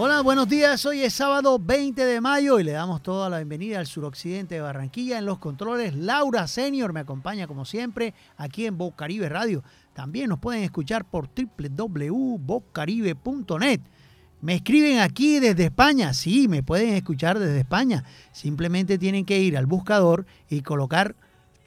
Hola, 0.00 0.20
buenos 0.20 0.48
días. 0.48 0.86
Hoy 0.86 1.02
es 1.02 1.12
sábado 1.12 1.58
20 1.58 2.04
de 2.04 2.20
mayo 2.20 2.60
y 2.60 2.62
le 2.62 2.70
damos 2.70 3.02
toda 3.02 3.28
la 3.28 3.38
bienvenida 3.38 3.80
al 3.80 3.88
suroccidente 3.88 4.54
de 4.54 4.60
Barranquilla. 4.60 5.18
En 5.18 5.26
los 5.26 5.40
controles, 5.40 5.96
Laura 5.96 6.46
Senior 6.46 6.92
me 6.92 7.00
acompaña 7.00 7.48
como 7.48 7.64
siempre 7.64 8.14
aquí 8.36 8.66
en 8.66 8.78
Caribe 8.92 9.28
Radio. 9.28 9.64
También 9.94 10.28
nos 10.28 10.38
pueden 10.38 10.62
escuchar 10.62 11.04
por 11.04 11.28
www.bocaribe.net. 11.34 13.80
Me 14.40 14.54
escriben 14.54 15.00
aquí 15.00 15.40
desde 15.40 15.64
España. 15.64 16.14
Sí, 16.14 16.46
me 16.46 16.62
pueden 16.62 16.94
escuchar 16.94 17.40
desde 17.40 17.58
España. 17.58 18.04
Simplemente 18.30 18.98
tienen 18.98 19.24
que 19.24 19.40
ir 19.40 19.56
al 19.56 19.66
buscador 19.66 20.26
y 20.48 20.60
colocar 20.60 21.16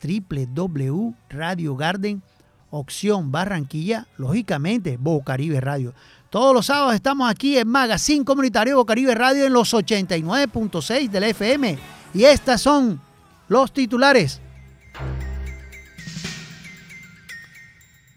www.radiogarden 0.02 2.24
opción 2.70 3.34
Barranquilla, 3.34 4.08
lógicamente 4.18 4.96
Bocaribe 4.98 5.60
Radio. 5.60 5.94
Todos 6.32 6.54
los 6.54 6.68
sábados 6.68 6.96
estamos 6.96 7.30
aquí 7.30 7.58
en 7.58 7.68
Magazine 7.68 8.24
Comunitario 8.24 8.78
Bocaribe 8.78 9.14
Radio 9.14 9.46
en 9.46 9.52
los 9.52 9.74
89.6 9.74 11.10
del 11.10 11.26
FM. 11.26 11.78
Y 12.14 12.24
estas 12.24 12.62
son 12.62 13.02
los 13.50 13.74
titulares. 13.74 14.40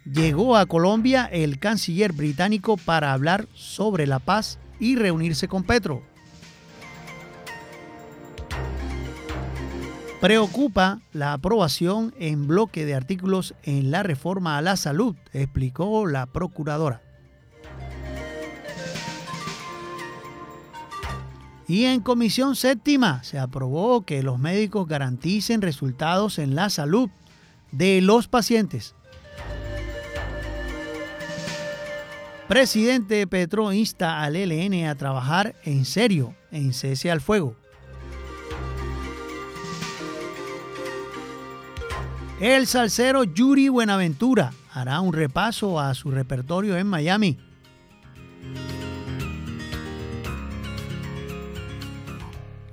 Llegó 0.04 0.56
a 0.56 0.66
Colombia 0.66 1.28
el 1.32 1.58
canciller 1.58 2.12
británico 2.12 2.76
para 2.76 3.12
hablar 3.12 3.48
sobre 3.52 4.06
la 4.06 4.20
paz 4.20 4.60
y 4.78 4.94
reunirse 4.94 5.48
con 5.48 5.64
Petro. 5.64 6.04
Preocupa 10.20 11.00
la 11.12 11.32
aprobación 11.32 12.14
en 12.20 12.46
bloque 12.46 12.86
de 12.86 12.94
artículos 12.94 13.56
en 13.64 13.90
la 13.90 14.04
reforma 14.04 14.56
a 14.56 14.62
la 14.62 14.76
salud, 14.76 15.16
explicó 15.32 16.06
la 16.06 16.26
procuradora. 16.26 17.03
Y 21.66 21.84
en 21.84 22.00
comisión 22.00 22.56
séptima 22.56 23.24
se 23.24 23.38
aprobó 23.38 24.04
que 24.04 24.22
los 24.22 24.38
médicos 24.38 24.86
garanticen 24.86 25.62
resultados 25.62 26.38
en 26.38 26.54
la 26.54 26.68
salud 26.68 27.08
de 27.72 28.00
los 28.00 28.28
pacientes. 28.28 28.94
Presidente 32.48 33.26
Petro 33.26 33.72
insta 33.72 34.22
al 34.22 34.36
ELN 34.36 34.86
a 34.86 34.94
trabajar 34.94 35.54
en 35.64 35.86
serio 35.86 36.34
en 36.50 36.74
cese 36.74 37.10
al 37.10 37.22
fuego. 37.22 37.56
El 42.40 42.66
salsero 42.66 43.24
Yuri 43.24 43.68
Buenaventura 43.70 44.52
hará 44.72 45.00
un 45.00 45.14
repaso 45.14 45.80
a 45.80 45.94
su 45.94 46.10
repertorio 46.10 46.76
en 46.76 46.86
Miami. 46.86 47.38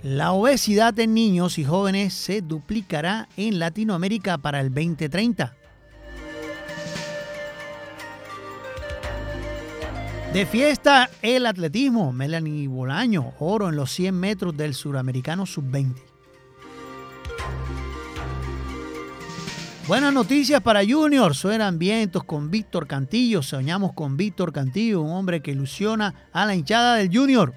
La 0.04 0.32
obesidad 0.32 0.98
en 0.98 1.14
niños 1.14 1.60
y 1.60 1.64
jóvenes 1.64 2.16
se 2.16 2.42
duplicará 2.42 3.30
en 3.38 3.60
Latinoamérica 3.60 4.40
para 4.40 4.60
el 4.60 4.74
2030. 4.74 5.56
De 10.34 10.46
fiesta 10.48 11.08
el 11.22 11.46
atletismo, 11.46 12.12
Melanie 12.12 12.68
Bolaño, 12.68 13.34
oro 13.38 13.70
en 13.70 13.76
los 13.76 13.92
100 13.92 14.16
metros 14.20 14.58
del 14.58 14.74
suramericano 14.74 15.46
sub-20. 15.46 15.94
Buenas 19.88 20.14
noticias 20.14 20.62
para 20.62 20.82
Junior, 20.88 21.36
suenan 21.36 21.78
vientos 21.78 22.24
con 22.24 22.50
Víctor 22.50 22.88
Cantillo, 22.88 23.44
soñamos 23.44 23.94
con 23.94 24.18
Víctor 24.18 24.52
Cantillo, 24.52 25.02
un 25.02 25.12
hombre 25.12 25.42
que 25.42 25.52
ilusiona 25.52 26.16
a 26.32 26.46
la 26.48 26.56
hinchada 26.56 26.96
del 26.96 27.16
Junior. 27.16 27.54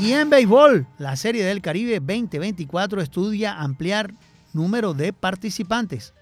Y 0.00 0.12
en 0.12 0.30
béisbol, 0.30 0.86
la 0.98 1.16
Serie 1.16 1.44
del 1.44 1.60
Caribe 1.60 1.98
2024 1.98 3.00
estudia 3.00 3.54
ampliar 3.54 4.14
número 4.52 4.94
de 4.94 5.12
participantes. 5.12 6.14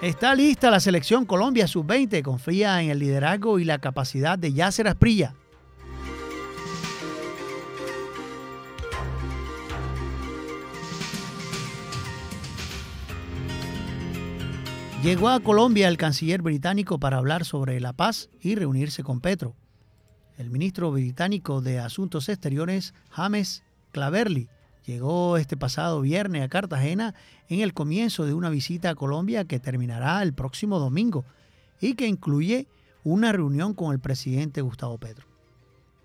Está 0.00 0.34
lista 0.34 0.70
la 0.70 0.80
selección 0.80 1.26
Colombia 1.26 1.66
sub-20, 1.66 2.22
confía 2.22 2.80
en 2.80 2.88
el 2.88 3.00
liderazgo 3.00 3.58
y 3.58 3.64
la 3.64 3.80
capacidad 3.80 4.38
de 4.38 4.54
Yasser 4.54 4.88
Asprilla. 4.88 5.34
Llegó 15.02 15.28
a 15.28 15.40
Colombia 15.40 15.86
el 15.86 15.98
canciller 15.98 16.40
británico 16.40 16.98
para 16.98 17.18
hablar 17.18 17.44
sobre 17.44 17.78
la 17.78 17.92
paz 17.92 18.30
y 18.40 18.54
reunirse 18.54 19.02
con 19.02 19.20
Petro. 19.20 19.54
El 20.38 20.50
ministro 20.50 20.92
británico 20.92 21.60
de 21.60 21.80
Asuntos 21.80 22.28
Exteriores, 22.28 22.94
James 23.10 23.64
Claverly, 23.90 24.48
llegó 24.86 25.36
este 25.36 25.56
pasado 25.56 26.00
viernes 26.00 26.44
a 26.44 26.48
Cartagena 26.48 27.16
en 27.48 27.58
el 27.58 27.74
comienzo 27.74 28.24
de 28.24 28.34
una 28.34 28.48
visita 28.48 28.90
a 28.90 28.94
Colombia 28.94 29.46
que 29.46 29.58
terminará 29.58 30.22
el 30.22 30.34
próximo 30.34 30.78
domingo 30.78 31.24
y 31.80 31.94
que 31.94 32.06
incluye 32.06 32.68
una 33.02 33.32
reunión 33.32 33.74
con 33.74 33.92
el 33.92 33.98
presidente 33.98 34.60
Gustavo 34.60 34.96
Petro. 34.96 35.26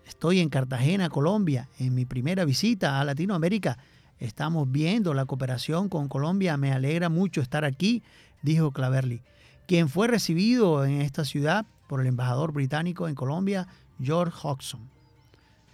Estoy 0.04 0.40
en 0.40 0.48
Cartagena, 0.48 1.10
Colombia, 1.10 1.68
en 1.78 1.94
mi 1.94 2.04
primera 2.04 2.44
visita 2.44 3.00
a 3.00 3.04
Latinoamérica. 3.04 3.78
Estamos 4.18 4.68
viendo 4.68 5.14
la 5.14 5.26
cooperación 5.26 5.88
con 5.88 6.08
Colombia. 6.08 6.56
Me 6.56 6.72
alegra 6.72 7.08
mucho 7.08 7.40
estar 7.40 7.64
aquí, 7.64 8.02
dijo 8.42 8.72
Claverly, 8.72 9.22
quien 9.68 9.88
fue 9.88 10.08
recibido 10.08 10.84
en 10.84 11.02
esta 11.02 11.24
ciudad 11.24 11.66
por 11.86 12.00
el 12.00 12.08
embajador 12.08 12.52
británico 12.52 13.06
en 13.06 13.14
Colombia, 13.14 13.68
George 14.00 14.36
Hodgson. 14.42 14.88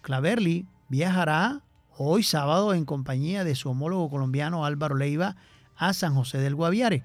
Claverly 0.03 0.67
viajará 0.89 1.63
hoy 1.97 2.23
sábado 2.23 2.75
en 2.75 2.85
compañía 2.85 3.45
de 3.45 3.55
su 3.55 3.71
homólogo 3.71 4.09
colombiano 4.09 4.65
Álvaro 4.65 4.97
Leiva 4.97 5.37
a 5.77 5.93
San 5.93 6.15
José 6.15 6.39
del 6.39 6.55
Guaviare, 6.55 7.05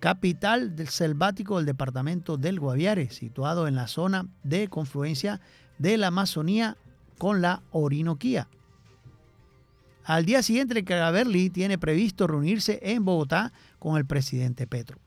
capital 0.00 0.74
del 0.74 0.88
selvático 0.88 1.56
del 1.56 1.66
departamento 1.66 2.36
del 2.36 2.58
Guaviare, 2.58 3.10
situado 3.10 3.68
en 3.68 3.76
la 3.76 3.86
zona 3.86 4.26
de 4.42 4.68
confluencia 4.68 5.40
de 5.78 5.96
la 5.98 6.08
Amazonía 6.08 6.76
con 7.18 7.42
la 7.42 7.62
Orinoquía. 7.70 8.48
Al 10.04 10.24
día 10.24 10.42
siguiente, 10.42 10.84
Claverly 10.84 11.50
tiene 11.50 11.78
previsto 11.78 12.26
reunirse 12.26 12.80
en 12.82 13.04
Bogotá 13.04 13.52
con 13.78 13.96
el 13.96 14.04
presidente 14.04 14.66
Petro. 14.66 14.98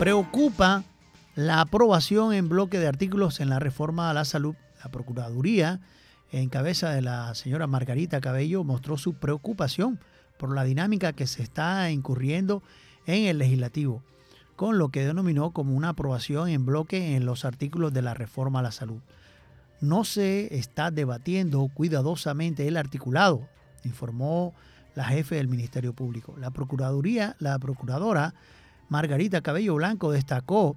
Preocupa 0.00 0.82
la 1.34 1.60
aprobación 1.60 2.32
en 2.32 2.48
bloque 2.48 2.78
de 2.78 2.88
artículos 2.88 3.38
en 3.38 3.50
la 3.50 3.58
reforma 3.58 4.08
a 4.08 4.14
la 4.14 4.24
salud. 4.24 4.54
La 4.82 4.90
Procuraduría, 4.90 5.78
en 6.32 6.48
cabeza 6.48 6.88
de 6.88 7.02
la 7.02 7.34
señora 7.34 7.66
Margarita 7.66 8.22
Cabello, 8.22 8.64
mostró 8.64 8.96
su 8.96 9.12
preocupación 9.12 10.00
por 10.38 10.54
la 10.54 10.64
dinámica 10.64 11.12
que 11.12 11.26
se 11.26 11.42
está 11.42 11.90
incurriendo 11.90 12.62
en 13.04 13.26
el 13.26 13.36
legislativo, 13.36 14.02
con 14.56 14.78
lo 14.78 14.88
que 14.88 15.04
denominó 15.04 15.50
como 15.50 15.74
una 15.74 15.90
aprobación 15.90 16.48
en 16.48 16.64
bloque 16.64 17.14
en 17.14 17.26
los 17.26 17.44
artículos 17.44 17.92
de 17.92 18.00
la 18.00 18.14
reforma 18.14 18.60
a 18.60 18.62
la 18.62 18.72
salud. 18.72 19.02
No 19.82 20.04
se 20.04 20.56
está 20.56 20.90
debatiendo 20.90 21.68
cuidadosamente 21.74 22.66
el 22.66 22.78
articulado, 22.78 23.46
informó 23.84 24.54
la 24.94 25.04
jefe 25.04 25.34
del 25.34 25.48
Ministerio 25.48 25.92
Público. 25.92 26.36
La 26.38 26.52
Procuraduría, 26.52 27.36
la 27.38 27.58
Procuradora 27.58 28.32
Margarita 28.90 29.40
Cabello 29.40 29.76
Blanco 29.76 30.12
destacó 30.12 30.76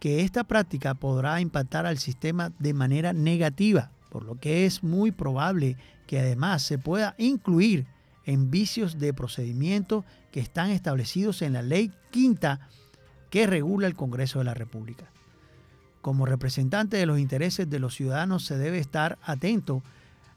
que 0.00 0.20
esta 0.20 0.44
práctica 0.44 0.94
podrá 0.94 1.40
impactar 1.40 1.86
al 1.86 1.98
sistema 1.98 2.52
de 2.58 2.74
manera 2.74 3.14
negativa, 3.14 3.92
por 4.10 4.24
lo 4.24 4.34
que 4.34 4.66
es 4.66 4.82
muy 4.82 5.12
probable 5.12 5.78
que 6.06 6.18
además 6.18 6.62
se 6.62 6.78
pueda 6.78 7.14
incluir 7.16 7.86
en 8.26 8.50
vicios 8.50 8.98
de 8.98 9.14
procedimiento 9.14 10.04
que 10.32 10.40
están 10.40 10.70
establecidos 10.70 11.42
en 11.42 11.52
la 11.52 11.62
ley 11.62 11.92
quinta 12.10 12.68
que 13.30 13.46
regula 13.46 13.86
el 13.86 13.94
Congreso 13.94 14.40
de 14.40 14.46
la 14.46 14.54
República. 14.54 15.10
Como 16.02 16.26
representante 16.26 16.96
de 16.96 17.06
los 17.06 17.18
intereses 17.18 17.70
de 17.70 17.78
los 17.78 17.94
ciudadanos 17.94 18.44
se 18.44 18.58
debe 18.58 18.78
estar 18.78 19.18
atento 19.22 19.82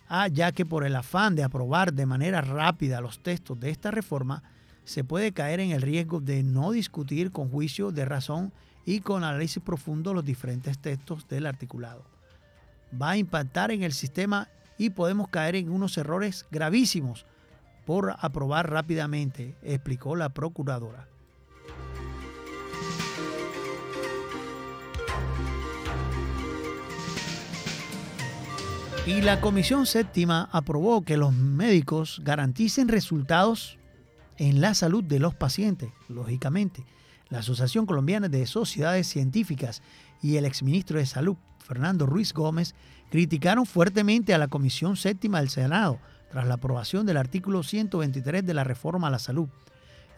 a 0.07 0.27
ya 0.27 0.51
que 0.51 0.65
por 0.65 0.85
el 0.85 0.95
afán 0.95 1.35
de 1.35 1.43
aprobar 1.43 1.93
de 1.93 2.05
manera 2.05 2.41
rápida 2.41 3.01
los 3.01 3.19
textos 3.21 3.59
de 3.59 3.71
esta 3.71 3.91
reforma, 3.91 4.43
se 4.87 5.03
puede 5.03 5.33
caer 5.33 5.59
en 5.59 5.71
el 5.71 5.81
riesgo 5.81 6.21
de 6.21 6.43
no 6.43 6.71
discutir 6.71 7.31
con 7.31 7.49
juicio 7.49 7.91
de 7.91 8.05
razón 8.05 8.53
y 8.85 9.01
con 9.01 9.25
análisis 9.25 9.61
profundo 9.61 10.13
los 10.13 10.23
diferentes 10.23 10.79
textos 10.79 11.27
del 11.27 11.45
articulado. 11.45 12.05
Va 12.99 13.11
a 13.11 13.17
impactar 13.17 13.71
en 13.71 13.83
el 13.83 13.91
sistema 13.91 14.47
y 14.77 14.91
podemos 14.91 15.27
caer 15.27 15.57
en 15.57 15.69
unos 15.69 15.97
errores 15.97 16.45
gravísimos 16.51 17.25
por 17.85 18.15
aprobar 18.17 18.71
rápidamente, 18.71 19.55
explicó 19.61 20.15
la 20.15 20.29
procuradora. 20.29 21.05
Y 29.05 29.21
la 29.21 29.41
Comisión 29.41 29.85
Séptima 29.85 30.47
aprobó 30.53 31.03
que 31.03 31.17
los 31.17 31.33
médicos 31.33 32.21
garanticen 32.23 32.87
resultados 32.87 33.77
en 34.37 34.61
la 34.61 34.73
salud 34.73 35.03
de 35.03 35.19
los 35.19 35.35
pacientes, 35.35 35.91
lógicamente. 36.09 36.85
La 37.29 37.39
Asociación 37.39 37.85
Colombiana 37.85 38.29
de 38.29 38.45
Sociedades 38.45 39.07
Científicas 39.07 39.81
y 40.21 40.37
el 40.37 40.45
exministro 40.45 40.99
de 40.99 41.05
Salud, 41.05 41.35
Fernando 41.59 42.05
Ruiz 42.05 42.33
Gómez, 42.33 42.75
criticaron 43.09 43.65
fuertemente 43.65 44.33
a 44.33 44.37
la 44.37 44.47
Comisión 44.47 44.95
Séptima 44.95 45.39
del 45.39 45.49
Senado 45.49 45.99
tras 46.31 46.47
la 46.47 46.55
aprobación 46.55 47.05
del 47.05 47.17
artículo 47.17 47.63
123 47.63 48.45
de 48.45 48.53
la 48.53 48.63
reforma 48.63 49.07
a 49.07 49.11
la 49.11 49.19
salud. 49.19 49.49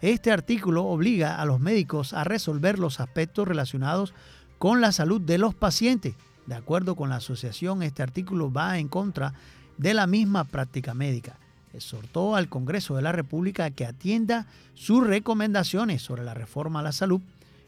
Este 0.02 0.32
artículo 0.32 0.86
obliga 0.86 1.40
a 1.40 1.44
los 1.44 1.60
médicos 1.60 2.12
a 2.12 2.24
resolver 2.24 2.78
los 2.78 3.00
aspectos 3.00 3.46
relacionados 3.46 4.14
con 4.58 4.80
la 4.80 4.92
salud 4.92 5.20
de 5.20 5.38
los 5.38 5.54
pacientes 5.54 6.14
de 6.50 6.56
acuerdo 6.56 6.96
con 6.96 7.10
la 7.10 7.16
asociación, 7.16 7.82
este 7.84 8.02
artículo 8.02 8.52
va 8.52 8.78
en 8.78 8.88
contra 8.88 9.34
de 9.78 9.94
la 9.94 10.08
misma 10.08 10.42
práctica 10.42 10.94
médica. 10.94 11.38
Exhortó 11.72 12.36
al 12.36 12.48
Congreso 12.48 12.96
de 12.96 13.02
la 13.02 13.12
República 13.12 13.70
que 13.70 13.86
atienda 13.86 14.46
sus 14.74 15.06
recomendaciones 15.06 16.02
sobre 16.02 16.24
la 16.24 16.34
reforma 16.34 16.80
a 16.80 16.82
la 16.82 16.92
salud 16.92 17.20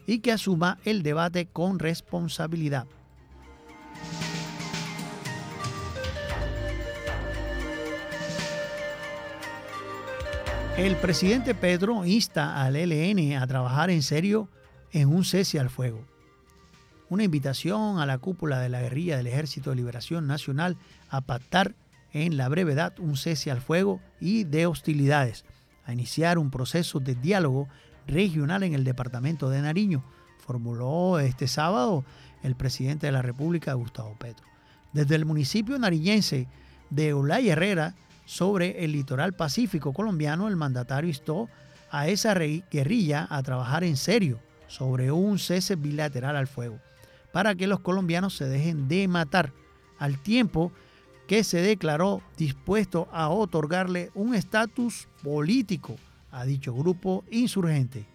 y 0.05 0.19
que 0.19 0.31
asuma 0.31 0.77
el 0.85 1.03
debate 1.03 1.45
con 1.45 1.79
responsabilidad. 1.79 2.85
El 10.77 10.95
presidente 10.95 11.53
Pedro 11.53 12.03
insta 12.03 12.61
al 12.63 12.75
ELN 12.75 13.37
a 13.37 13.45
trabajar 13.45 13.89
en 13.89 14.01
serio 14.01 14.49
en 14.91 15.07
un 15.07 15.23
cese 15.23 15.59
al 15.59 15.69
fuego 15.69 16.03
una 17.13 17.23
invitación 17.23 17.99
a 17.99 18.05
la 18.05 18.17
cúpula 18.17 18.59
de 18.59 18.69
la 18.69 18.81
guerrilla 18.81 19.17
del 19.17 19.27
Ejército 19.27 19.69
de 19.69 19.75
Liberación 19.75 20.25
Nacional 20.25 20.77
a 21.09 21.21
pactar 21.21 21.75
en 22.13 22.37
la 22.37 22.47
brevedad 22.47 22.93
un 22.99 23.17
cese 23.17 23.51
al 23.51 23.61
fuego 23.61 23.99
y 24.19 24.43
de 24.45 24.65
hostilidades, 24.65 25.45
a 25.85 25.93
iniciar 25.93 26.37
un 26.37 26.51
proceso 26.51 26.99
de 26.99 27.15
diálogo 27.15 27.67
regional 28.07 28.63
en 28.63 28.73
el 28.73 28.83
departamento 28.83 29.49
de 29.49 29.61
Nariño, 29.61 30.03
formuló 30.37 31.19
este 31.19 31.47
sábado 31.47 32.05
el 32.43 32.55
presidente 32.55 33.07
de 33.07 33.11
la 33.13 33.21
República, 33.21 33.73
Gustavo 33.73 34.15
Petro. 34.17 34.45
Desde 34.93 35.15
el 35.15 35.25
municipio 35.25 35.77
nariñense 35.79 36.47
de 36.89 37.13
Olay 37.13 37.49
Herrera, 37.49 37.95
sobre 38.25 38.85
el 38.85 38.93
litoral 38.93 39.33
pacífico 39.33 39.91
colombiano, 39.91 40.47
el 40.47 40.55
mandatario 40.55 41.09
instó 41.09 41.49
a 41.91 42.07
esa 42.07 42.33
guerrilla 42.33 43.27
a 43.29 43.43
trabajar 43.43 43.83
en 43.83 43.97
serio 43.97 44.39
sobre 44.67 45.11
un 45.11 45.39
cese 45.39 45.75
bilateral 45.75 46.35
al 46.35 46.47
fuego 46.47 46.79
para 47.31 47.55
que 47.55 47.67
los 47.67 47.79
colombianos 47.79 48.37
se 48.37 48.45
dejen 48.45 48.87
de 48.87 49.07
matar, 49.07 49.51
al 49.99 50.21
tiempo 50.21 50.71
que 51.33 51.43
se 51.43 51.63
declaró 51.63 52.21
dispuesto 52.37 53.07
a 53.11 53.27
otorgarle 53.29 54.11
un 54.13 54.35
estatus 54.35 55.07
político 55.23 55.95
a 56.29 56.45
dicho 56.45 56.75
grupo 56.75 57.23
insurgente. 57.31 58.05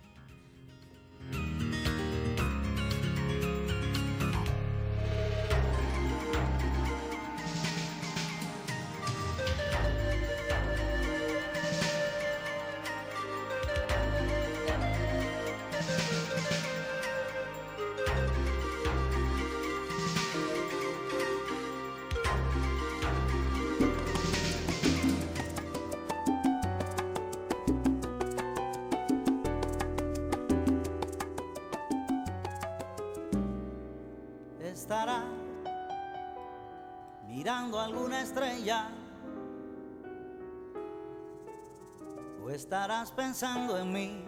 Estarás 42.88 43.12
pensando 43.12 43.76
en 43.76 43.92
mí. 43.92 44.24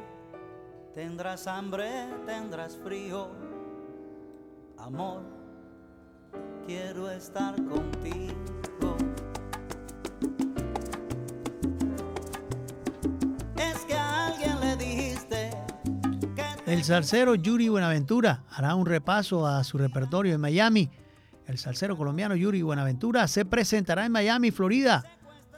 Tendrás 0.94 1.46
hambre, 1.46 1.88
tendrás 2.26 2.76
frío. 2.76 3.30
Amor, 4.76 5.22
quiero 6.66 7.10
estar 7.10 7.54
contigo. 7.54 8.34
Es 13.56 13.78
que 13.86 13.94
a 13.94 14.26
alguien 14.26 14.60
le 14.60 14.76
dijiste 14.76 15.50
que 16.36 16.70
El 16.70 16.84
salsero 16.84 17.34
Yuri 17.36 17.70
Buenaventura 17.70 18.44
hará 18.50 18.74
un 18.74 18.84
repaso 18.84 19.46
a 19.46 19.64
su 19.64 19.78
repertorio 19.78 20.34
en 20.34 20.40
Miami. 20.42 20.90
El 21.46 21.56
salsero 21.56 21.96
colombiano 21.96 22.36
Yuri 22.36 22.60
Buenaventura 22.60 23.26
se 23.26 23.46
presentará 23.46 24.04
en 24.04 24.12
Miami, 24.12 24.50
Florida 24.50 25.02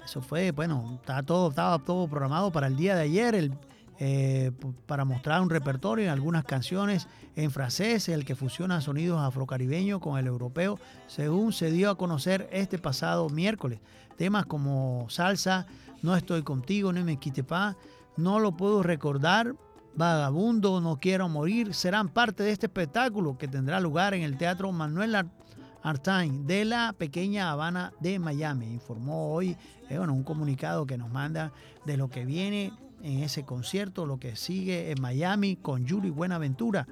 eso 0.05 0.21
fue, 0.21 0.51
bueno, 0.51 0.99
estaba 1.01 1.23
todo, 1.23 1.51
estaba 1.51 1.79
todo 1.79 2.09
programado 2.09 2.51
para 2.51 2.67
el 2.67 2.77
día 2.77 2.95
de 2.95 3.03
ayer, 3.03 3.51
eh, 3.99 4.51
para 4.87 5.05
mostrar 5.05 5.41
un 5.41 5.51
repertorio 5.51 6.07
en 6.07 6.11
algunas 6.11 6.45
canciones 6.45 7.07
en 7.37 7.51
francés, 7.51 8.09
el 8.09 8.25
que 8.25 8.35
fusiona 8.35 8.81
sonidos 8.81 9.21
afrocaribeños 9.21 10.01
con 10.01 10.19
el 10.19 10.27
europeo, 10.27 10.79
según 11.07 11.53
se 11.53 11.71
dio 11.71 11.91
a 11.91 11.97
conocer 11.97 12.49
este 12.53 12.79
pasado 12.79 13.29
miércoles. 13.29 13.81
Temas 14.17 14.47
como 14.47 15.07
salsa, 15.09 15.67
no 16.03 16.17
estoy 16.17 16.43
contigo, 16.43 16.93
no 16.93 17.03
me 17.05 17.17
quite 17.17 17.45
pa, 17.45 17.77
no 18.17 18.41
lo 18.41 18.57
puedo 18.57 18.83
recordar, 18.83 19.55
Vagabundo, 19.95 20.81
No 20.81 20.97
Quiero 20.97 21.29
Morir, 21.29 21.75
serán 21.75 22.09
parte 22.09 22.43
de 22.43 22.51
este 22.51 22.67
espectáculo 22.67 23.37
que 23.37 23.47
tendrá 23.47 23.79
lugar 23.79 24.15
en 24.15 24.23
el 24.23 24.39
Teatro 24.39 24.73
Manuel 24.73 25.15
Artain 25.83 26.47
de 26.47 26.65
la 26.65 26.93
pequeña 26.93 27.51
Habana 27.51 27.93
de 28.01 28.19
Miami. 28.19 28.73
Informó 28.73 29.33
hoy 29.33 29.57
eh, 29.89 29.99
bueno, 29.99 30.15
un 30.15 30.23
comunicado 30.23 30.87
que 30.87 30.97
nos 30.97 31.11
manda 31.11 31.53
de 31.85 31.97
lo 31.97 32.09
que 32.09 32.25
viene 32.25 32.73
en 33.03 33.23
ese 33.23 33.45
concierto, 33.45 34.07
lo 34.07 34.19
que 34.19 34.37
sigue 34.37 34.91
en 34.91 35.01
Miami 35.01 35.57
con 35.57 35.85
Yuri 35.85 36.11
Buenaventura. 36.11 36.87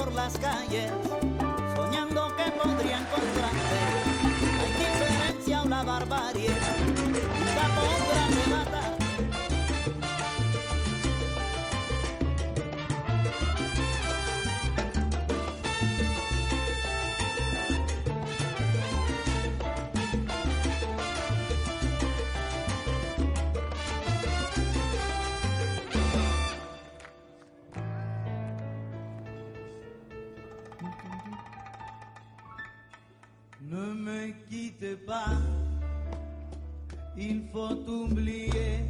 Por 0.00 0.14
las 0.14 0.38
calles 0.38 0.90
soñando 1.76 2.34
que 2.34 2.50
podría 2.52 3.00
encontrarte. 3.00 3.80
La 4.56 4.66
indiferencia 4.66 5.62
o 5.62 5.68
la 5.68 5.82
barbarie 5.82 6.48
pas, 35.06 35.36
il 37.16 37.42
faut 37.52 37.76
oublier, 37.86 38.86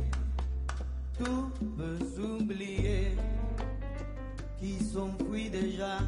tout 1.18 1.50
peut 1.76 1.98
s'oublier, 2.14 3.16
qui 4.58 4.74
s'enfuit 4.74 5.50
déjà, 5.50 5.98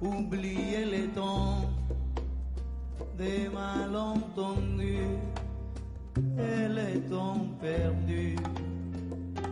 oublier 0.00 0.84
les 0.86 1.08
temps. 1.08 1.70
Des 3.16 3.48
malentendus 3.48 5.18
et 6.38 6.68
les 6.68 7.00
temps 7.10 7.48
perdus, 7.60 8.36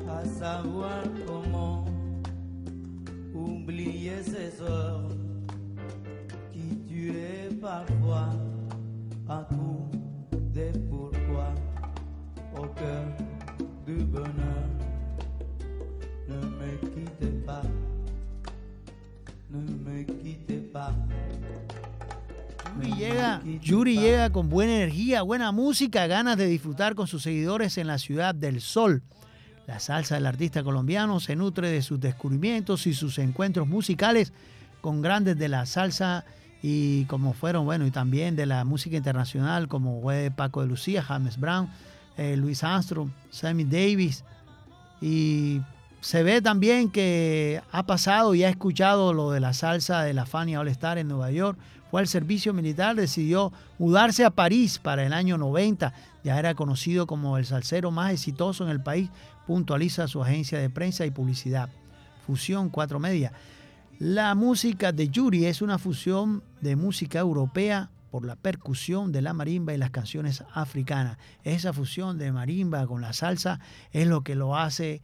à 0.08 0.24
savoir 0.24 1.02
comment 1.26 1.84
oublier 3.34 4.22
ces 4.22 4.62
heures 4.62 5.02
qui 6.52 6.78
tuaient 6.86 7.50
parfois 7.60 8.30
à 9.28 9.46
du 13.84 13.92
me 19.48 20.06
me 22.76 22.86
Yuri 22.86 22.94
llega, 22.94 23.42
Yuri 23.62 23.96
llega 23.98 24.30
con 24.30 24.48
buena 24.50 24.74
energía, 24.76 25.22
buena 25.22 25.50
música, 25.50 26.06
ganas 26.06 26.36
de 26.36 26.46
disfrutar 26.46 26.94
con 26.94 27.06
sus 27.06 27.22
seguidores 27.22 27.78
en 27.78 27.86
la 27.86 27.98
ciudad 27.98 28.34
del 28.34 28.60
sol. 28.60 29.02
La 29.66 29.80
salsa 29.80 30.16
del 30.16 30.26
artista 30.26 30.62
colombiano 30.62 31.18
se 31.20 31.34
nutre 31.34 31.70
de 31.70 31.82
sus 31.82 31.98
descubrimientos 31.98 32.86
y 32.86 32.94
sus 32.94 33.18
encuentros 33.18 33.66
musicales 33.66 34.32
con 34.80 35.02
grandes 35.02 35.38
de 35.38 35.48
la 35.48 35.66
salsa 35.66 36.24
y 36.68 37.04
como 37.04 37.32
fueron, 37.32 37.64
bueno, 37.64 37.86
y 37.86 37.92
también 37.92 38.34
de 38.34 38.44
la 38.44 38.64
música 38.64 38.96
internacional 38.96 39.68
como 39.68 40.02
fue 40.02 40.32
Paco 40.34 40.62
de 40.62 40.66
Lucía, 40.66 41.00
James 41.00 41.38
Brown, 41.38 41.68
eh, 42.16 42.36
Luis 42.36 42.64
Armstrong, 42.64 43.08
Sammy 43.30 43.62
Davis. 43.62 44.24
Y 45.00 45.60
se 46.00 46.24
ve 46.24 46.42
también 46.42 46.90
que 46.90 47.62
ha 47.70 47.84
pasado 47.84 48.34
y 48.34 48.42
ha 48.42 48.48
escuchado 48.48 49.12
lo 49.12 49.30
de 49.30 49.38
la 49.38 49.52
salsa 49.52 50.02
de 50.02 50.12
la 50.12 50.26
Fania 50.26 50.58
All 50.58 50.66
Star 50.66 50.98
en 50.98 51.06
Nueva 51.06 51.30
York. 51.30 51.56
Fue 51.92 52.00
al 52.00 52.08
servicio 52.08 52.52
militar, 52.52 52.96
decidió 52.96 53.52
mudarse 53.78 54.24
a 54.24 54.30
París 54.30 54.80
para 54.80 55.06
el 55.06 55.12
año 55.12 55.38
90. 55.38 55.92
Ya 56.24 56.36
era 56.36 56.56
conocido 56.56 57.06
como 57.06 57.38
el 57.38 57.46
salsero 57.46 57.92
más 57.92 58.12
exitoso 58.12 58.64
en 58.64 58.70
el 58.70 58.82
país, 58.82 59.08
puntualiza 59.46 60.08
su 60.08 60.20
agencia 60.20 60.58
de 60.58 60.68
prensa 60.68 61.06
y 61.06 61.12
publicidad. 61.12 61.68
Fusión 62.26 62.70
4 62.70 62.98
Media. 62.98 63.30
La 63.98 64.34
música 64.34 64.92
de 64.92 65.08
Yuri 65.08 65.46
es 65.46 65.62
una 65.62 65.78
fusión 65.78 66.42
de 66.60 66.76
música 66.76 67.18
europea 67.18 67.88
por 68.10 68.26
la 68.26 68.36
percusión 68.36 69.10
de 69.10 69.22
la 69.22 69.32
marimba 69.32 69.72
y 69.72 69.78
las 69.78 69.90
canciones 69.90 70.44
africanas. 70.52 71.16
Esa 71.44 71.72
fusión 71.72 72.18
de 72.18 72.30
marimba 72.30 72.86
con 72.86 73.00
la 73.00 73.14
salsa 73.14 73.58
es 73.92 74.06
lo 74.06 74.20
que 74.20 74.34
lo 74.34 74.54
hace 74.54 75.00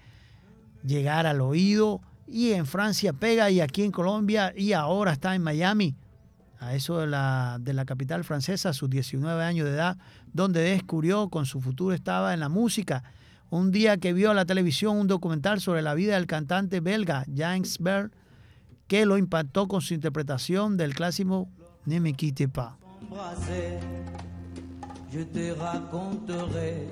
llegar 0.85 1.27
al 1.27 1.41
oído 1.41 2.03
y 2.27 2.53
en 2.53 2.67
Francia 2.67 3.15
pega 3.15 3.49
y 3.49 3.63
aquí 3.63 3.83
en 3.83 3.93
Colombia 3.93 4.53
y 4.55 4.75
ahora 4.75 5.13
está 5.13 5.35
en 5.35 5.43
Miami, 5.43 5.97
a 6.61 6.75
eso 6.75 6.99
de 6.99 7.07
la, 7.07 7.57
de 7.63 7.73
la 7.73 7.87
capital 7.87 8.25
francesa, 8.25 8.69
a 8.69 8.75
sus 8.75 8.91
19 8.91 9.43
años 9.43 9.67
de 9.69 9.73
edad, 9.73 9.97
donde 10.35 10.61
descubrió 10.61 11.31
con 11.31 11.47
su 11.47 11.63
futuro 11.63 11.95
estaba 11.95 12.35
en 12.35 12.41
la 12.41 12.51
música. 12.51 13.05
Un 13.49 13.71
día 13.71 13.97
que 13.97 14.13
vio 14.13 14.33
a 14.33 14.35
la 14.35 14.45
televisión 14.45 14.99
un 14.99 15.07
documental 15.07 15.63
sobre 15.63 15.81
la 15.81 15.95
vida 15.95 16.17
del 16.17 16.27
cantante 16.27 16.81
belga 16.81 17.25
James 17.35 17.79
Bell, 17.79 18.11
que 18.93 19.07
lo 19.07 19.17
impactó 19.17 19.69
con 19.69 19.81
su 19.81 19.95
interpretación 19.95 20.77
del 20.77 20.95
clásico 20.95 21.49
Ne 21.87 21.99
me 21.99 22.13
quitte 22.13 22.47
pas. 22.47 22.75
Je 25.11 25.25
te 25.25 25.55
raconterai 25.55 26.91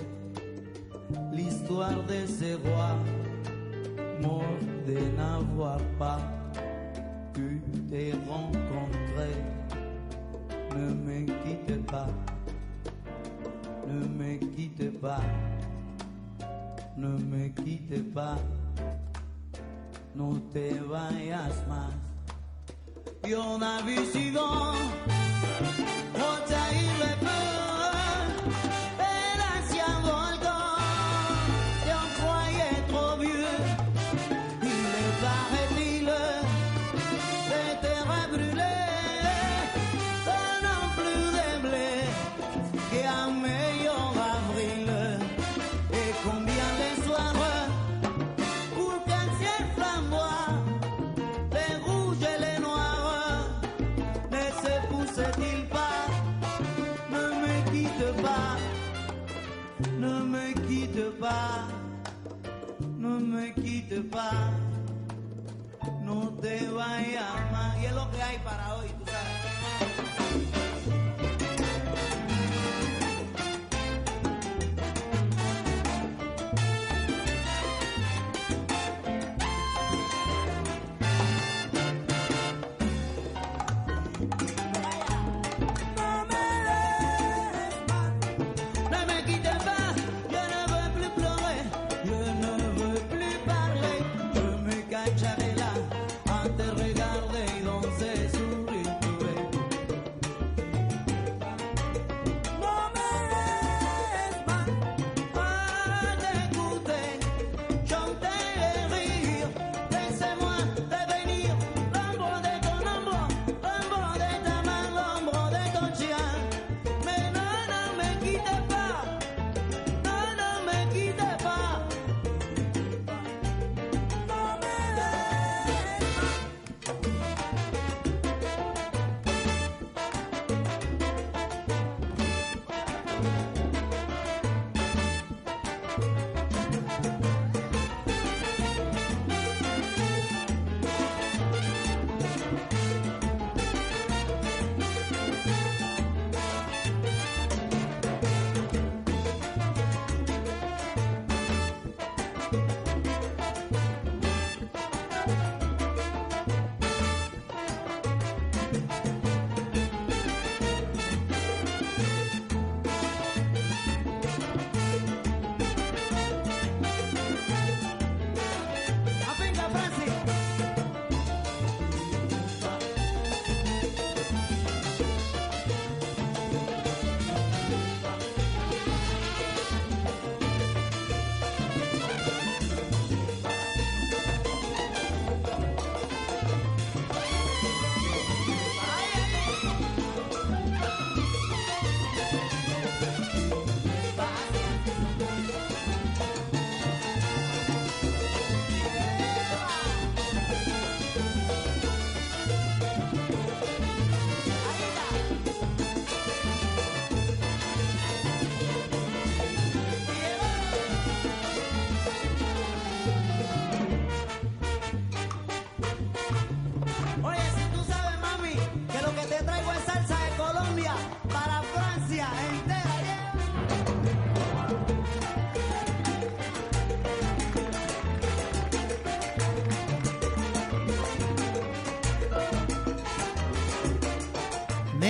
l'histoire 1.31 2.03
de 2.07 2.27
ces 2.27 2.55
rois 2.55 2.97
morts 4.23 4.65
de 4.87 4.97
n'avoir 5.19 5.79
pas 5.99 6.21
pu 7.35 7.61
te 7.91 8.13
rencontrer. 8.27 9.37
Ne 10.75 10.95
me 11.05 11.27
quitte 11.27 11.85
pas, 11.85 12.09
ne 13.87 14.07
me 14.07 14.39
quitte 14.57 14.91
pas, 15.03 15.21
ne 16.97 17.09
me 17.09 17.49
quitte 17.51 18.15
pas. 18.15 18.39
No 20.15 20.41
te 20.53 20.81
vayas 20.81 21.67
más. 21.69 21.93
Y 23.25 23.33
una 23.35 23.83
visión, 23.83 24.77
otra 26.15 26.71
no 66.05 66.29
te 66.41 66.71
vayas 66.71 67.53
más. 67.53 67.77
Y 67.83 67.87
es 67.87 67.93
lo 67.93 68.09
que 68.13 68.23
hay 68.23 68.39
para 68.39 68.77
hoy, 68.77 68.89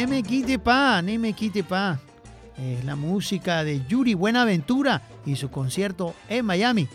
Me 0.08 0.22
quite 0.22 0.58
pa, 0.58 1.02
ne 1.02 1.18
me 1.18 1.34
quite 1.34 1.62
pa. 1.62 2.00
Es 2.56 2.84
la 2.84 2.96
música 2.96 3.62
de 3.62 3.86
Yuri 3.86 4.14
Buenaventura 4.14 5.02
y 5.26 5.36
su 5.36 5.50
concierto 5.50 6.14
en 6.28 6.46
Miami. 6.46 6.88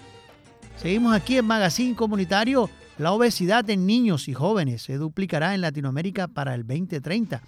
Seguimos 0.75 1.15
aquí 1.15 1.37
en 1.37 1.45
Magazine 1.45 1.95
Comunitario. 1.95 2.67
La 2.97 3.11
obesidad 3.11 3.69
en 3.69 3.85
niños 3.85 4.27
y 4.27 4.33
jóvenes 4.33 4.81
se 4.81 4.97
duplicará 4.97 5.53
en 5.53 5.61
Latinoamérica 5.61 6.27
para 6.27 6.55
el 6.55 6.65
2030. 6.65 7.43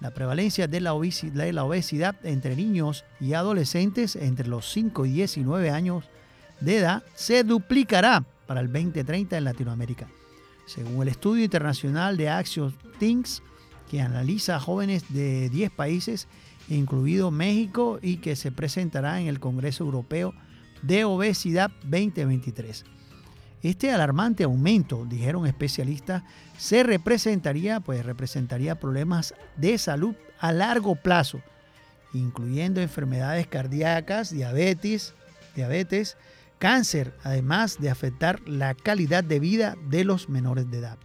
La 0.00 0.10
prevalencia 0.12 0.68
de 0.68 0.80
la, 0.80 0.92
obesidad, 0.92 2.16
entre 2.22 2.54
niños 2.54 3.06
y 3.20 3.32
adolescentes 3.32 4.16
entre 4.16 4.48
los 4.48 4.70
5 4.70 5.06
y 5.06 5.12
19 5.12 5.70
años 5.70 6.04
de 6.60 6.76
edad 6.76 7.02
se 7.14 7.42
duplicará 7.42 8.22
para 8.46 8.60
el 8.60 8.70
2030 8.70 9.38
en 9.38 9.44
Latinoamérica. 9.44 10.08
Según 10.66 11.02
el 11.02 11.08
estudio 11.08 11.42
internacional 11.42 12.18
de 12.18 12.28
Action 12.28 12.74
Things, 12.98 13.42
que 13.90 14.00
analiza 14.00 14.56
a 14.56 14.60
jóvenes 14.60 15.04
de 15.08 15.48
10 15.50 15.70
países, 15.70 16.28
incluido 16.68 17.30
México, 17.30 17.98
y 18.02 18.18
que 18.18 18.36
se 18.36 18.52
presentará 18.52 19.20
en 19.20 19.26
el 19.26 19.40
Congreso 19.40 19.84
Europeo 19.84 20.34
de 20.82 21.04
Obesidad 21.04 21.70
2023. 21.82 22.84
Este 23.62 23.90
alarmante 23.90 24.44
aumento, 24.44 25.04
dijeron 25.04 25.46
especialistas, 25.46 26.22
se 26.56 26.82
representaría, 26.84 27.80
pues 27.80 28.04
representaría 28.06 28.78
problemas 28.78 29.34
de 29.56 29.76
salud 29.78 30.14
a 30.38 30.52
largo 30.52 30.94
plazo, 30.94 31.40
incluyendo 32.14 32.80
enfermedades 32.80 33.48
cardíacas, 33.48 34.32
diabetes, 34.32 35.14
diabetes, 35.56 36.16
cáncer, 36.58 37.14
además 37.24 37.78
de 37.80 37.90
afectar 37.90 38.40
la 38.46 38.74
calidad 38.74 39.24
de 39.24 39.40
vida 39.40 39.76
de 39.88 40.04
los 40.04 40.28
menores 40.28 40.70
de 40.70 40.78
edad. 40.78 40.98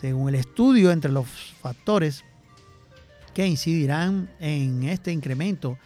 Según 0.00 0.30
el 0.30 0.36
estudio, 0.36 0.92
entre 0.92 1.12
los 1.12 1.26
factores 1.60 2.24
que 3.34 3.46
incidirán 3.46 4.30
en 4.40 4.84
este 4.84 5.12
incremento 5.12 5.76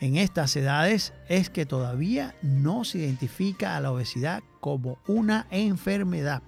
en 0.00 0.16
estas 0.16 0.56
edades 0.56 1.12
es 1.28 1.50
que 1.50 1.66
todavía 1.66 2.34
no 2.40 2.84
se 2.84 2.98
identifica 2.98 3.76
a 3.76 3.80
la 3.80 3.92
obesidad 3.92 4.42
como 4.60 4.98
una 5.06 5.46
enfermedad. 5.50 6.42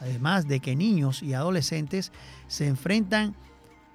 Además 0.00 0.48
de 0.48 0.60
que 0.60 0.74
niños 0.74 1.22
y 1.22 1.34
adolescentes 1.34 2.10
se 2.48 2.66
enfrentan 2.66 3.36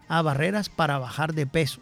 a 0.07 0.21
barreras 0.21 0.69
para 0.69 0.99
bajar 0.99 1.33
de 1.33 1.47
peso. 1.47 1.81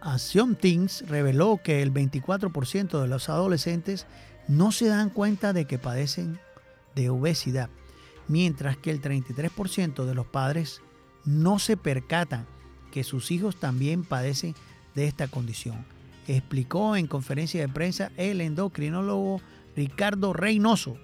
Action 0.00 0.56
Things 0.56 1.06
reveló 1.06 1.60
que 1.62 1.82
el 1.82 1.92
24% 1.92 3.02
de 3.02 3.08
los 3.08 3.28
adolescentes 3.28 4.06
no 4.48 4.72
se 4.72 4.86
dan 4.86 5.10
cuenta 5.10 5.52
de 5.52 5.66
que 5.66 5.78
padecen 5.78 6.40
de 6.94 7.10
obesidad, 7.10 7.68
mientras 8.28 8.76
que 8.76 8.90
el 8.90 9.00
33% 9.00 10.04
de 10.04 10.14
los 10.14 10.26
padres 10.26 10.82
no 11.24 11.58
se 11.58 11.76
percatan 11.76 12.46
que 12.90 13.04
sus 13.04 13.30
hijos 13.30 13.56
también 13.56 14.04
padecen 14.04 14.54
de 14.94 15.06
esta 15.06 15.28
condición. 15.28 15.84
Explicó 16.26 16.96
en 16.96 17.06
conferencia 17.06 17.60
de 17.60 17.72
prensa 17.72 18.12
el 18.16 18.40
endocrinólogo 18.40 19.40
Ricardo 19.74 20.32
Reynoso, 20.32 20.98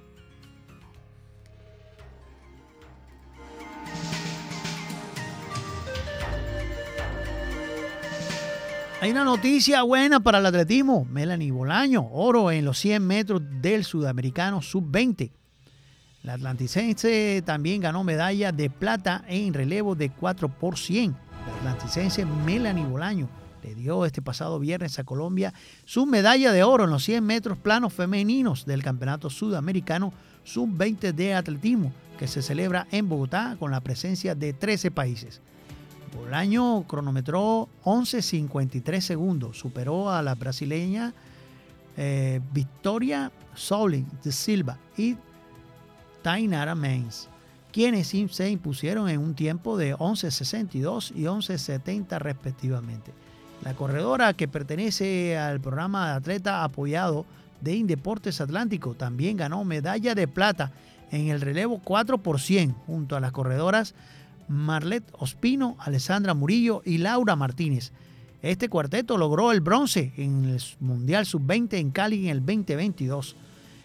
Hay 9.00 9.12
una 9.12 9.22
noticia 9.22 9.82
buena 9.82 10.18
para 10.18 10.38
el 10.38 10.46
atletismo. 10.46 11.04
Melanie 11.04 11.52
Bolaño, 11.52 12.08
oro 12.10 12.50
en 12.50 12.64
los 12.64 12.78
100 12.80 13.06
metros 13.06 13.42
del 13.62 13.84
sudamericano 13.84 14.60
sub-20. 14.60 15.30
La 16.28 16.34
atlanticense 16.34 17.42
también 17.42 17.80
ganó 17.80 18.04
medalla 18.04 18.52
de 18.52 18.68
plata 18.68 19.24
en 19.28 19.54
relevo 19.54 19.94
de 19.94 20.10
4 20.10 20.50
por 20.50 20.76
100. 20.76 21.16
La 21.46 21.56
atlanticense 21.56 22.26
Melanie 22.26 22.84
Bolaño 22.84 23.30
le 23.62 23.74
dio 23.74 24.04
este 24.04 24.20
pasado 24.20 24.58
viernes 24.58 24.98
a 24.98 25.04
Colombia 25.04 25.54
su 25.86 26.04
medalla 26.04 26.52
de 26.52 26.62
oro 26.62 26.84
en 26.84 26.90
los 26.90 27.02
100 27.04 27.24
metros 27.24 27.56
planos 27.56 27.94
femeninos 27.94 28.66
del 28.66 28.82
Campeonato 28.82 29.30
Sudamericano 29.30 30.12
Sub-20 30.44 31.14
de 31.14 31.32
Atletismo, 31.32 31.94
que 32.18 32.28
se 32.28 32.42
celebra 32.42 32.86
en 32.90 33.08
Bogotá 33.08 33.56
con 33.58 33.70
la 33.70 33.80
presencia 33.80 34.34
de 34.34 34.52
13 34.52 34.90
países. 34.90 35.40
Bolaño 36.14 36.86
cronometró 36.86 37.70
11.53 37.84 39.00
segundos, 39.00 39.58
superó 39.58 40.10
a 40.10 40.20
la 40.20 40.34
brasileña 40.34 41.14
eh, 41.96 42.42
Victoria 42.52 43.32
Soulin 43.54 44.06
de 44.22 44.30
Silva 44.30 44.76
y 44.94 45.16
Tainara 46.22 46.74
Mains, 46.74 47.28
quienes 47.72 48.08
se 48.08 48.50
impusieron 48.50 49.08
en 49.08 49.20
un 49.20 49.34
tiempo 49.34 49.76
de 49.76 49.94
11.62 49.94 51.12
y 51.14 51.22
11.70 51.22 52.18
respectivamente. 52.18 53.12
La 53.64 53.74
corredora 53.74 54.34
que 54.34 54.48
pertenece 54.48 55.36
al 55.36 55.60
programa 55.60 56.10
de 56.10 56.16
atleta 56.16 56.64
apoyado 56.64 57.26
de 57.60 57.74
Indeportes 57.74 58.40
Atlántico 58.40 58.94
también 58.94 59.36
ganó 59.36 59.64
medalla 59.64 60.14
de 60.14 60.28
plata 60.28 60.72
en 61.10 61.28
el 61.28 61.40
relevo 61.40 61.80
4 61.82 62.18
por 62.18 62.40
100 62.40 62.72
junto 62.86 63.16
a 63.16 63.20
las 63.20 63.32
corredoras 63.32 63.94
Marlet 64.48 65.04
Ospino, 65.12 65.76
Alessandra 65.78 66.34
Murillo 66.34 66.82
y 66.84 66.98
Laura 66.98 67.36
Martínez. 67.36 67.92
Este 68.42 68.68
cuarteto 68.68 69.18
logró 69.18 69.52
el 69.52 69.60
bronce 69.60 70.12
en 70.16 70.44
el 70.44 70.62
Mundial 70.80 71.26
Sub-20 71.26 71.74
en 71.74 71.90
Cali 71.90 72.24
en 72.24 72.30
el 72.30 72.40
2022. 72.40 73.36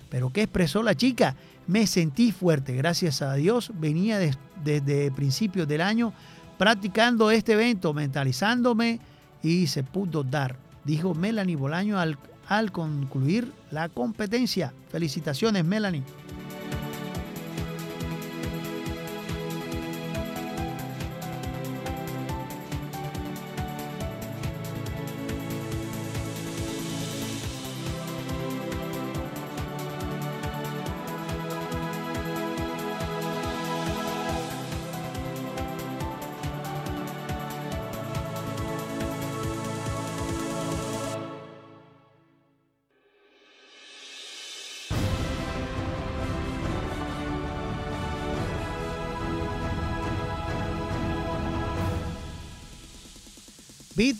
Pero 0.09 0.31
¿qué 0.31 0.43
expresó 0.43 0.83
la 0.83 0.95
chica? 0.95 1.35
Me 1.67 1.87
sentí 1.87 2.31
fuerte, 2.31 2.75
gracias 2.75 3.21
a 3.21 3.33
Dios. 3.35 3.71
Venía 3.75 4.19
desde 4.63 5.11
principios 5.11 5.67
del 5.67 5.81
año 5.81 6.13
practicando 6.57 7.31
este 7.31 7.53
evento, 7.53 7.93
mentalizándome 7.93 8.99
y 9.41 9.67
se 9.67 9.83
pudo 9.83 10.23
dar, 10.23 10.57
dijo 10.83 11.13
Melanie 11.13 11.55
Bolaño 11.55 11.99
al, 11.99 12.17
al 12.47 12.71
concluir 12.71 13.51
la 13.71 13.89
competencia. 13.89 14.73
Felicitaciones, 14.89 15.65
Melanie. 15.65 16.03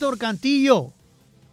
Víctor 0.04 0.20
Cantillo, 0.20 0.92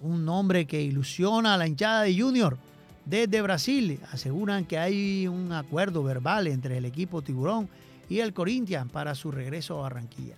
un 0.00 0.24
nombre 0.24 0.66
que 0.66 0.82
ilusiona 0.82 1.54
a 1.54 1.56
la 1.56 1.68
hinchada 1.68 2.02
de 2.02 2.20
Junior 2.20 2.58
desde 3.04 3.42
Brasil. 3.42 4.00
Aseguran 4.10 4.64
que 4.64 4.76
hay 4.76 5.28
un 5.28 5.52
acuerdo 5.52 6.02
verbal 6.02 6.48
entre 6.48 6.78
el 6.78 6.84
equipo 6.84 7.22
Tiburón 7.22 7.68
y 8.08 8.18
el 8.18 8.32
Corinthians 8.32 8.90
para 8.90 9.14
su 9.14 9.30
regreso 9.30 9.78
a 9.78 9.82
Barranquilla. 9.82 10.34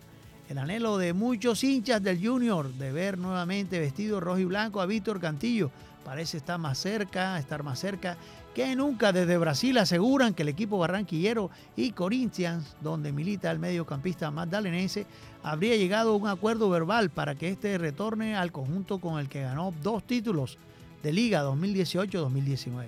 El 0.50 0.58
anhelo 0.58 0.98
de 0.98 1.14
muchos 1.14 1.64
hinchas 1.64 2.02
del 2.02 2.22
Junior 2.22 2.70
de 2.74 2.92
ver 2.92 3.16
nuevamente 3.16 3.80
vestido 3.80 4.20
rojo 4.20 4.40
y 4.40 4.44
blanco 4.44 4.82
a 4.82 4.86
Víctor 4.86 5.18
Cantillo 5.18 5.70
parece 6.04 6.36
estar 6.36 6.58
más 6.58 6.78
cerca, 6.78 7.38
estar 7.38 7.62
más 7.62 7.78
cerca 7.78 8.16
que 8.54 8.76
nunca 8.76 9.12
desde 9.12 9.38
Brasil 9.38 9.78
aseguran 9.78 10.34
que 10.34 10.42
el 10.42 10.48
equipo 10.48 10.78
barranquillero 10.78 11.50
y 11.74 11.92
Corinthians, 11.92 12.76
donde 12.82 13.12
milita 13.12 13.50
el 13.50 13.58
mediocampista 13.58 14.30
magdalenense, 14.30 15.06
habría 15.42 15.76
llegado 15.76 16.12
a 16.12 16.16
un 16.16 16.28
acuerdo 16.28 16.68
verbal 16.68 17.10
para 17.10 17.34
que 17.34 17.48
este 17.48 17.78
retorne 17.78 18.36
al 18.36 18.52
conjunto 18.52 18.98
con 18.98 19.18
el 19.18 19.28
que 19.28 19.42
ganó 19.42 19.72
dos 19.82 20.04
títulos 20.04 20.58
de 21.02 21.12
Liga 21.12 21.44
2018-2019. 21.44 22.86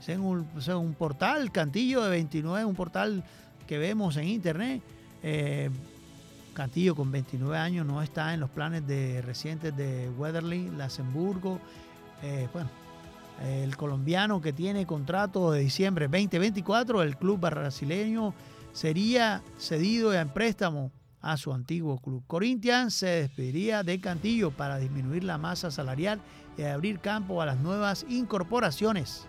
Según, 0.00 0.48
un 0.66 0.94
portal, 0.94 1.52
Cantillo 1.52 2.02
de 2.02 2.10
29, 2.10 2.64
un 2.64 2.74
portal 2.74 3.22
que 3.66 3.78
vemos 3.78 4.16
en 4.16 4.28
internet, 4.28 4.82
eh, 5.22 5.70
Cantillo 6.54 6.96
con 6.96 7.12
29 7.12 7.56
años 7.56 7.86
no 7.86 8.02
está 8.02 8.34
en 8.34 8.40
los 8.40 8.50
planes 8.50 8.86
de 8.86 9.22
recientes 9.22 9.76
de 9.76 10.10
Weatherly, 10.10 10.70
Luxemburgo. 10.70 11.60
Eh, 12.22 12.48
bueno, 12.52 12.68
el 13.42 13.76
colombiano 13.76 14.40
que 14.40 14.52
tiene 14.52 14.86
contrato 14.86 15.52
de 15.52 15.60
diciembre 15.60 16.08
2024, 16.08 17.02
el 17.02 17.16
club 17.16 17.40
brasileño 17.40 18.34
sería 18.72 19.42
cedido 19.58 20.12
en 20.12 20.28
préstamo 20.28 20.92
a 21.20 21.36
su 21.36 21.52
antiguo 21.52 21.98
club. 21.98 22.22
Corinthians 22.26 22.94
se 22.94 23.06
despediría 23.06 23.82
de 23.82 24.00
Cantillo 24.00 24.50
para 24.50 24.78
disminuir 24.78 25.24
la 25.24 25.38
masa 25.38 25.70
salarial 25.70 26.20
y 26.56 26.62
abrir 26.62 27.00
campo 27.00 27.40
a 27.40 27.46
las 27.46 27.58
nuevas 27.58 28.04
incorporaciones. 28.08 29.26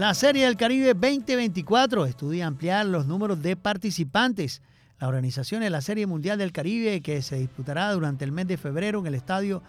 La 0.00 0.14
Serie 0.14 0.46
del 0.46 0.56
Caribe 0.56 0.94
2024 0.94 2.06
estudia 2.06 2.46
ampliar 2.46 2.86
los 2.86 3.04
números 3.04 3.42
de 3.42 3.54
participantes. 3.54 4.62
La 4.98 5.08
organización 5.08 5.60
de 5.60 5.68
la 5.68 5.82
Serie 5.82 6.06
Mundial 6.06 6.38
del 6.38 6.52
Caribe, 6.52 7.02
que 7.02 7.20
se 7.20 7.36
disputará 7.36 7.92
durante 7.92 8.24
el 8.24 8.32
mes 8.32 8.46
de 8.48 8.56
febrero 8.56 9.00
en 9.00 9.08
el 9.08 9.14
estadio 9.14 9.62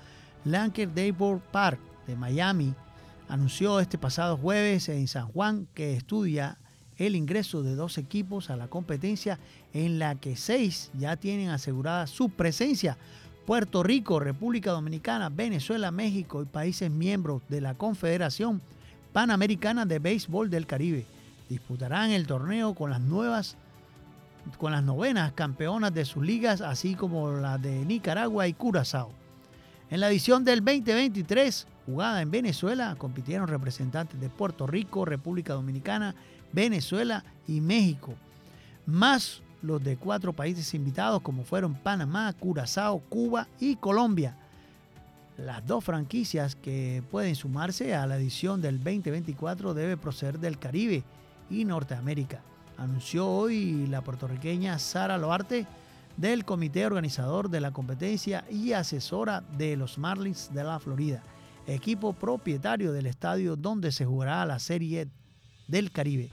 Lanker 0.46 0.96
Dayport 0.96 1.44
Park 1.52 1.82
de 2.08 2.16
Miami, 2.16 2.74
anunció 3.28 3.82
este 3.82 3.98
pasado 3.98 4.38
jueves 4.38 4.88
en 4.88 5.10
San 5.10 5.28
Juan 5.28 5.68
que 5.74 5.98
estudia 5.98 6.58
el 6.96 7.18
ingreso 7.18 7.62
de 7.62 7.76
dos 7.76 7.98
equipos 7.98 8.50
a 8.50 8.56
la 8.56 8.70
competencia 8.70 9.38
en 9.74 10.00
la 10.00 10.16
que 10.16 10.38
seis 10.38 10.92
ya 10.98 11.18
tienen 11.18 11.50
asegurada 11.50 12.08
su 12.08 12.30
presencia. 12.30 12.98
Puerto 13.46 13.84
Rico, 13.84 14.18
República 14.22 14.72
Dominicana, 14.72 15.28
Venezuela, 15.28 15.92
México 15.92 16.42
y 16.42 16.46
países 16.46 16.90
miembros 16.90 17.42
de 17.50 17.60
la 17.60 17.74
Confederación 17.74 18.62
Panamericana 19.14 19.86
de 19.86 20.00
Béisbol 20.00 20.50
del 20.50 20.66
Caribe. 20.66 21.06
Disputarán 21.50 22.12
el 22.12 22.28
torneo 22.28 22.74
con 22.74 22.92
las 22.92 23.02
nuevas 23.02 23.58
con 24.58 24.72
las 24.72 24.84
novenas 24.84 25.34
campeonas 25.34 25.94
de 25.94 26.04
sus 26.04 26.26
ligas, 26.26 26.62
así 26.62 26.96
como 26.96 27.32
la 27.32 27.60
de 27.60 27.86
Nicaragua 27.86 28.48
y 28.48 28.54
Curazao. 28.54 29.12
En 29.90 30.00
la 30.00 30.10
edición 30.10 30.44
del 30.44 30.66
2023, 30.66 31.68
jugada 31.86 32.22
en 32.22 32.32
Venezuela, 32.32 32.96
compitieron 32.98 33.48
representantes 33.48 34.20
de 34.20 34.30
Puerto 34.30 34.66
Rico, 34.66 35.06
República 35.06 35.54
Dominicana, 35.54 36.16
Venezuela 36.54 37.24
y 37.48 37.62
México, 37.62 38.16
más 38.88 39.42
los 39.62 39.84
de 39.84 39.96
cuatro 39.96 40.34
países 40.34 40.74
invitados 40.74 41.22
como 41.22 41.44
fueron 41.44 41.76
Panamá, 41.76 42.34
Curazao, 42.34 43.00
Cuba 43.10 43.48
y 43.60 43.76
Colombia 43.76 44.36
las 45.38 45.66
dos 45.66 45.84
franquicias 45.84 46.56
que 46.56 47.04
pueden 47.10 47.36
sumarse 47.36 47.96
a 47.96 48.06
la 48.06 48.18
edición 48.18 48.62
del 48.62 48.78
2024 48.78 49.74
debe 49.74 49.98
proceder 49.98 50.40
del 50.40 50.60
Caribe 50.60 51.04
y 51.50 51.66
Norteamérica, 51.66 52.42
anunció 52.78 53.28
hoy 53.28 53.88
la 53.88 54.02
puertorriqueña 54.02 54.78
Sara 54.80 55.18
Loarte 55.18 55.66
del 56.18 56.46
comité 56.46 56.86
organizador 56.86 57.50
de 57.50 57.62
la 57.62 57.72
competencia 57.72 58.46
y 58.50 58.74
asesora 58.74 59.42
de 59.58 59.78
los 59.78 59.98
Marlins 59.98 60.54
de 60.54 60.64
la 60.64 60.80
Florida, 60.80 61.24
equipo 61.66 62.14
propietario 62.14 62.92
del 62.92 63.06
estadio 63.06 63.56
donde 63.56 63.92
se 63.92 64.06
jugará 64.06 64.46
la 64.46 64.60
Serie 64.60 65.08
del 65.68 65.92
Caribe. 65.92 66.30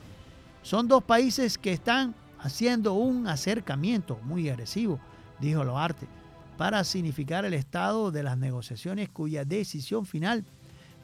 Son 0.62 0.88
dos 0.88 1.04
países 1.04 1.56
que 1.56 1.72
están 1.72 2.14
haciendo 2.40 2.94
un 2.94 3.26
acercamiento 3.26 4.18
muy 4.24 4.48
agresivo, 4.48 4.98
dijo 5.40 5.64
Loarte 5.64 6.17
para 6.58 6.82
significar 6.82 7.44
el 7.44 7.54
estado 7.54 8.10
de 8.10 8.24
las 8.24 8.36
negociaciones 8.36 9.08
cuya 9.08 9.44
decisión 9.44 10.04
final 10.04 10.44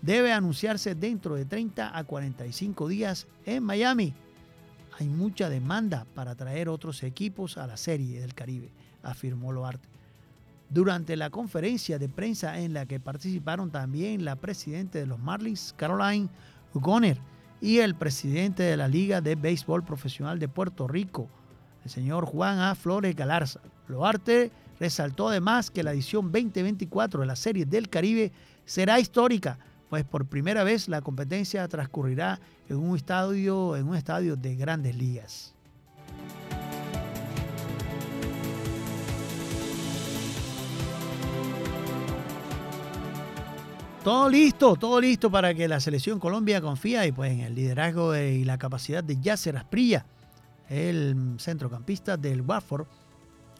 debe 0.03 0.33
anunciarse 0.33 0.97
dentro 0.97 1.37
de 1.37 1.45
30 1.45 1.97
a 1.97 2.05
45 2.05 2.89
días 2.89 3.29
en 3.47 3.63
Miami. 3.63 4.13
Hay 4.99 5.09
mucha 5.09 5.49
demanda 5.49 6.07
para 6.13 6.35
traer 6.35 6.69
otros 6.69 7.05
equipos 7.05 7.57
a 7.57 7.69
la 7.69 7.77
Serie 7.77 8.21
del 8.21 8.35
Caribe, 8.35 8.73
afirmó 9.05 9.53
Loarte. 9.53 9.89
Durante 10.69 11.17
la 11.17 11.31
conferencia 11.31 12.01
de 12.01 12.09
prensa 12.09 12.59
en 12.59 12.75
la 12.75 12.87
que 12.87 12.99
participaron 12.99 13.71
también 13.71 14.25
la 14.25 14.35
presidenta 14.35 14.99
de 14.99 15.07
los 15.07 15.21
Marlins, 15.21 15.73
Caroline 15.77 16.29
Goner, 16.75 17.19
y 17.61 17.79
el 17.79 17.95
presidente 17.95 18.65
de 18.65 18.77
la 18.77 18.89
Liga 18.89 19.21
de 19.21 19.37
Béisbol 19.37 19.85
Profesional 19.85 20.41
de 20.41 20.49
Puerto 20.49 20.89
Rico, 20.89 21.29
el 21.85 21.91
señor 21.91 22.27
Juan 22.27 22.59
A. 22.59 22.75
Flores 22.75 23.15
Galarza. 23.15 23.61
Loarte 23.87 24.51
Resaltó 24.81 25.29
además 25.29 25.71
que 25.71 25.83
la 25.83 25.93
edición 25.93 26.33
2024 26.33 27.21
de 27.21 27.27
la 27.27 27.37
Serie 27.37 27.65
del 27.65 27.89
Caribe 27.89 28.33
será 28.65 28.99
histórica, 28.99 29.59
pues 29.89 30.05
por 30.05 30.27
primera 30.27 30.65
vez 30.65 30.89
la 30.89 31.01
competencia 31.01 31.69
transcurrirá 31.69 32.41
en 32.69 32.77
un 32.77 32.97
estadio, 32.97 33.77
en 33.77 33.89
un 33.89 33.97
estadio 33.97 34.37
de 34.37 34.57
grandes 34.57 34.97
ligas. 34.97 35.55
Todo 44.05 44.29
listo, 44.29 44.77
todo 44.77 45.01
listo 45.01 45.31
para 45.31 45.55
que 45.55 45.67
la 45.67 45.81
selección 45.81 46.21
Colombia 46.21 46.61
confía 46.61 47.07
y 47.07 47.13
pues 47.13 47.33
en 47.33 47.41
el 47.41 47.55
liderazgo 47.55 48.15
y 48.15 48.45
la 48.45 48.59
capacidad 48.59 49.03
de 49.03 49.19
Yasser 49.19 49.57
Asprilla, 49.57 50.05
el 50.69 51.37
centrocampista 51.39 52.19
del 52.19 52.43
Watford, 52.43 52.87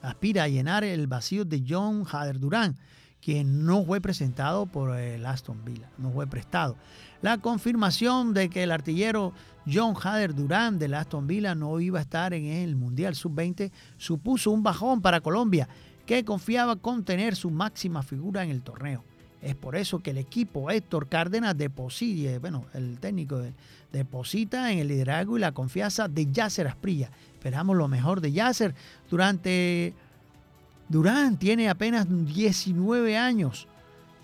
aspira 0.05 0.45
a 0.45 0.49
llenar 0.49 0.85
el 0.85 1.07
vacío 1.07 1.45
de 1.45 1.65
John 1.67 2.05
Hader 2.11 2.39
Durán, 2.39 2.77
quien 3.21 3.65
no 3.65 3.85
fue 3.85 4.01
presentado 4.01 4.67
por 4.67 4.97
el 4.99 5.25
Aston 5.25 5.65
Villa, 5.65 5.89
no 5.97 6.11
fue 6.11 6.27
prestado. 6.27 6.77
La 7.23 7.39
confirmación 7.39 8.35
de 8.35 8.51
que 8.51 8.63
el 8.63 8.71
artillero 8.71 9.33
John 9.67 9.95
Hader 10.01 10.35
Durán 10.35 10.79
del 10.79 10.93
Aston 10.93 11.27
Villa 11.27 11.55
no 11.55 11.81
iba 11.81 11.99
a 11.99 12.03
estar 12.03 12.35
en 12.35 12.45
el 12.45 12.77
Mundial 12.77 13.15
Sub-20 13.15 13.71
supuso 13.97 14.51
un 14.51 14.63
bajón 14.63 15.01
para 15.01 15.23
Colombia, 15.23 15.69
que 16.05 16.23
confiaba 16.23 16.77
con 16.77 17.03
tener 17.03 17.35
su 17.35 17.51
máxima 17.51 18.03
figura 18.03 18.45
en 18.45 18.51
el 18.51 18.63
torneo. 18.63 19.03
Es 19.41 19.55
por 19.55 19.77
eso 19.77 20.01
que 20.01 20.11
el 20.11 20.19
equipo 20.19 20.71
Héctor 20.71 21.09
Cárdenas 21.09 21.57
deposita, 21.57 22.39
bueno, 22.39 22.67
el 22.75 22.99
técnico 22.99 23.43
deposita 23.99 24.73
en 24.73 24.81
el 24.81 24.89
liderazgo 24.89 25.37
y 25.37 25.41
la 25.41 25.53
confianza 25.53 26.09
de 26.09 26.31
Yasser 26.31 26.67
Asprilla, 26.67 27.11
Esperamos 27.45 27.77
lo 27.77 27.89
mejor 27.89 28.23
de 28.23 28.33
Yasser. 28.33 28.75
Durante 29.11 29.93
Durán 30.89 31.39
tiene 31.39 31.69
apenas 31.69 32.07
19 32.09 33.19
años 33.19 33.69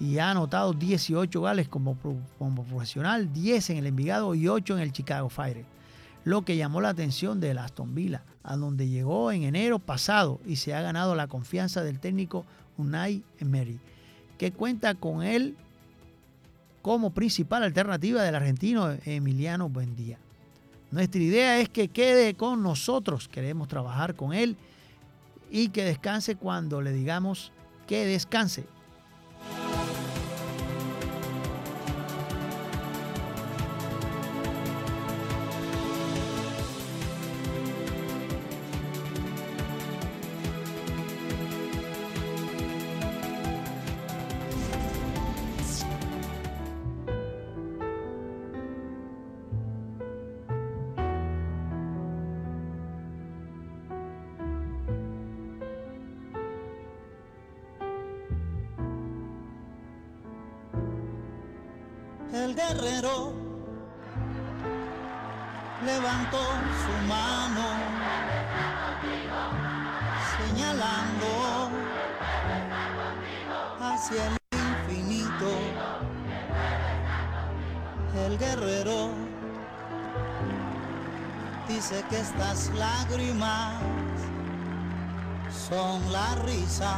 y 0.01 0.17
ha 0.17 0.31
anotado 0.31 0.73
18 0.73 1.39
goles 1.39 1.69
como, 1.69 1.97
profesional, 2.39 3.31
10 3.31 3.71
en 3.71 3.77
el 3.77 3.87
Envigado 3.89 4.35
y 4.35 4.49
8 4.49 4.77
en 4.77 4.83
el 4.83 4.93
Chicago 4.93 5.29
Fire. 5.29 5.67
Lo 6.25 6.47
que 6.47 6.57
llamó 6.57 6.81
la 6.81 6.89
atención 6.89 7.41
de 7.41 7.51
Aston 7.51 7.95
Villa, 7.95 8.23
a 8.43 8.57
donde 8.57 8.89
llegó 8.89 9.31
en 9.33 9.43
enero 9.43 9.79
pasado 9.79 10.41
y 10.47 10.57
se 10.57 10.75
ha 10.75 10.81
ganado 10.81 11.15
la 11.15 11.27
confianza 11.27 11.85
del 11.85 12.01
técnico 12.01 12.47
Unai 12.79 13.23
Emery, 13.39 13.79
que 14.39 14.51
cuenta 14.51 14.95
con 14.95 15.23
él 15.23 15.57
como 16.83 17.11
principal 17.11 17.63
alternativa 17.63 18.23
del 18.23 18.35
argentino 18.35 18.97
Emiliano 19.05 19.69
Buendía. 19.69 20.19
Nuestra 20.91 21.21
idea 21.21 21.61
es 21.61 21.69
que 21.69 21.89
quede 21.89 22.35
con 22.35 22.63
nosotros, 22.63 23.29
queremos 23.29 23.69
trabajar 23.69 24.15
con 24.15 24.33
Él 24.33 24.57
y 25.51 25.69
que 25.69 25.85
descanse 25.85 26.37
cuando 26.37 26.81
le 26.81 26.93
digamos 26.93 27.53
que 27.87 28.07
descanse. 28.07 28.65
Dice 81.91 82.05
que 82.09 82.21
estas 82.21 82.71
lágrimas 82.75 83.83
son 85.69 86.13
la 86.13 86.35
risa 86.47 86.97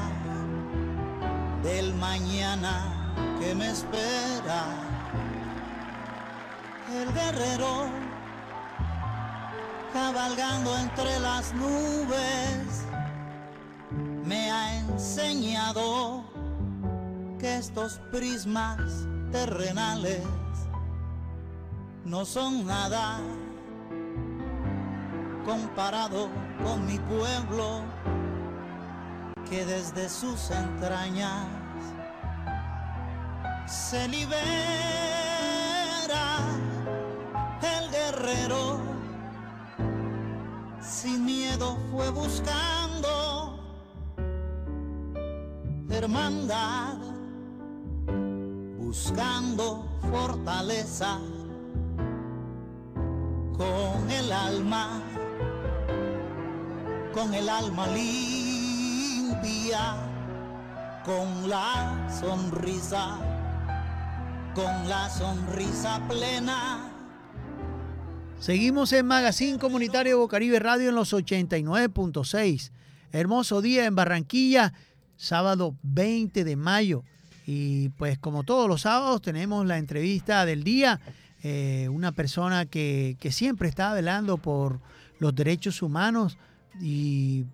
del 1.62 1.94
mañana 1.94 3.16
que 3.40 3.55
me 3.55 3.70
espera. 3.70 4.64
El 6.92 7.12
guerrero, 7.12 7.87
cabalgando 9.92 10.76
entre 10.76 11.20
las 11.20 11.55
nubes, 11.55 12.85
me 14.24 14.50
ha 14.50 14.78
enseñado 14.81 16.24
que 17.38 17.57
estos 17.57 17.98
prismas 18.11 18.78
terrenales 19.31 20.22
no 22.05 22.26
son 22.26 22.66
nada 22.66 23.20
comparado 25.44 26.28
con 26.62 26.87
mi 26.87 26.98
pueblo 26.98 27.83
que 29.48 29.64
desde 29.64 30.09
sus 30.09 30.50
entrañas 30.50 31.46
se 33.66 34.09
libera 34.09 34.72
dinero, 38.33 38.78
sin 40.81 41.24
miedo 41.24 41.76
fue 41.90 42.11
buscando 42.11 43.59
hermandad, 45.90 46.96
buscando 48.78 49.85
fortaleza 50.11 51.18
con 53.57 54.11
el 54.11 54.33
alma, 54.33 55.02
con 57.12 57.35
el 57.35 57.48
alma 57.48 57.87
limpia, 57.88 59.35
con 61.05 61.48
la 61.48 62.09
sonrisa, 62.20 63.18
con 64.55 64.88
la 64.88 65.09
sonrisa 65.11 66.01
plena. 66.09 66.90
Seguimos 68.38 68.92
en 68.92 69.07
Magazine 69.07 69.59
Comunitario 69.59 70.18
Bocaribe 70.18 70.59
Radio 70.59 70.88
en 70.88 70.94
los 70.94 71.12
89.6. 71.12 72.70
Hermoso 73.12 73.61
día 73.61 73.85
en 73.85 73.94
Barranquilla, 73.94 74.72
sábado 75.16 75.77
20 75.83 76.44
de 76.44 76.57
mayo. 76.57 77.05
Y 77.46 77.90
pues 77.90 78.18
como 78.18 78.42
todos 78.42 78.68
los 78.68 78.83
sábados 78.83 79.22
tenemos 79.22 79.66
la 79.66 79.79
entrevista 79.79 80.46
del 80.46 80.64
día 80.64 81.01
eh, 81.44 81.88
una 81.90 82.12
persona 82.12 82.66
que, 82.66 83.16
siempre 83.33 83.68
está 83.68 83.92
velando 83.94 84.37
por 84.37 84.81
los 85.18 85.35
derechos 85.35 85.83
humanos 85.83 86.38
y 86.80 87.44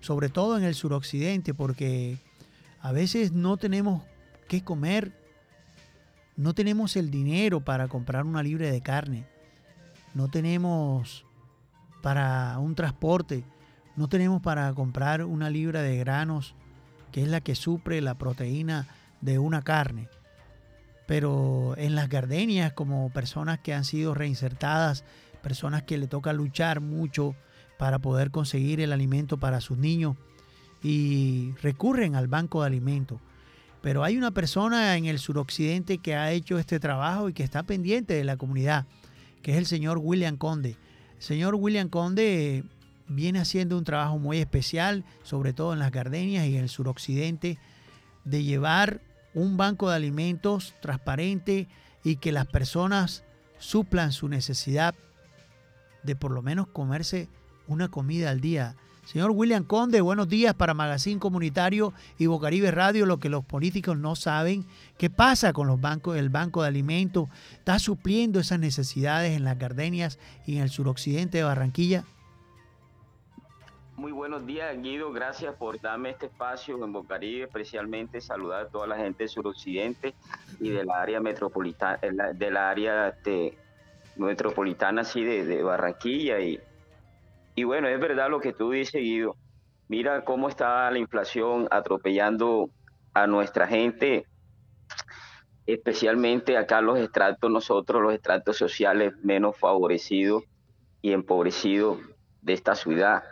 sobre 0.00 0.28
todo 0.28 0.56
en 0.56 0.64
el 0.64 0.74
suroccidente, 0.74 1.54
porque 1.54 2.18
a 2.80 2.92
veces 2.92 3.32
no 3.32 3.56
tenemos 3.56 4.02
qué 4.48 4.62
comer, 4.62 5.12
no 6.36 6.54
tenemos 6.54 6.96
el 6.96 7.10
dinero 7.10 7.60
para 7.60 7.88
comprar 7.88 8.24
una 8.24 8.42
libre 8.42 8.70
de 8.70 8.80
carne, 8.80 9.26
no 10.14 10.28
tenemos 10.28 11.24
para 12.02 12.58
un 12.58 12.74
transporte, 12.74 13.44
no 13.96 14.08
tenemos 14.08 14.40
para 14.40 14.72
comprar 14.74 15.24
una 15.24 15.50
libra 15.50 15.82
de 15.82 15.98
granos, 15.98 16.54
que 17.10 17.22
es 17.22 17.28
la 17.28 17.40
que 17.40 17.54
supre 17.54 18.00
la 18.00 18.14
proteína 18.16 18.86
de 19.20 19.38
una 19.38 19.62
carne. 19.62 20.08
Pero 21.06 21.74
en 21.76 21.94
las 21.94 22.08
gardenias 22.08 22.72
como 22.72 23.10
personas 23.10 23.58
que 23.58 23.74
han 23.74 23.84
sido 23.84 24.14
reinsertadas, 24.14 25.04
personas 25.42 25.82
que 25.82 25.98
le 25.98 26.06
toca 26.06 26.32
luchar 26.32 26.80
mucho 26.80 27.34
para 27.78 27.98
poder 28.00 28.30
conseguir 28.30 28.80
el 28.80 28.92
alimento 28.92 29.38
para 29.38 29.60
sus 29.60 29.78
niños 29.78 30.16
y 30.82 31.52
recurren 31.62 32.14
al 32.14 32.28
banco 32.28 32.60
de 32.60 32.66
alimentos. 32.66 33.20
Pero 33.80 34.04
hay 34.04 34.18
una 34.18 34.32
persona 34.32 34.96
en 34.96 35.06
el 35.06 35.18
suroccidente 35.18 35.98
que 35.98 36.14
ha 36.14 36.32
hecho 36.32 36.58
este 36.58 36.80
trabajo 36.80 37.28
y 37.28 37.32
que 37.32 37.44
está 37.44 37.62
pendiente 37.62 38.14
de 38.14 38.24
la 38.24 38.36
comunidad, 38.36 38.86
que 39.42 39.52
es 39.52 39.56
el 39.56 39.66
señor 39.66 39.98
William 40.02 40.36
Conde. 40.36 40.76
El 41.16 41.22
señor 41.22 41.54
William 41.54 41.88
Conde 41.88 42.64
viene 43.06 43.38
haciendo 43.38 43.78
un 43.78 43.84
trabajo 43.84 44.18
muy 44.18 44.38
especial, 44.38 45.04
sobre 45.22 45.52
todo 45.52 45.72
en 45.72 45.78
las 45.78 45.92
gardenias 45.92 46.46
y 46.46 46.56
en 46.56 46.64
el 46.64 46.68
suroccidente, 46.68 47.58
de 48.24 48.42
llevar 48.42 49.00
un 49.34 49.56
banco 49.56 49.88
de 49.88 49.96
alimentos 49.96 50.74
transparente 50.82 51.68
y 52.02 52.16
que 52.16 52.32
las 52.32 52.46
personas 52.46 53.24
suplan 53.58 54.12
su 54.12 54.28
necesidad 54.28 54.94
de 56.02 56.16
por 56.16 56.32
lo 56.32 56.42
menos 56.42 56.66
comerse 56.68 57.28
una 57.68 57.88
comida 57.88 58.30
al 58.30 58.40
día. 58.40 58.74
Señor 59.04 59.30
William 59.30 59.64
Conde, 59.64 60.02
buenos 60.02 60.28
días 60.28 60.52
para 60.52 60.74
Magazine 60.74 61.18
Comunitario 61.18 61.94
y 62.18 62.26
Bocaribe 62.26 62.70
Radio, 62.70 63.06
lo 63.06 63.18
que 63.18 63.30
los 63.30 63.42
políticos 63.42 63.96
no 63.96 64.16
saben. 64.16 64.66
¿Qué 64.98 65.08
pasa 65.08 65.54
con 65.54 65.66
los 65.66 65.80
bancos? 65.80 66.18
El 66.18 66.28
Banco 66.28 66.60
de 66.60 66.68
Alimentos 66.68 67.28
está 67.52 67.78
supliendo 67.78 68.38
esas 68.38 68.58
necesidades 68.58 69.34
en 69.34 69.44
las 69.44 69.58
gardenias 69.58 70.18
y 70.44 70.56
en 70.56 70.64
el 70.64 70.68
suroccidente 70.68 71.38
de 71.38 71.44
Barranquilla. 71.44 72.04
Muy 73.98 74.12
buenos 74.12 74.46
días, 74.46 74.80
Guido. 74.80 75.10
Gracias 75.10 75.56
por 75.56 75.80
darme 75.80 76.10
este 76.10 76.26
espacio 76.26 76.84
en 76.84 76.92
Bocaribe, 76.92 77.46
especialmente 77.46 78.20
saludar 78.20 78.66
a 78.66 78.68
toda 78.68 78.86
la 78.86 78.96
gente 78.96 79.24
del 79.24 79.28
suroccidente 79.28 80.14
y 80.60 80.68
del 80.68 80.88
área 80.88 81.18
metropolitana, 81.18 81.98
del 82.34 82.56
área 82.56 83.10
de, 83.24 83.58
metropolitana, 84.16 85.00
así 85.00 85.24
de, 85.24 85.62
Barranquilla. 85.64 86.38
Y, 86.38 86.60
y 87.58 87.64
bueno, 87.64 87.88
es 87.88 87.98
verdad 87.98 88.30
lo 88.30 88.40
que 88.40 88.52
tú 88.52 88.70
dices, 88.70 89.02
Guido. 89.02 89.36
Mira 89.88 90.24
cómo 90.24 90.48
está 90.48 90.90
la 90.90 90.98
inflación 90.98 91.66
atropellando 91.70 92.70
a 93.14 93.26
nuestra 93.26 93.66
gente, 93.66 94.26
especialmente 95.66 96.56
acá 96.56 96.80
los 96.80 96.98
estratos, 96.98 97.50
nosotros 97.50 98.02
los 98.02 98.14
estratos 98.14 98.56
sociales 98.56 99.14
menos 99.22 99.56
favorecidos 99.56 100.44
y 101.00 101.12
empobrecidos 101.12 101.98
de 102.42 102.52
esta 102.52 102.74
ciudad 102.74 103.22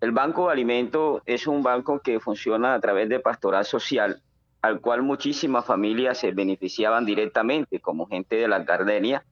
el 0.00 0.12
Banco 0.12 0.46
de 0.46 0.52
Alimentos 0.52 1.22
es 1.26 1.48
un 1.48 1.60
banco 1.64 1.98
que 1.98 2.20
funciona 2.20 2.74
a 2.74 2.80
través 2.80 3.08
de 3.08 3.18
pastoral 3.18 3.64
social, 3.64 4.22
al 4.62 4.80
cual 4.80 5.02
muchísimas 5.02 5.64
familias 5.64 6.18
se 6.18 6.30
beneficiaban 6.30 7.04
directamente, 7.04 7.80
como 7.80 8.06
gente 8.06 8.36
de 8.36 8.46
las 8.46 8.64
gardenias, 8.64 9.24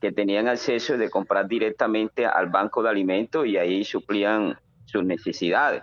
que 0.00 0.12
tenían 0.12 0.48
acceso 0.48 0.96
de 0.96 1.10
comprar 1.10 1.48
directamente 1.48 2.26
al 2.26 2.48
Banco 2.48 2.82
de 2.82 2.90
Alimentos 2.90 3.46
y 3.46 3.56
ahí 3.56 3.84
suplían 3.84 4.58
sus 4.84 5.04
necesidades. 5.04 5.82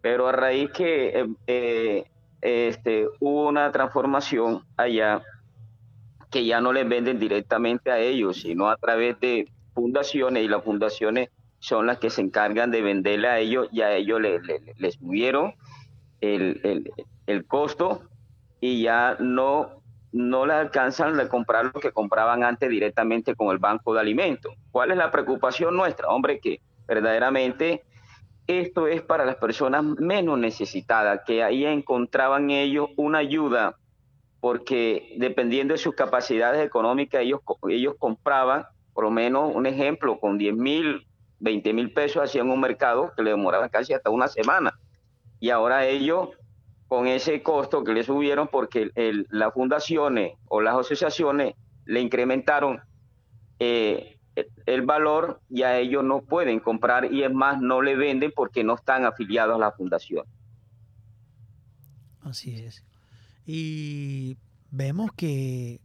Pero 0.00 0.28
a 0.28 0.32
raíz 0.32 0.70
que 0.70 1.08
eh, 1.08 1.26
eh, 1.46 2.04
este, 2.40 3.08
hubo 3.20 3.48
una 3.48 3.72
transformación 3.72 4.62
allá, 4.76 5.22
que 6.30 6.44
ya 6.44 6.60
no 6.60 6.72
les 6.72 6.88
venden 6.88 7.18
directamente 7.18 7.90
a 7.90 7.98
ellos, 7.98 8.42
sino 8.42 8.68
a 8.68 8.76
través 8.76 9.18
de 9.20 9.50
fundaciones 9.74 10.44
y 10.44 10.48
las 10.48 10.62
fundaciones 10.62 11.30
son 11.60 11.86
las 11.86 11.98
que 11.98 12.10
se 12.10 12.20
encargan 12.20 12.70
de 12.70 12.82
venderle 12.82 13.28
a 13.28 13.38
ellos 13.38 13.68
y 13.72 13.80
a 13.80 13.94
ellos 13.94 14.20
les, 14.20 14.40
les, 14.76 14.94
subieron 14.94 15.54
el, 16.20 17.44
costo 17.46 18.02
y 18.60 18.82
ya 18.82 19.16
no, 19.18 19.77
no 20.12 20.46
les 20.46 20.56
alcanzan 20.56 21.18
a 21.20 21.28
comprar 21.28 21.66
lo 21.66 21.80
que 21.80 21.92
compraban 21.92 22.42
antes 22.42 22.68
directamente 22.68 23.34
con 23.34 23.48
el 23.50 23.58
banco 23.58 23.94
de 23.94 24.00
alimentos. 24.00 24.54
¿Cuál 24.70 24.90
es 24.92 24.96
la 24.96 25.10
preocupación 25.10 25.76
nuestra? 25.76 26.08
Hombre, 26.08 26.40
que 26.40 26.60
verdaderamente 26.86 27.84
esto 28.46 28.86
es 28.86 29.02
para 29.02 29.24
las 29.24 29.36
personas 29.36 29.84
menos 29.84 30.38
necesitadas, 30.38 31.20
que 31.26 31.42
ahí 31.42 31.66
encontraban 31.66 32.50
ellos 32.50 32.88
una 32.96 33.18
ayuda, 33.18 33.76
porque 34.40 35.14
dependiendo 35.18 35.74
de 35.74 35.78
sus 35.78 35.94
capacidades 35.94 36.64
económicas, 36.64 37.22
ellos, 37.22 37.40
ellos 37.68 37.94
compraban, 37.98 38.64
por 38.94 39.04
lo 39.04 39.10
menos 39.10 39.54
un 39.54 39.66
ejemplo, 39.66 40.18
con 40.18 40.38
10 40.38 40.54
mil 40.54 41.08
20 41.40 41.72
mil 41.72 41.92
pesos 41.92 42.22
hacían 42.22 42.50
un 42.50 42.60
mercado 42.60 43.12
que 43.16 43.22
le 43.22 43.30
demoraba 43.30 43.68
casi 43.68 43.92
hasta 43.92 44.10
una 44.10 44.28
semana. 44.28 44.78
Y 45.40 45.50
ahora 45.50 45.86
ellos, 45.86 46.30
con 46.88 47.06
ese 47.06 47.42
costo 47.42 47.84
que 47.84 47.92
le 47.92 48.02
subieron, 48.02 48.48
porque 48.48 48.90
las 49.30 49.52
fundaciones 49.52 50.32
o 50.48 50.60
las 50.60 50.74
asociaciones 50.76 51.54
le 51.84 52.00
incrementaron 52.00 52.80
eh, 53.58 54.18
el 54.66 54.82
valor, 54.82 55.40
ya 55.48 55.76
ellos 55.78 56.02
no 56.02 56.22
pueden 56.22 56.60
comprar 56.60 57.12
y 57.12 57.22
es 57.24 57.32
más, 57.32 57.60
no 57.60 57.82
le 57.82 57.94
venden 57.94 58.32
porque 58.34 58.64
no 58.64 58.74
están 58.74 59.04
afiliados 59.04 59.56
a 59.56 59.58
la 59.58 59.72
fundación. 59.72 60.24
Así 62.22 62.56
es. 62.56 62.84
Y 63.44 64.36
vemos 64.70 65.12
que, 65.12 65.80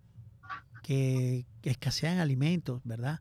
que 0.83 1.45
escasean 1.63 2.19
alimentos, 2.19 2.81
¿verdad? 2.83 3.19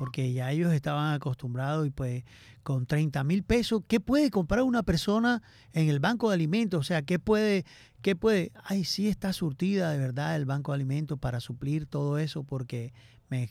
Porque 0.00 0.32
ya 0.32 0.50
ellos 0.50 0.72
estaban 0.72 1.12
acostumbrados 1.12 1.86
y 1.86 1.90
pues 1.90 2.24
con 2.62 2.86
30 2.86 3.22
mil 3.22 3.42
pesos, 3.42 3.82
¿qué 3.86 4.00
puede 4.00 4.30
comprar 4.30 4.62
una 4.62 4.82
persona 4.82 5.42
en 5.74 5.90
el 5.90 6.00
banco 6.00 6.30
de 6.30 6.36
alimentos? 6.36 6.80
O 6.80 6.82
sea, 6.82 7.02
¿qué 7.02 7.18
puede, 7.18 7.66
qué 8.00 8.16
puede? 8.16 8.50
Ay, 8.64 8.84
sí 8.84 9.08
está 9.08 9.34
surtida 9.34 9.90
de 9.90 9.98
verdad 9.98 10.36
el 10.36 10.46
banco 10.46 10.72
de 10.72 10.76
alimentos 10.76 11.18
para 11.18 11.38
suplir 11.40 11.84
todo 11.84 12.16
eso, 12.16 12.44
porque 12.44 12.94
me, 13.28 13.50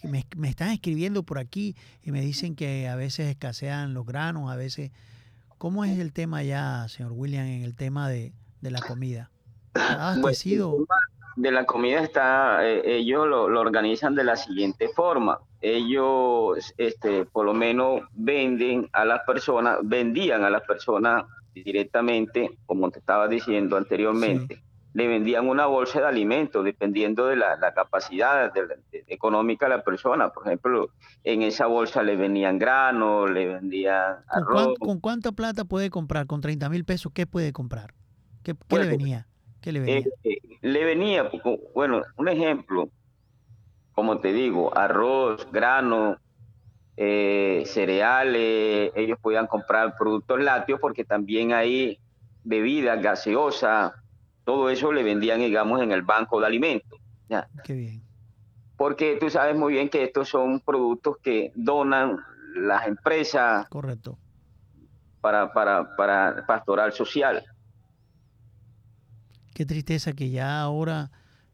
están 0.49 0.71
escribiendo 0.71 1.21
por 1.21 1.38
aquí 1.38 1.75
y 2.01 2.09
me 2.09 2.21
dicen 2.21 2.55
que 2.55 2.88
a 2.88 2.95
veces 2.95 3.27
escasean 3.27 3.93
los 3.93 4.07
granos, 4.07 4.51
a 4.51 4.55
veces... 4.55 4.89
¿Cómo 5.59 5.83
es 5.85 5.99
el 5.99 6.13
tema 6.13 6.41
ya, 6.41 6.88
señor 6.88 7.12
William, 7.12 7.45
en 7.45 7.63
el 7.63 7.75
tema 7.75 8.09
de, 8.09 8.33
la 8.62 8.79
comida? 8.81 9.29
¿Ha 9.75 10.13
abastecido? 10.13 10.88
de 11.35 11.51
la 11.51 11.65
comida 11.65 12.01
está, 12.01 12.67
eh, 12.67 12.97
ellos 12.97 13.27
lo, 13.27 13.43
organizan 13.43 14.15
de 14.15 14.23
la 14.23 14.35
siguiente 14.35 14.88
forma. 14.89 15.39
Ellos, 15.62 16.74
este, 16.78 17.26
por 17.26 17.45
lo 17.45 17.54
menos 17.54 18.02
venden 18.13 18.89
a 18.93 19.06
las 19.06 19.22
personas, 19.24 19.80
vendían 19.84 20.43
a 20.43 20.50
las 20.50 20.62
personas 20.63 21.26
directamente, 21.54 22.58
como 22.65 22.89
te 22.89 23.00
estaba 23.00 23.28
diciendo 23.28 23.76
anteriormente, 23.76 24.62
le 24.93 25.08
vendían 25.08 25.48
una 25.48 25.65
bolsa 25.65 26.00
de 26.00 26.08
alimentos 26.08 26.63
dependiendo 26.65 27.28
de 27.28 27.36
la, 27.36 27.74
capacidad 27.76 28.52
económica 29.08 29.67
de 29.67 29.78
la 29.78 29.84
persona. 29.84 30.30
Por 30.30 30.48
ejemplo, 30.48 30.89
en 31.24 31.43
esa 31.43 31.67
bolsa 31.67 32.04
le 32.04 32.15
vendían 32.15 32.58
granos, 32.58 33.30
le 33.30 33.48
vendían 33.48 34.17
arroz. 34.28 34.76
¿Con, 34.80 35.00
cuánta 35.00 35.32
plata 35.32 35.65
puede 35.65 35.89
comprar? 35.89 36.26
¿Con 36.26 36.41
30 36.41 36.69
mil 36.69 36.86
pesos 36.86 37.12
qué 37.13 37.28
puede 37.28 37.54
comprar? 37.54 37.93
¿Qué, 38.43 38.56
qué 38.67 38.80
le 38.80 38.88
venía? 38.88 39.28
¿Qué 39.62 39.72
le 39.72 39.80
venía? 39.82 40.04
Eh, 40.24 40.39
le 40.62 40.84
venía, 40.86 41.30
bueno, 41.76 42.02
un 42.17 42.28
ejemplo, 42.28 42.89
como 43.99 44.19
te 44.19 44.31
digo, 44.31 44.71
arroz, 44.77 45.45
grano, 45.51 46.15
eh, 46.95 47.63
cereales, 47.65 48.93
ellos 48.95 49.19
podían 49.21 49.45
comprar 49.45 49.97
productos 49.97 50.39
lácteos 50.39 50.79
porque 50.79 51.03
también 51.03 51.51
hay 51.51 51.99
bebidas 52.45 53.03
gaseosas, 53.03 53.91
todo 54.45 54.69
eso 54.69 54.93
le 54.93 55.03
vendían, 55.03 55.41
digamos, 55.41 55.81
en 55.81 55.91
el 55.91 56.03
banco 56.03 56.39
de 56.39 56.47
alimentos. 56.47 56.97
¿ya? 57.27 57.49
Qué 57.65 57.73
bien. 57.73 58.01
Porque 58.77 59.17
tú 59.19 59.29
sabes 59.29 59.57
muy 59.57 59.73
bien 59.73 59.89
que 59.89 60.01
estos 60.01 60.29
son 60.29 60.62
productos 60.62 61.17
que 61.21 61.51
donan 61.55 62.19
las 62.55 62.88
empresas. 62.88 63.67
Correcto. 63.67 64.17
Para, 65.19 65.51
para, 65.51 65.93
para 65.97 66.45
pastoral 66.47 66.93
social. 66.93 67.43
Qué 69.53 69.65
tristeza 69.65 70.13
que 70.13 70.29
ya 70.29 70.62
ahora, 70.62 71.12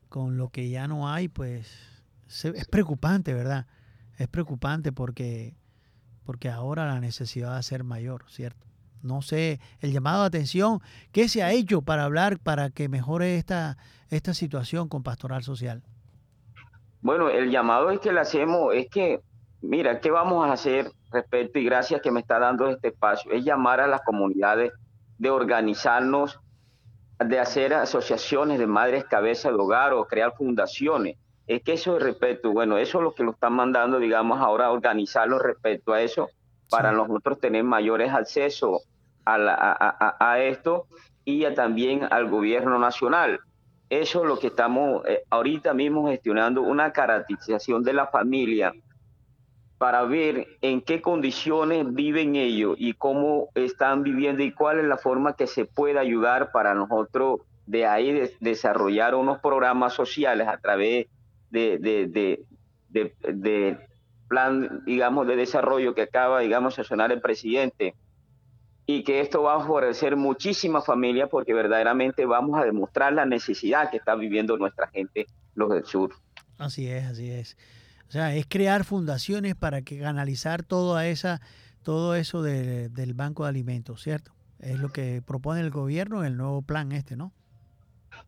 con 0.10 0.38
lo 0.38 0.50
que 0.50 0.70
ya 0.70 0.88
no 0.88 1.10
hay, 1.10 1.28
pues 1.28 1.95
es 2.44 2.68
preocupante, 2.68 3.34
¿verdad? 3.34 3.66
Es 4.18 4.28
preocupante 4.28 4.92
porque, 4.92 5.56
porque 6.26 6.50
ahora 6.50 6.86
la 6.86 7.00
necesidad 7.00 7.52
va 7.52 7.58
a 7.58 7.64
ser 7.64 7.84
mayor, 7.84 8.26
¿cierto? 8.28 8.66
No 9.02 9.22
sé, 9.22 9.60
el 9.82 9.92
llamado 9.92 10.22
de 10.22 10.28
atención, 10.28 10.82
¿qué 11.12 11.30
se 11.30 11.44
ha 11.44 11.52
hecho 11.52 11.82
para 11.82 12.06
hablar, 12.06 12.40
para 12.40 12.72
que 12.72 12.90
mejore 12.90 13.38
esta, 13.38 13.78
esta 14.10 14.34
situación 14.34 14.90
con 14.90 15.04
Pastoral 15.04 15.44
Social? 15.44 15.84
Bueno, 17.02 17.30
el 17.30 17.52
llamado 17.52 17.92
es 17.92 18.00
que 18.00 18.12
le 18.12 18.20
hacemos, 18.20 18.74
es 18.74 18.90
que, 18.90 19.22
mira, 19.62 20.00
¿qué 20.00 20.10
vamos 20.10 20.48
a 20.48 20.54
hacer 20.54 20.92
respecto? 21.12 21.60
Y 21.60 21.66
gracias 21.66 22.02
que 22.02 22.12
me 22.12 22.22
está 22.22 22.40
dando 22.40 22.68
este 22.68 22.88
espacio, 22.88 23.32
es 23.32 23.46
llamar 23.46 23.80
a 23.80 23.88
las 23.88 24.02
comunidades 24.02 24.74
de 25.20 25.30
organizarnos, 25.30 26.40
de 27.20 27.40
hacer 27.40 27.74
asociaciones 27.74 28.58
de 28.60 28.68
madres 28.68 29.06
cabeza 29.06 29.50
de 29.50 29.56
hogar 29.56 29.94
o 29.94 30.06
crear 30.06 30.34
fundaciones 30.36 31.18
es 31.48 31.62
que 31.62 31.74
eso 31.74 31.98
es 31.98 32.04
respecto, 32.04 32.52
bueno, 32.52 32.78
eso 32.78 32.98
es 32.98 33.04
lo 33.04 33.14
que 33.14 33.24
lo 33.24 33.32
están 33.32 33.54
mandando, 33.54 34.00
digamos, 34.00 34.40
ahora 34.40 34.68
a 34.68 34.72
organizarlo 34.72 35.38
respecto 35.38 35.94
a 35.94 36.02
eso, 36.02 36.30
para 36.70 36.92
nosotros 36.92 37.40
tener 37.40 37.64
mayores 37.64 38.12
acceso 38.12 38.82
a, 39.26 40.16
a, 40.20 40.40
esto 40.40 40.88
y 41.24 41.46
también 41.54 42.08
al 42.10 42.30
gobierno 42.30 42.80
nacional. 42.80 43.40
Eso 43.90 44.24
es 44.24 44.28
lo 44.28 44.40
que 44.40 44.48
estamos 44.48 45.06
eh, 45.06 45.24
ahorita 45.30 45.76
mismo 45.76 46.08
gestionando, 46.10 46.62
una 46.62 46.92
caracterización 46.92 47.84
de 47.84 47.94
la 47.94 48.08
familia 48.08 48.74
para 49.78 50.04
ver 50.04 50.48
en 50.62 50.82
qué 50.82 51.02
condiciones 51.02 51.94
viven 51.94 52.36
ellos 52.36 52.76
y 52.80 52.94
cómo 52.94 53.50
están 53.54 54.02
viviendo 54.02 54.42
y 54.42 54.52
cuál 54.52 54.80
es 54.80 54.86
la 54.86 54.98
forma 54.98 55.36
que 55.36 55.48
se 55.48 55.66
puede 55.66 56.00
ayudar 56.00 56.52
para 56.52 56.74
nosotros 56.74 57.42
de 57.68 57.86
ahí 57.86 58.32
desarrollar 58.40 59.16
unos 59.16 59.40
programas 59.40 59.94
sociales 59.94 60.48
a 60.48 60.58
través 60.58 61.08
de, 61.56 62.46
de, 62.90 63.78
plan, 64.28 64.84
digamos, 64.86 65.28
de 65.28 65.36
desarrollo 65.36 65.96
que 65.96 66.04
acaba, 66.04 66.42
digamos, 66.42 66.76
de 66.76 66.84
sonar 66.84 67.12
el 67.12 67.22
presidente 67.22 67.96
y 68.86 69.04
que 69.04 69.22
esto 69.22 69.44
va 69.44 69.56
a 69.56 69.60
favorecer 69.60 70.16
muchísimas 70.16 70.86
familias 70.86 71.30
porque 71.30 71.54
verdaderamente 71.54 72.26
vamos 72.26 72.60
a 72.60 72.66
demostrar 72.66 73.14
la 73.14 73.26
necesidad 73.26 73.90
que 73.90 73.98
está 73.98 74.16
viviendo 74.16 74.58
nuestra 74.58 74.88
gente, 74.88 75.26
los 75.56 75.70
del 75.72 75.86
sur. 75.86 76.14
Así 76.58 76.88
es, 76.88 77.06
así 77.06 77.32
es. 77.32 77.58
O 78.08 78.12
sea, 78.12 78.36
es 78.36 78.46
crear 78.48 78.84
fundaciones 78.84 79.56
para 79.56 79.82
que 79.82 80.00
canalizar 80.00 80.64
todo 80.64 81.00
esa, 81.00 81.42
todo 81.82 82.16
eso 82.16 82.44
del 82.44 83.14
Banco 83.16 83.44
de 83.44 83.50
Alimentos, 83.50 84.02
¿cierto? 84.02 84.32
Es 84.60 84.80
lo 84.80 84.90
que 84.90 85.22
propone 85.26 85.62
el 85.62 85.72
gobierno 85.72 86.22
en 86.22 86.28
el 86.28 86.38
nuevo 86.38 86.62
plan 86.62 86.92
este, 86.92 87.16
¿no? 87.16 87.34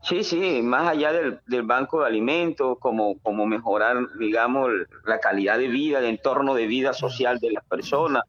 Sí, 0.02 0.24
sí, 0.24 0.62
más 0.62 0.90
allá 0.90 1.12
del, 1.12 1.64
banco 1.64 2.02
de 2.02 2.08
alimentos, 2.08 2.78
como, 2.80 3.20
como 3.20 3.46
mejorar, 3.46 3.98
digamos, 4.20 4.70
la 5.06 5.20
calidad 5.20 5.58
de 5.58 5.68
vida, 5.68 6.00
el 6.00 6.06
entorno 6.06 6.54
de 6.54 6.68
vida 6.68 6.94
social 6.94 7.40
de 7.40 7.52
las 7.52 7.66
personas. 7.66 8.24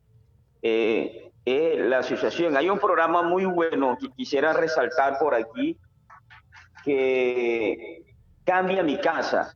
Eh, 0.62 1.30
la 1.44 1.98
asociación, 1.98 2.56
hay 2.56 2.68
un 2.68 2.78
programa 2.78 3.22
muy 3.22 3.44
bueno 3.44 3.96
que 4.00 4.08
quisiera 4.10 4.52
resaltar 4.52 5.18
por 5.18 5.34
aquí, 5.34 5.78
que 6.84 8.04
Cambia 8.44 8.82
mi 8.82 8.98
casa. 8.98 9.54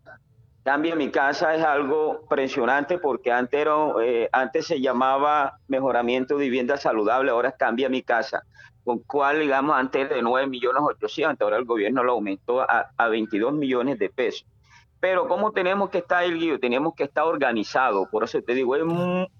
Cambia 0.62 0.94
mi 0.94 1.10
casa 1.10 1.54
es 1.54 1.64
algo 1.64 2.20
impresionante 2.22 2.98
porque 2.98 3.32
antes, 3.32 3.66
eh, 4.02 4.28
antes 4.30 4.66
se 4.66 4.82
llamaba 4.82 5.58
mejoramiento 5.66 6.36
de 6.36 6.44
vivienda 6.44 6.76
saludable, 6.76 7.30
ahora 7.30 7.52
Cambia 7.52 7.88
mi 7.88 8.02
casa 8.02 8.42
con 8.84 8.98
cual, 9.00 9.40
digamos, 9.40 9.76
antes 9.76 10.08
de 10.08 10.22
9 10.22 10.46
millones 10.48 10.82
800, 10.82 11.40
ahora 11.40 11.56
el 11.56 11.64
gobierno 11.64 12.02
lo 12.02 12.12
aumentó 12.12 12.60
a, 12.60 12.90
a 12.96 13.08
22 13.08 13.52
millones 13.52 13.98
de 13.98 14.10
pesos. 14.10 14.46
Pero 15.00 15.26
¿cómo 15.28 15.52
tenemos 15.52 15.90
que 15.90 15.98
estar, 15.98 16.22
el? 16.24 16.58
Tenemos 16.60 16.94
que 16.94 17.04
estar 17.04 17.24
organizados. 17.24 18.08
Por 18.08 18.24
eso 18.24 18.40
te 18.42 18.54
digo, 18.54 18.76
es, 18.76 18.82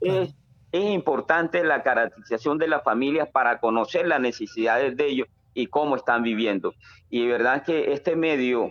es, 0.01 0.34
es 0.72 0.90
importante 0.90 1.62
la 1.62 1.82
caracterización 1.82 2.59
de 2.59 2.68
las 2.68 2.82
familias 2.82 3.28
para 3.30 3.59
conocer 3.59 4.07
las 4.09 4.20
necesidades 4.20 4.97
de 4.97 5.07
ellos 5.07 5.28
y 5.55 5.66
cómo 5.66 5.97
están 5.97 6.22
viviendo. 6.22 6.74
Y 7.11 7.26
de 7.26 7.32
verdad 7.32 7.64
que 7.64 7.93
este 7.93 8.16
medio 8.16 8.70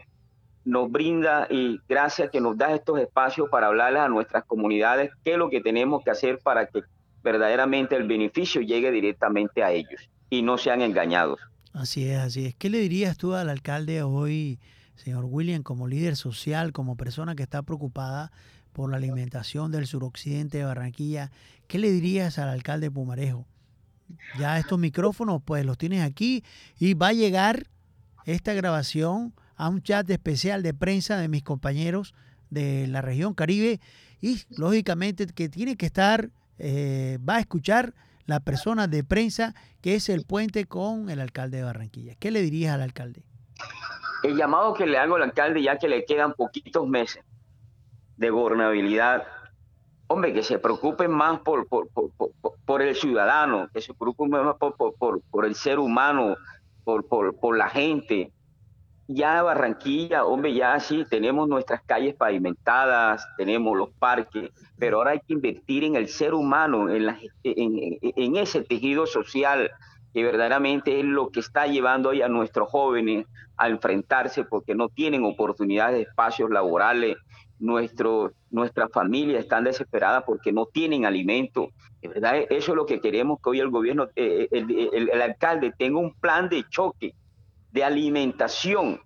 nos 0.63 0.91
brinda 0.91 1.47
y 1.49 1.79
gracias 1.87 2.29
que 2.29 2.41
nos 2.41 2.57
da 2.57 2.73
estos 2.73 2.99
espacios 2.99 3.49
para 3.49 3.67
hablarles 3.67 4.01
a 4.01 4.09
nuestras 4.09 4.43
comunidades 4.45 5.11
qué 5.23 5.31
es 5.33 5.37
lo 5.37 5.49
que 5.49 5.61
tenemos 5.61 6.03
que 6.03 6.11
hacer 6.11 6.39
para 6.39 6.67
que 6.67 6.83
verdaderamente 7.23 7.95
el 7.95 8.07
beneficio 8.07 8.61
llegue 8.61 8.91
directamente 8.91 9.63
a 9.63 9.71
ellos 9.71 10.09
y 10.31 10.41
no 10.41 10.57
sean 10.57 10.81
engañados. 10.81 11.39
Así 11.73 12.07
es, 12.07 12.17
así 12.17 12.45
es. 12.47 12.55
¿Qué 12.55 12.69
le 12.69 12.79
dirías 12.79 13.17
tú 13.17 13.35
al 13.35 13.49
alcalde 13.49 14.01
hoy, 14.01 14.59
señor 14.95 15.25
William, 15.25 15.61
como 15.61 15.87
líder 15.87 16.15
social, 16.15 16.71
como 16.71 16.95
persona 16.95 17.35
que 17.35 17.43
está 17.43 17.61
preocupada 17.61 18.31
por 18.71 18.89
la 18.89 18.97
alimentación 18.97 19.71
del 19.71 19.85
suroccidente 19.85 20.57
de 20.57 20.63
Barranquilla? 20.63 21.31
¿Qué 21.67 21.77
le 21.79 21.91
dirías 21.91 22.39
al 22.39 22.49
alcalde 22.49 22.89
Pumarejo? 22.89 23.45
Ya 24.39 24.57
estos 24.57 24.79
micrófonos, 24.79 25.41
pues 25.43 25.65
los 25.65 25.77
tienes 25.77 26.01
aquí 26.01 26.43
y 26.79 26.93
va 26.93 27.09
a 27.09 27.13
llegar 27.13 27.67
esta 28.25 28.53
grabación 28.53 29.33
a 29.57 29.67
un 29.67 29.81
chat 29.81 30.09
especial 30.09 30.63
de 30.63 30.73
prensa 30.73 31.17
de 31.17 31.27
mis 31.27 31.43
compañeros 31.43 32.13
de 32.49 32.87
la 32.87 33.01
región 33.01 33.33
Caribe 33.33 33.81
y 34.21 34.41
lógicamente 34.49 35.27
que 35.27 35.49
tiene 35.49 35.75
que 35.75 35.85
estar, 35.87 36.29
eh, 36.57 37.19
va 37.27 37.35
a 37.35 37.39
escuchar 37.39 37.93
la 38.31 38.39
persona 38.39 38.87
de 38.87 39.03
prensa 39.03 39.53
que 39.81 39.95
es 39.95 40.07
el 40.07 40.25
puente 40.25 40.65
con 40.65 41.09
el 41.09 41.19
alcalde 41.19 41.57
de 41.57 41.63
Barranquilla. 41.63 42.15
¿Qué 42.15 42.31
le 42.31 42.41
dirías 42.41 42.73
al 42.73 42.81
alcalde? 42.81 43.23
El 44.23 44.37
llamado 44.37 44.73
que 44.73 44.85
le 44.85 44.97
hago 44.97 45.17
al 45.17 45.23
alcalde 45.23 45.61
ya 45.61 45.77
que 45.77 45.89
le 45.89 46.05
quedan 46.05 46.33
poquitos 46.33 46.87
meses 46.87 47.23
de 48.15 48.29
gobernabilidad, 48.29 49.27
hombre, 50.07 50.31
que 50.31 50.43
se 50.43 50.59
preocupen 50.59 51.11
más 51.11 51.41
por, 51.41 51.67
por, 51.67 51.89
por, 52.65 52.81
el 52.81 52.95
ciudadano, 52.95 53.67
que 53.73 53.81
se 53.81 53.93
preocupen 53.93 54.45
más 54.45 54.55
por, 54.57 55.45
el 55.45 55.55
ser 55.55 55.79
humano, 55.79 56.37
por, 56.85 57.05
por, 57.07 57.57
la 57.57 57.67
gente, 57.67 58.31
ya 59.13 59.41
Barranquilla, 59.43 60.25
hombre, 60.25 60.53
ya 60.53 60.79
sí, 60.79 61.05
tenemos 61.09 61.47
nuestras 61.47 61.81
calles 61.83 62.15
pavimentadas, 62.15 63.27
tenemos 63.37 63.77
los 63.77 63.89
parques, 63.89 64.51
pero 64.77 64.97
ahora 64.97 65.11
hay 65.11 65.19
que 65.19 65.33
invertir 65.33 65.83
en 65.83 65.95
el 65.95 66.07
ser 66.07 66.33
humano, 66.33 66.89
en, 66.89 67.05
la, 67.05 67.19
en, 67.43 68.35
ese 68.35 68.61
tejido 68.61 69.05
social 69.05 69.71
que 70.13 70.23
verdaderamente 70.23 70.99
es 70.99 71.05
lo 71.05 71.29
que 71.29 71.39
está 71.39 71.67
llevando 71.67 72.09
hoy 72.09 72.21
a 72.21 72.27
nuestros 72.27 72.69
jóvenes 72.69 73.25
a 73.57 73.69
enfrentarse 73.69 74.43
porque 74.43 74.75
no 74.75 74.89
tienen 74.89 75.23
oportunidades 75.25 75.95
de 75.95 76.03
espacios 76.03 76.49
laborales, 76.49 77.17
Nuestro, 77.59 78.31
nuestras 78.49 78.91
familias 78.91 79.43
están 79.43 79.65
desesperadas 79.65 80.23
porque 80.25 80.51
no 80.51 80.65
tienen 80.65 81.05
alimento. 81.05 81.69
De 82.01 82.07
verdad, 82.07 82.37
eso 82.49 82.71
es 82.71 82.75
lo 82.75 82.87
que 82.87 82.99
queremos 82.99 83.37
que 83.39 83.51
hoy 83.51 83.59
el 83.59 83.69
gobierno, 83.69 84.07
eh, 84.15 84.47
el 84.51 85.21
alcalde 85.21 85.71
tenga 85.77 85.99
un 85.99 86.11
plan 86.15 86.49
de 86.49 86.63
choque 86.67 87.13
de 87.71 87.83
alimentación 87.83 89.01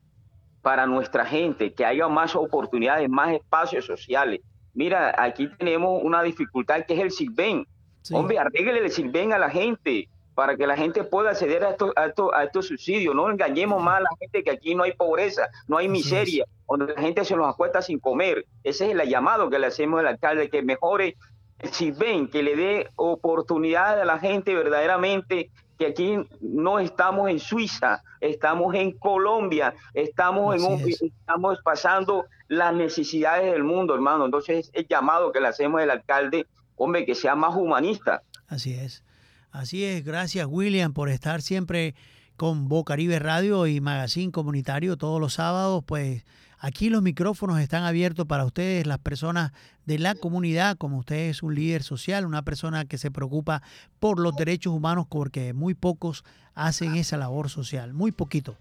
para 0.61 0.87
nuestra 0.87 1.25
gente, 1.25 1.73
que 1.73 1.85
haya 1.85 2.07
más 2.07 2.35
oportunidades, 2.35 3.07
más 3.09 3.33
espacios 3.33 3.85
sociales. 3.85 4.41
Mira, 4.73 5.15
aquí 5.17 5.47
tenemos 5.57 6.01
una 6.03 6.23
dificultad 6.23 6.85
que 6.85 6.95
es 6.95 6.99
el 6.99 7.11
Silven. 7.11 7.67
Hombre, 8.11 8.39
arréglele 8.39 8.79
el 8.79 8.91
Silven 8.91 9.31
a 9.31 9.37
la 9.37 9.49
gente 9.49 10.09
para 10.35 10.57
que 10.57 10.67
la 10.67 10.75
gente 10.75 11.03
pueda 11.03 11.29
acceder 11.29 11.63
a 11.63 11.71
estos, 11.71 11.93
a, 11.95 12.43
estos, 12.43 12.67
subsidios. 12.67 13.15
No 13.15 13.29
engañemos 13.29 13.81
más 13.81 13.99
a 13.99 14.01
la 14.01 14.09
gente 14.19 14.43
que 14.43 14.51
aquí 14.51 14.75
no 14.75 14.83
hay 14.83 14.91
pobreza, 14.91 15.47
no 15.67 15.77
hay 15.77 15.87
miseria, 15.87 16.45
donde 16.67 16.93
la 16.93 17.01
gente 17.01 17.23
se 17.23 17.35
nos 17.35 17.47
acuesta 17.47 17.81
sin 17.81 17.99
comer. 17.99 18.45
Ese 18.63 18.85
es 18.85 18.99
el 18.99 19.07
llamado 19.07 19.49
que 19.49 19.59
le 19.59 19.67
hacemos 19.67 20.01
al 20.01 20.07
alcalde, 20.07 20.49
que 20.49 20.61
mejore 20.61 21.15
el 21.59 21.69
Silven, 21.69 22.27
que 22.27 22.43
le 22.43 22.55
dé 22.55 22.89
oportunidad 22.95 24.01
a 24.01 24.05
la 24.05 24.19
gente 24.19 24.53
verdaderamente 24.53 25.51
que 25.77 25.87
aquí 25.87 26.17
no 26.41 26.79
estamos 26.79 27.29
en 27.29 27.39
Suiza, 27.39 28.03
estamos 28.21 28.73
en 28.75 28.91
Colombia, 28.97 29.73
estamos, 29.93 30.55
en 30.55 30.89
estamos 30.89 31.59
pasando 31.63 32.25
las 32.47 32.73
necesidades 32.73 33.51
del 33.51 33.63
mundo, 33.63 33.93
hermano. 33.93 34.25
Entonces, 34.25 34.71
el 34.73 34.87
llamado 34.87 35.31
que 35.31 35.39
le 35.39 35.47
hacemos 35.47 35.81
al 35.81 35.89
alcalde, 35.89 36.47
hombre, 36.75 37.05
que 37.05 37.15
sea 37.15 37.35
más 37.35 37.55
humanista. 37.55 38.23
Así 38.47 38.73
es. 38.73 39.03
Así 39.51 39.83
es. 39.85 40.03
Gracias, 40.03 40.47
William, 40.49 40.93
por 40.93 41.09
estar 41.09 41.41
siempre 41.41 41.95
con 42.35 42.67
Bocaribe 42.67 43.19
Radio 43.19 43.67
y 43.67 43.79
Magazine 43.79 44.31
Comunitario 44.31 44.97
todos 44.97 45.21
los 45.21 45.33
sábados, 45.33 45.83
pues 45.85 46.25
Aquí 46.65 46.89
los 46.89 47.03
micrófonos 47.03 47.59
están 47.59 47.83
abiertos 47.83 48.25
para 48.25 48.43
ustedes, 48.43 48.87
las 48.87 48.97
personas 48.97 49.51
de 49.85 49.99
la 49.99 50.15
comunidad, 50.15 50.77
como 50.77 50.97
usted 50.97 51.29
es 51.29 51.43
un 51.43 51.53
líder 51.53 51.83
social, 51.83 52.25
una 52.25 52.41
persona 52.41 52.85
que 52.85 52.97
se 52.97 53.11
preocupa 53.11 53.61
por 53.99 54.19
los 54.19 54.35
derechos 54.35 54.73
humanos, 54.73 55.05
porque 55.07 55.53
muy 55.53 55.75
pocos 55.75 56.25
hacen 56.55 56.95
esa 56.95 57.17
labor 57.17 57.51
social, 57.51 57.93
muy 57.93 58.11
poquito. 58.11 58.57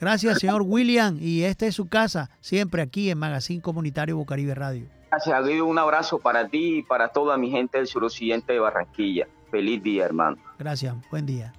Gracias, 0.00 0.38
señor 0.38 0.62
William, 0.62 1.18
y 1.20 1.42
esta 1.42 1.66
es 1.66 1.74
su 1.74 1.86
casa, 1.86 2.30
siempre 2.40 2.80
aquí 2.80 3.10
en 3.10 3.18
Magazine 3.18 3.60
Comunitario 3.60 4.16
Bocaribe 4.16 4.54
Radio. 4.54 4.86
Gracias, 5.10 5.46
Guido. 5.46 5.66
Un 5.66 5.78
abrazo 5.78 6.20
para 6.20 6.48
ti 6.48 6.78
y 6.78 6.82
para 6.82 7.08
toda 7.08 7.36
mi 7.36 7.50
gente 7.50 7.76
del 7.76 7.86
suroccidente 7.86 8.54
de 8.54 8.58
Barranquilla. 8.60 9.28
Feliz 9.50 9.82
día, 9.82 10.06
hermano. 10.06 10.38
Gracias, 10.58 10.94
buen 11.10 11.26
día. 11.26 11.52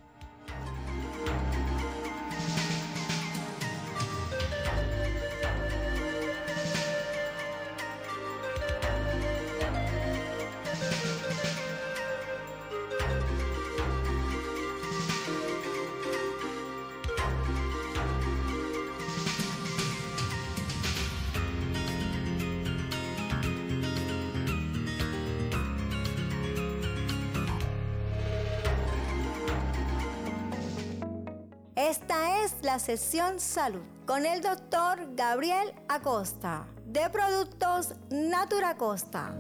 Sesión 32.80 33.40
salud 33.40 33.82
con 34.06 34.26
el 34.26 34.42
doctor 34.42 35.16
Gabriel 35.16 35.74
Acosta 35.88 36.68
de 36.86 37.10
Productos 37.10 37.94
Natura 38.10 38.76
Costa. 38.76 39.34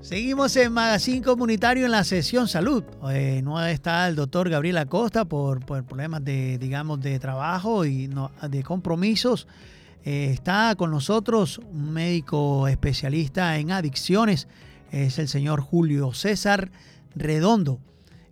Seguimos 0.00 0.56
en 0.56 0.72
Magazine 0.72 1.20
Comunitario 1.20 1.84
en 1.84 1.90
la 1.90 2.04
sesión 2.04 2.46
salud. 2.46 2.84
Eh, 3.10 3.40
no 3.42 3.60
está 3.66 4.06
el 4.06 4.14
doctor 4.14 4.48
Gabriel 4.48 4.78
Acosta 4.78 5.24
por, 5.24 5.64
por 5.66 5.84
problemas 5.84 6.24
de, 6.24 6.58
digamos, 6.58 7.00
de 7.00 7.18
trabajo 7.18 7.84
y 7.84 8.08
de 8.48 8.62
compromisos. 8.62 9.48
Eh, 10.06 10.30
está 10.30 10.72
con 10.76 10.92
nosotros 10.92 11.58
un 11.58 11.92
médico 11.92 12.68
especialista 12.68 13.58
en 13.58 13.72
adicciones, 13.72 14.46
es 14.92 15.18
el 15.18 15.26
señor 15.26 15.60
Julio 15.60 16.14
César 16.14 16.70
Redondo. 17.16 17.80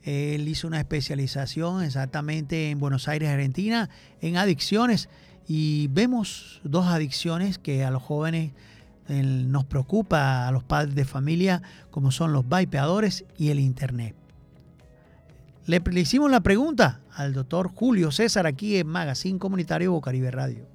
Él 0.05 0.47
hizo 0.47 0.69
una 0.69 0.79
especialización 0.79 1.83
exactamente 1.83 2.71
en 2.71 2.79
Buenos 2.79 3.09
Aires, 3.09 3.29
Argentina, 3.29 3.91
en 4.21 4.37
adicciones 4.37 5.09
y 5.49 5.89
vemos 5.89 6.61
dos 6.63 6.87
adicciones 6.87 7.59
que 7.59 7.85
a 7.85 7.91
los 7.91 8.05
jóvenes 8.05 8.53
nos 9.09 9.65
preocupa, 9.65 10.47
a 10.47 10.53
los 10.53 10.63
padres 10.63 10.95
de 10.95 11.05
familia, 11.05 11.61
como 11.91 12.13
son 12.13 12.33
los 12.33 12.49
vapeadores 12.49 13.25
y 13.37 13.49
el 13.49 13.59
Internet. 13.59 14.15
Le, 15.67 15.83
le 15.85 16.01
hicimos 16.01 16.31
la 16.31 16.41
pregunta 16.41 17.01
al 17.13 17.33
doctor 17.33 17.73
Julio 17.75 18.13
César 18.13 18.47
aquí 18.47 18.77
en 18.77 18.87
Magazine 18.87 19.41
Comunitario 19.41 19.91
Bocaribe 19.91 20.31
Radio. 20.31 20.74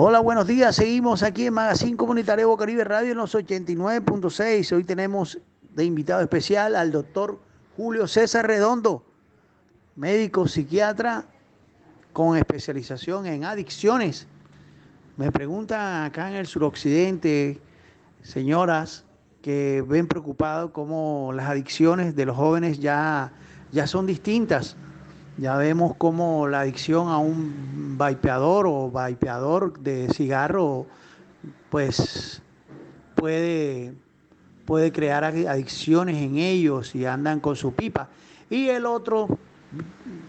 Hola, 0.00 0.20
buenos 0.20 0.46
días. 0.46 0.76
Seguimos 0.76 1.24
aquí 1.24 1.46
en 1.46 1.54
Magazine 1.54 1.96
Comunitario 1.96 2.46
Bocaribe 2.46 2.84
Radio 2.84 3.10
en 3.10 3.18
los 3.18 3.34
89.6. 3.34 4.76
Hoy 4.76 4.84
tenemos 4.84 5.40
de 5.74 5.84
invitado 5.84 6.22
especial 6.22 6.76
al 6.76 6.92
doctor 6.92 7.40
Julio 7.76 8.06
César 8.06 8.46
Redondo, 8.46 9.04
médico 9.96 10.46
psiquiatra 10.46 11.24
con 12.12 12.36
especialización 12.36 13.26
en 13.26 13.42
adicciones. 13.42 14.28
Me 15.16 15.32
preguntan 15.32 16.04
acá 16.04 16.30
en 16.30 16.36
el 16.36 16.46
suroccidente, 16.46 17.60
señoras 18.22 19.04
que 19.42 19.84
ven 19.84 20.06
preocupado 20.06 20.72
cómo 20.72 21.32
las 21.34 21.48
adicciones 21.48 22.14
de 22.14 22.24
los 22.24 22.36
jóvenes 22.36 22.78
ya, 22.78 23.32
ya 23.72 23.88
son 23.88 24.06
distintas 24.06 24.76
ya 25.38 25.56
vemos 25.56 25.94
cómo 25.96 26.48
la 26.48 26.60
adicción 26.60 27.08
a 27.08 27.18
un 27.18 27.96
vapeador 27.96 28.66
o 28.66 28.90
vapeador 28.90 29.78
de 29.78 30.08
cigarro, 30.12 30.86
pues 31.70 32.42
puede, 33.14 33.94
puede 34.66 34.90
crear 34.90 35.24
adicciones 35.24 36.16
en 36.16 36.38
ellos 36.38 36.94
y 36.96 37.06
andan 37.06 37.38
con 37.38 37.54
su 37.54 37.72
pipa. 37.72 38.08
Y 38.50 38.68
el 38.68 38.84
otro, 38.84 39.28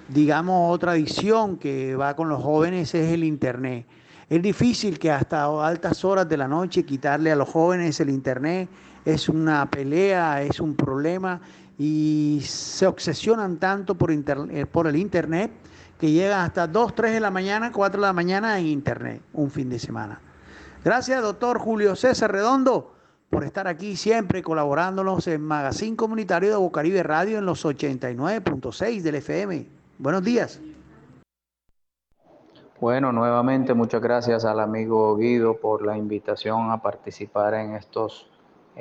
digamos, 0.10 0.72
otra 0.72 0.92
adicción 0.92 1.58
que 1.58 1.96
va 1.96 2.16
con 2.16 2.30
los 2.30 2.44
jóvenes 2.44 2.94
es 2.94 3.12
el 3.12 3.24
Internet. 3.24 3.88
Es 4.30 4.44
difícil 4.44 5.00
que 5.00 5.10
hasta 5.10 5.46
altas 5.66 6.06
horas 6.06 6.30
de 6.30 6.38
la 6.38 6.48
noche 6.48 6.86
quitarle 6.86 7.32
a 7.32 7.36
los 7.36 7.50
jóvenes 7.50 8.00
el 8.00 8.12
Internet. 8.12 8.70
Es 9.04 9.28
una 9.28 9.68
pelea, 9.72 10.44
es 10.44 10.60
un 10.60 10.76
problema 10.76 11.42
y 11.80 12.42
se 12.44 12.86
obsesionan 12.86 13.58
tanto 13.58 13.96
por, 13.96 14.12
eh, 14.12 14.66
por 14.70 14.86
el 14.86 14.98
Internet 14.98 15.50
que 15.98 16.12
llegan 16.12 16.42
hasta 16.42 16.68
2, 16.68 16.94
3 16.94 17.14
de 17.14 17.20
la 17.22 17.32
mañana, 17.32 17.72
4 17.72 18.02
de 18.02 18.08
la 18.08 18.14
mañana 18.14 18.60
en 18.60 18.68
Internet, 18.68 19.22
un 19.34 19.50
fin 19.50 19.70
de 19.70 19.80
semana. 19.80 20.20
Gracias, 20.84 21.22
doctor 21.22 21.58
Julio 21.58 21.96
César 21.96 22.32
Redondo, 22.32 22.94
por 23.30 23.46
estar 23.46 23.68
aquí 23.68 23.96
siempre 23.96 24.44
colaborándonos 24.44 25.26
en 25.28 25.42
Magazine 25.42 25.96
Comunitario 25.96 26.50
de 26.50 26.58
Bocaribe 26.58 27.02
Radio 27.02 27.38
en 27.38 27.46
los 27.46 27.66
89.6 27.66 29.02
del 29.02 29.16
FM. 29.16 29.66
Buenos 29.98 30.24
días. 30.24 30.60
Bueno, 32.82 33.12
nuevamente 33.12 33.74
muchas 33.74 34.02
gracias 34.02 34.46
al 34.46 34.60
amigo 34.60 35.16
Guido 35.18 35.58
por 35.58 35.86
la 35.86 35.98
invitación 35.98 36.72
a 36.72 36.82
participar 36.82 37.54
en 37.54 37.76
estos 37.76 38.30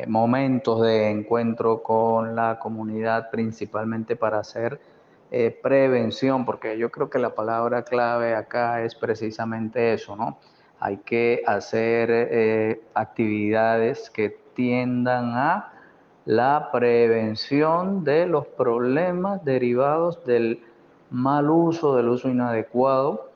momentos 0.06 0.82
de 0.82 1.10
encuentro 1.10 1.82
con 1.82 2.36
la 2.36 2.58
comunidad, 2.58 3.30
principalmente 3.30 4.16
para 4.16 4.38
hacer 4.38 4.80
eh, 5.30 5.58
prevención, 5.62 6.44
porque 6.44 6.78
yo 6.78 6.90
creo 6.90 7.10
que 7.10 7.18
la 7.18 7.34
palabra 7.34 7.82
clave 7.82 8.34
acá 8.34 8.82
es 8.82 8.94
precisamente 8.94 9.92
eso, 9.92 10.16
¿no? 10.16 10.38
Hay 10.80 10.98
que 10.98 11.42
hacer 11.46 12.08
eh, 12.10 12.80
actividades 12.94 14.10
que 14.10 14.36
tiendan 14.54 15.32
a 15.36 15.72
la 16.24 16.70
prevención 16.72 18.04
de 18.04 18.26
los 18.26 18.46
problemas 18.46 19.44
derivados 19.44 20.24
del 20.24 20.62
mal 21.10 21.50
uso, 21.50 21.96
del 21.96 22.08
uso 22.08 22.28
inadecuado 22.28 23.27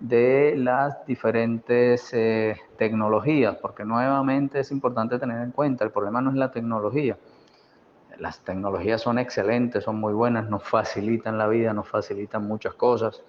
de 0.00 0.54
las 0.56 1.06
diferentes 1.06 2.12
eh, 2.12 2.56
tecnologías, 2.76 3.56
porque 3.56 3.84
nuevamente 3.84 4.60
es 4.60 4.70
importante 4.70 5.18
tener 5.18 5.40
en 5.42 5.52
cuenta, 5.52 5.84
el 5.84 5.90
problema 5.90 6.20
no 6.20 6.30
es 6.30 6.36
la 6.36 6.50
tecnología. 6.50 7.16
Las 8.18 8.40
tecnologías 8.40 9.00
son 9.00 9.18
excelentes, 9.18 9.84
son 9.84 9.98
muy 9.98 10.12
buenas, 10.12 10.48
nos 10.48 10.62
facilitan 10.62 11.38
la 11.38 11.48
vida, 11.48 11.72
nos 11.72 11.88
facilitan 11.88 12.46
muchas 12.46 12.74
cosas 12.74 13.22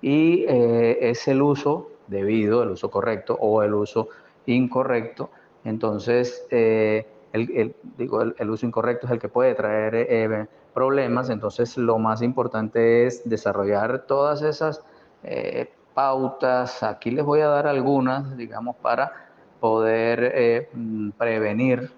y 0.00 0.44
eh, 0.48 1.10
es 1.10 1.26
el 1.28 1.42
uso 1.42 1.90
debido, 2.06 2.62
el 2.62 2.70
uso 2.70 2.90
correcto 2.90 3.36
o 3.40 3.62
el 3.62 3.74
uso 3.74 4.08
incorrecto. 4.46 5.30
Entonces, 5.64 6.46
eh, 6.50 7.06
el, 7.32 7.74
digo, 7.96 8.22
el, 8.22 8.50
uso 8.50 8.64
incorrecto 8.64 9.06
es 9.06 9.12
el 9.12 9.18
que 9.18 9.28
puede 9.28 9.54
traer 9.54 10.48
problemas, 10.72 11.30
entonces 11.30 11.76
lo 11.76 11.98
más 11.98 12.22
importante 12.22 13.06
es 13.06 13.28
desarrollar 13.28 14.06
todas 14.06 14.42
esas 14.42 14.82
pautas. 15.98 16.84
Aquí 16.84 17.10
les 17.10 17.24
voy 17.24 17.40
a 17.40 17.48
dar 17.48 17.66
algunas, 17.66 18.36
digamos, 18.36 18.76
para 18.76 19.10
poder 19.58 20.30
eh, 20.32 20.68
mm, 20.72 21.10
prevenir 21.18 21.90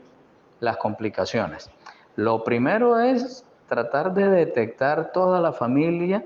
las 0.59 0.79
complicaciones. 0.79 1.69
Lo 2.17 2.43
primero 2.43 2.99
es 2.99 3.45
tratar 3.69 4.15
de 4.15 4.27
detectar 4.31 5.13
toda 5.13 5.39
la 5.39 5.53
familia 5.53 6.25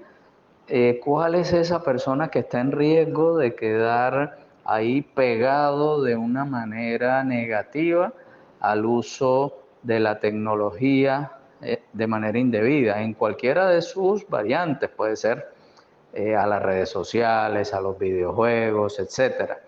eh, 0.69 1.01
cuál 1.05 1.35
es 1.35 1.53
esa 1.53 1.83
persona 1.83 2.29
que 2.29 2.39
está 2.39 2.61
en 2.61 2.71
riesgo 2.71 3.37
de 3.37 3.57
quedar 3.57 4.39
ahí 4.65 5.03
pegado 5.03 6.01
de 6.01 6.15
una 6.15 6.45
manera 6.45 7.25
negativa 7.25 8.13
al 8.61 8.87
uso 8.87 9.59
de 9.83 9.99
la 9.99 10.21
tecnología 10.21 11.33
eh, 11.61 11.83
de 11.93 12.07
manera 12.07 12.39
indebida 12.39 13.03
en 13.03 13.15
cualquiera 13.15 13.69
de 13.69 13.83
sus 13.83 14.29
variantes. 14.29 14.91
Puede 14.91 15.17
ser 15.17 15.54
eh, 16.15 16.37
a 16.37 16.47
las 16.47 16.63
redes 16.63 16.91
sociales, 16.91 17.75
a 17.75 17.81
los 17.81 17.99
videojuegos, 17.99 19.01
etcétera. 19.01 19.59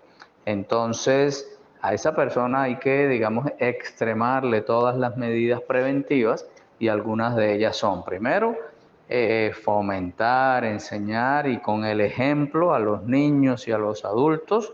Entonces, 0.45 1.59
a 1.83 1.93
esa 1.93 2.15
persona 2.15 2.63
hay 2.63 2.77
que, 2.77 3.09
digamos, 3.09 3.47
extremarle 3.59 4.61
todas 4.61 4.97
las 4.97 5.17
medidas 5.17 5.61
preventivas 5.61 6.47
y 6.79 6.87
algunas 6.87 7.35
de 7.35 7.55
ellas 7.55 7.77
son, 7.77 8.05
primero, 8.05 8.57
eh, 9.09 9.53
fomentar, 9.61 10.65
enseñar 10.65 11.49
y 11.49 11.59
con 11.59 11.85
el 11.85 12.01
ejemplo 12.01 12.75
a 12.75 12.79
los 12.79 13.03
niños 13.03 13.67
y 13.67 13.73
a 13.73 13.79
los 13.79 14.05
adultos, 14.05 14.73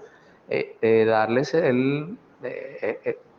eh, 0.51 1.05
darles 1.07 1.55
el, 1.55 2.19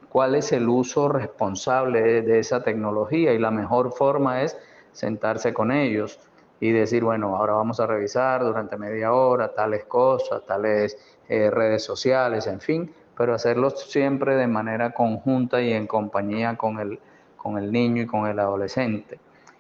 cuál 0.10 0.34
es 0.34 0.52
el 0.52 0.68
uso 0.70 1.08
responsable 1.08 2.24
de, 2.24 2.40
esa 2.40 2.64
tecnología 2.64 3.32
y 3.34 3.38
la 3.38 3.52
mejor 3.52 3.92
forma 3.92 4.42
es 4.42 4.58
sentarse 4.92 5.54
con 5.54 5.72
ellos 5.72 6.20
y 6.60 6.72
decir, 6.72 7.04
bueno, 7.04 7.36
ahora 7.36 7.54
vamos 7.54 7.80
a 7.80 7.88
revisar 7.88 8.44
durante 8.44 8.78
media 8.78 9.14
hora 9.14 9.54
tales 9.54 9.84
cosas, 9.86 10.46
tales 10.46 10.98
eh, 11.28 11.50
redes 11.50 11.84
sociales, 11.84 12.48
en 12.48 12.62
fin, 12.62 12.94
pero 13.18 13.34
hacerlo 13.34 13.70
siempre 13.72 14.36
de 14.36 14.48
manera 14.48 14.92
conjunta 14.92 15.62
y 15.62 15.74
en 15.74 15.88
compañía 15.88 16.56
con 16.58 16.80
el, 16.80 17.00
con 17.38 17.58
el 17.58 17.72
niño 17.72 18.04
y 18.04 18.06
con 18.06 18.28
el 18.28 18.40
adolescente. 18.40 19.20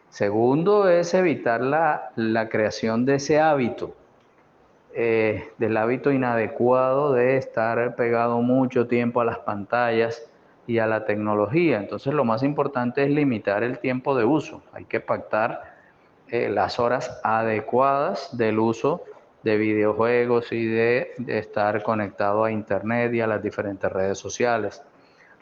Segundo 0.09 0.89
es 0.89 1.13
evitar 1.13 1.61
la, 1.61 2.11
la 2.15 2.47
creación 2.47 3.05
de 3.05 3.15
ese 3.15 3.39
hábito, 3.39 3.95
eh, 4.95 5.49
del 5.57 5.75
hábito 5.75 6.11
inadecuado 6.11 7.13
de 7.13 7.37
estar 7.37 7.95
pegado 7.95 8.41
mucho 8.41 8.87
tiempo 8.87 9.21
a 9.21 9.25
las 9.25 9.39
pantallas 9.39 10.29
y 10.67 10.77
a 10.77 10.85
la 10.85 11.05
tecnología. 11.05 11.77
Entonces 11.77 12.13
lo 12.13 12.25
más 12.25 12.43
importante 12.43 13.03
es 13.03 13.09
limitar 13.09 13.63
el 13.63 13.79
tiempo 13.79 14.15
de 14.15 14.23
uso. 14.23 14.61
Hay 14.71 14.85
que 14.85 14.99
pactar 14.99 15.72
eh, 16.33 16.49
las 16.49 16.79
horas 16.79 17.19
adecuadas 17.23 18.35
del 18.35 18.57
uso 18.57 19.03
de 19.43 19.55
videojuegos 19.55 20.51
y 20.51 20.65
de, 20.65 21.11
estar 21.27 21.83
conectado 21.83 22.43
a 22.43 22.51
Internet 22.51 23.13
y 23.13 23.21
a 23.21 23.27
las 23.27 23.43
diferentes 23.43 23.91
redes 23.91 24.17
sociales. 24.17 24.81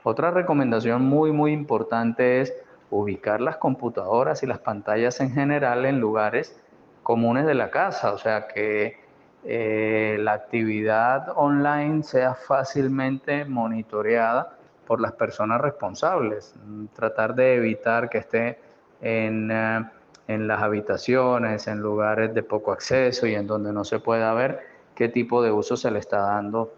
Otra 0.04 0.32
recomendación 0.32 1.04
muy, 1.04 1.32
muy 1.32 1.54
importante 1.54 2.42
es 2.42 2.54
ubicar 2.90 3.40
las 3.40 3.56
computadoras 3.56 4.44
y 4.44 4.48
las 4.48 4.60
pantallas 4.60 5.22
en 5.22 5.32
general 5.32 5.86
en 5.86 6.02
lugares 6.02 6.62
comunes 7.04 7.46
de 7.46 7.54
la 7.54 7.72
casa, 7.72 8.12
o 8.12 8.18
sea 8.18 8.50
que 8.50 8.98
eh, 9.46 10.18
la 10.20 10.34
actividad 10.34 11.30
online 11.38 12.04
sea 12.04 12.36
fácilmente 12.36 13.46
monitoreada 13.46 14.58
por 14.86 15.00
las 15.00 15.14
personas 15.14 15.62
responsables. 15.62 16.54
Tratar 16.94 17.34
de 17.34 17.56
evitar 17.56 18.10
que 18.10 18.18
esté 18.18 18.60
en... 19.00 19.50
Eh, 19.50 19.86
en 20.28 20.48
las 20.48 20.62
habitaciones, 20.62 21.68
en 21.68 21.80
lugares 21.80 22.34
de 22.34 22.44
poco 22.44 22.72
acceso 22.72 23.28
y 23.28 23.36
en 23.36 23.48
donde 23.48 23.74
no 23.74 23.84
se 23.84 24.00
pueda 24.00 24.34
ver 24.34 24.60
qué 24.96 25.10
tipo 25.10 25.42
de 25.42 25.52
uso 25.52 25.76
se 25.76 25.92
le 25.92 26.00
está 26.00 26.20
dando 26.22 26.74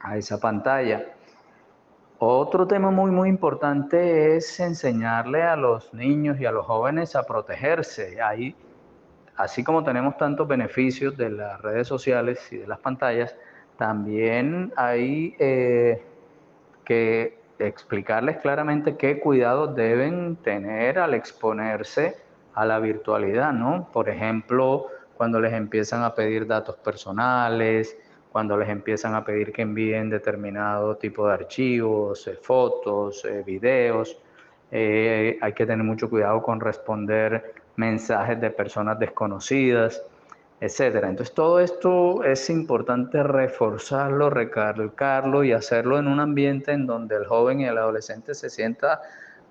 a 0.00 0.16
esa 0.16 0.38
pantalla. 0.38 1.06
Otro 2.18 2.66
tema 2.66 2.90
muy 2.90 3.10
muy 3.10 3.28
importante 3.28 4.36
es 4.36 4.60
enseñarle 4.60 5.42
a 5.42 5.56
los 5.56 5.92
niños 5.92 6.40
y 6.40 6.46
a 6.46 6.52
los 6.52 6.66
jóvenes 6.66 7.16
a 7.16 7.24
protegerse. 7.24 8.20
Ahí, 8.20 8.54
así 9.36 9.64
como 9.64 9.82
tenemos 9.82 10.16
tantos 10.16 10.46
beneficios 10.46 11.16
de 11.16 11.30
las 11.30 11.60
redes 11.60 11.88
sociales 11.88 12.50
y 12.52 12.58
de 12.58 12.66
las 12.66 12.78
pantallas, 12.78 13.36
también 13.76 14.72
hay 14.76 15.34
eh, 15.38 16.02
que 16.84 17.38
explicarles 17.58 18.38
claramente 18.38 18.96
qué 18.96 19.20
cuidados 19.20 19.74
deben 19.74 20.36
tener 20.36 20.98
al 20.98 21.14
exponerse 21.14 22.23
a 22.54 22.64
la 22.64 22.78
virtualidad, 22.78 23.52
¿no? 23.52 23.88
Por 23.92 24.08
ejemplo, 24.08 24.86
cuando 25.16 25.40
les 25.40 25.52
empiezan 25.52 26.02
a 26.02 26.14
pedir 26.14 26.46
datos 26.46 26.76
personales, 26.76 27.96
cuando 28.34 28.56
les 28.56 28.68
empiezan 28.68 29.14
a 29.14 29.24
pedir 29.24 29.52
que 29.52 29.62
envíen 29.62 30.10
determinado 30.10 30.96
tipo 30.96 31.28
de 31.28 31.34
archivos, 31.34 32.26
eh, 32.26 32.36
fotos, 32.40 33.24
eh, 33.24 33.44
videos. 33.46 34.18
Eh, 34.72 35.38
hay 35.40 35.52
que 35.52 35.64
tener 35.64 35.84
mucho 35.84 36.10
cuidado 36.10 36.42
con 36.42 36.58
responder 36.58 37.54
mensajes 37.76 38.40
de 38.40 38.50
personas 38.50 38.98
desconocidas, 38.98 40.02
etcétera. 40.60 41.08
Entonces 41.08 41.32
todo 41.32 41.60
esto 41.60 42.24
es 42.24 42.50
importante 42.50 43.22
reforzarlo, 43.22 44.30
recalcarlo 44.30 45.44
y 45.44 45.52
hacerlo 45.52 45.98
en 45.98 46.08
un 46.08 46.18
ambiente 46.18 46.72
en 46.72 46.86
donde 46.86 47.14
el 47.14 47.26
joven 47.26 47.60
y 47.60 47.66
el 47.66 47.78
adolescente 47.78 48.34
se 48.34 48.50
sienta 48.50 49.00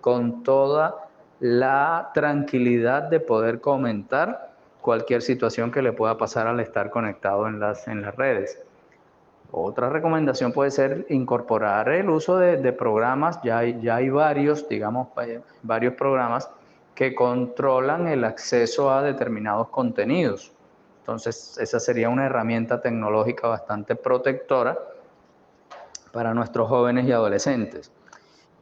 con 0.02 0.44
toda 0.44 1.08
la 1.44 2.12
tranquilidad 2.14 3.04
de 3.04 3.20
poder 3.20 3.60
comentar 3.60 4.54
cualquier 4.80 5.22
situación 5.22 5.72
que 5.72 5.82
le 5.82 5.92
pueda 5.92 6.18
pasar 6.18 6.48
al 6.48 6.62
estar 6.62 6.90
conectado 6.90 7.50
en 7.50 7.60
las, 7.60 7.86
en 7.90 8.02
las 8.02 8.16
redes. 8.16 8.64
Otra 9.52 9.90
recomendación 9.90 10.54
puede 10.54 10.72
ser 10.72 11.06
incorporar 11.10 11.90
el 11.90 12.10
uso 12.10 12.38
de, 12.38 12.72
programas, 12.72 13.42
ya 13.44 13.58
hay, 13.58 13.78
ya 13.82 13.98
hay 13.98 14.10
varios, 14.10 14.70
digamos, 14.70 15.10
eh, 15.22 15.42
varios 15.64 15.96
programas 15.96 16.50
que 16.96 17.14
controlan 17.14 18.08
el 18.08 18.24
acceso 18.24 18.90
a 18.90 19.02
determinados 19.02 19.68
contenidos. 19.68 20.54
Entonces, 21.00 21.58
esa 21.58 21.82
sería 21.82 22.08
una 22.08 22.26
herramienta 22.26 22.80
tecnológica 22.80 23.50
bastante 23.50 23.98
protectora 23.98 24.80
para 26.14 26.34
nuestros 26.34 26.70
jóvenes 26.70 27.06
y 27.06 27.12
adolescentes. 27.12 27.92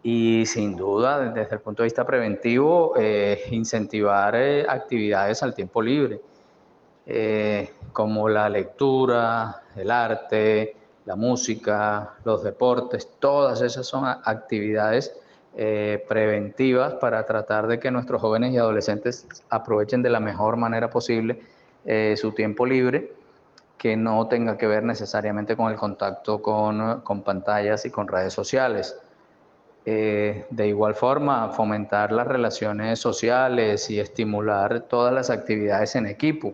Y 0.04 0.46
sin 0.48 0.76
duda, 0.76 1.32
desde 1.32 1.56
el 1.56 1.62
punto 1.62 1.84
de 1.84 1.88
vista 1.88 2.06
preventivo, 2.06 2.94
eh, 2.98 3.44
incentivar 3.52 4.36
eh, 4.36 4.66
actividades 4.68 5.44
al 5.44 5.54
tiempo 5.54 5.82
libre, 5.82 6.20
eh, 7.06 7.72
como 7.94 8.28
la 8.28 8.50
lectura, 8.50 9.62
el 9.76 9.92
arte, 9.92 10.76
la 11.06 11.16
música, 11.16 12.14
los 12.24 12.44
deportes, 12.44 13.08
todas 13.20 13.62
esas 13.62 13.86
son 13.86 14.06
actividades 14.06 15.16
preventivas 16.08 16.94
para 16.94 17.26
tratar 17.26 17.68
de 17.68 17.78
que 17.78 17.92
nuestros 17.92 18.22
jóvenes 18.22 18.54
y 18.54 18.58
adolescentes 18.58 19.28
aprovechen 19.50 20.02
de 20.02 20.10
la 20.10 20.22
mejor 20.22 20.56
manera 20.56 20.90
posible 20.90 21.42
su 22.16 22.32
tiempo 22.32 22.66
libre, 22.66 23.12
que 23.78 23.98
no 23.98 24.28
tenga 24.28 24.58
que 24.58 24.66
ver 24.66 24.84
necesariamente 24.84 25.58
con 25.58 25.70
el 25.70 25.78
contacto 25.78 26.42
con, 26.42 27.02
con 27.02 27.22
pantallas 27.24 27.86
y 27.86 27.90
con 27.90 28.08
redes 28.08 28.32
sociales. 28.32 28.96
Eh, 29.84 30.46
de 30.52 30.68
igual 30.68 30.94
forma, 30.94 31.50
fomentar 31.50 32.12
las 32.12 32.28
relaciones 32.28 33.00
sociales 33.00 33.90
y 33.90 34.00
estimular 34.00 34.82
todas 34.82 35.12
las 35.12 35.30
actividades 35.32 35.96
en 35.96 36.06
equipo. 36.06 36.54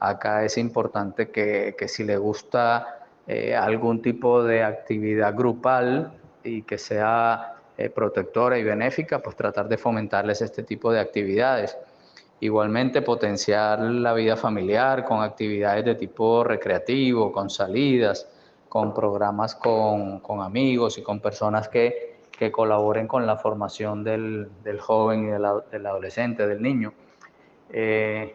Acá 0.00 0.42
es 0.44 0.56
importante 0.56 1.30
que, 1.30 1.74
si 1.88 2.04
le 2.04 2.16
gusta 2.16 3.06
eh, 3.26 3.54
algún 3.54 4.00
tipo 4.00 4.42
de 4.42 4.62
actividad 4.62 5.34
grupal 5.34 6.12
y 6.42 6.62
que 6.62 6.78
sea 6.78 7.56
eh, 7.76 7.90
protectora 7.90 8.58
y 8.58 8.64
benéfica, 8.64 9.22
pues 9.22 9.36
tratar 9.36 9.68
de 9.68 9.76
fomentarles 9.76 10.40
este 10.40 10.62
tipo 10.62 10.90
de 10.92 11.00
actividades. 11.00 11.76
Igualmente 12.40 13.02
potenciar 13.02 13.80
la 13.80 14.14
vida 14.14 14.36
familiar 14.36 15.04
con 15.04 15.22
actividades 15.22 15.84
de 15.84 15.94
tipo 15.94 16.44
recreativo, 16.44 17.32
con 17.32 17.50
salidas, 17.50 18.28
con 18.68 18.94
programas 18.94 19.54
con 19.54 20.20
amigos 20.42 20.98
y 20.98 21.02
con 21.02 21.20
personas 21.20 21.68
que 21.68 22.15
que 22.38 22.52
colaboren 22.52 23.08
con 23.08 23.26
la 23.26 23.36
formación 23.36 24.04
del, 24.04 24.48
joven 24.78 25.24
y 25.24 25.30
del, 25.30 25.86
adolescente, 25.86 26.46
del 26.46 26.62
niño. 26.62 26.92
Eh, 27.70 28.34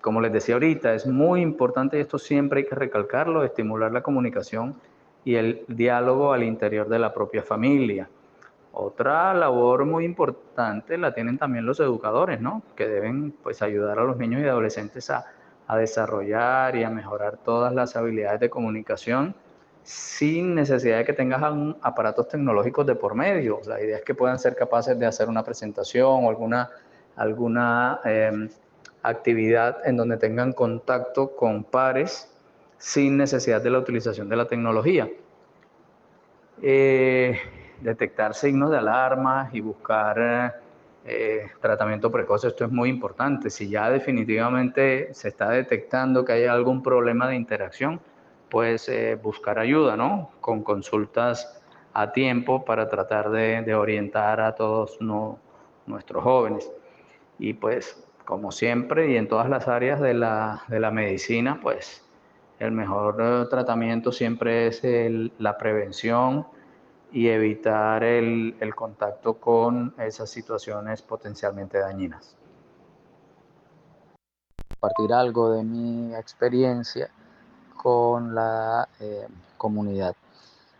como 0.00 0.20
les 0.20 0.32
decía 0.32 0.54
ahorita, 0.54 0.94
es 0.94 1.06
muy 1.06 1.40
importante 1.40 1.98
y 1.98 2.00
esto 2.00 2.18
siempre 2.18 2.60
hay 2.60 2.66
que 2.66 2.74
recalcarlo, 2.74 3.44
estimular 3.44 3.90
la 3.90 4.02
comunicación 4.02 4.76
y 5.24 5.34
el 5.34 5.64
diálogo 5.66 6.32
al 6.32 6.44
interior 6.44 6.88
de 6.88 6.98
la 6.98 7.12
propia 7.12 7.42
familia. 7.42 8.08
Otra 8.72 9.34
labor 9.34 9.84
muy 9.84 10.04
importante 10.04 10.96
la 10.98 11.12
tienen 11.12 11.38
también 11.38 11.66
los 11.66 11.80
educadores, 11.80 12.40
¿no? 12.40 12.62
Que 12.76 12.86
deben 12.86 13.32
pues 13.42 13.60
ayudar 13.62 13.98
a 13.98 14.04
los 14.04 14.16
niños 14.18 14.42
y 14.42 14.46
adolescentes 14.46 15.10
a, 15.10 15.26
a 15.66 15.76
desarrollar 15.76 16.76
y 16.76 16.84
a 16.84 16.90
mejorar 16.90 17.38
todas 17.38 17.74
las 17.74 17.96
habilidades 17.96 18.40
de 18.40 18.50
comunicación 18.50 19.34
sin 19.88 20.54
necesidad 20.54 20.98
de 20.98 21.04
que 21.06 21.14
tengas 21.14 21.42
aparatos 21.80 22.28
tecnológicos 22.28 22.84
de 22.86 22.94
por 22.94 23.14
medio. 23.14 23.58
La 23.66 23.80
idea 23.80 23.96
es 23.96 24.04
que 24.04 24.14
puedan 24.14 24.38
ser 24.38 24.54
capaces 24.54 24.98
de 24.98 25.06
hacer 25.06 25.30
una 25.30 25.42
presentación 25.42 26.26
o 26.26 26.28
alguna, 26.28 26.68
alguna 27.16 27.98
em, 28.04 28.50
actividad 29.02 29.78
en 29.86 29.96
donde 29.96 30.18
tengan 30.18 30.52
contacto 30.52 31.34
con 31.34 31.64
pares 31.64 32.30
sin 32.76 33.16
necesidad 33.16 33.62
de 33.62 33.70
la 33.70 33.78
utilización 33.78 34.28
de 34.28 34.36
la 34.36 34.46
tecnología. 34.46 35.08
Eh, 36.60 37.38
detectar 37.80 38.34
signos 38.34 38.70
de 38.70 38.76
alarma 38.76 39.48
y 39.54 39.60
buscar 39.62 40.60
eh, 41.06 41.46
tratamiento 41.62 42.10
precoz, 42.10 42.44
esto 42.44 42.66
es 42.66 42.70
muy 42.70 42.90
importante. 42.90 43.48
Si 43.48 43.70
ya 43.70 43.88
definitivamente 43.88 45.14
se 45.14 45.28
está 45.28 45.48
detectando 45.48 46.26
que 46.26 46.32
hay 46.32 46.44
algún 46.44 46.82
problema 46.82 47.26
de 47.26 47.36
interacción, 47.36 48.02
pues 48.50 48.90
buscar 49.22 49.58
ayuda, 49.58 49.96
¿no? 49.96 50.30
Con 50.40 50.62
consultas 50.62 51.58
a 51.98 52.12
tiempo 52.12 52.64
para 52.64 52.88
tratar 52.88 53.30
de, 53.30 53.74
orientar 53.74 54.40
a 54.40 54.54
todos 54.54 54.98
nuestros 55.86 56.22
jóvenes. 56.22 56.70
Y 57.38 57.54
pues, 57.54 58.04
como 58.24 58.52
siempre 58.52 59.10
y 59.10 59.16
en 59.16 59.26
todas 59.28 59.48
las 59.48 59.68
áreas 59.68 60.00
de 60.00 60.14
la, 60.14 60.90
medicina, 60.92 61.58
pues 61.60 62.04
el 62.60 62.72
mejor 62.72 63.16
eh, 63.20 63.46
tratamiento 63.50 64.12
siempre 64.12 64.68
es 64.68 64.82
la 65.38 65.58
prevención 65.58 66.46
y 67.10 67.28
evitar 67.28 68.04
el, 68.04 68.56
el 68.60 68.74
contacto 68.74 69.34
con 69.34 69.94
esas 69.98 70.30
situaciones 70.30 71.02
potencialmente 71.02 71.78
dañinas. 71.78 72.36
Compartir 74.80 75.12
algo 75.12 75.50
de 75.50 75.64
mi 75.64 76.14
experiencia 76.14 77.10
con 77.78 78.34
la 78.34 78.88
eh, 79.00 79.26
comunidad. 79.56 80.14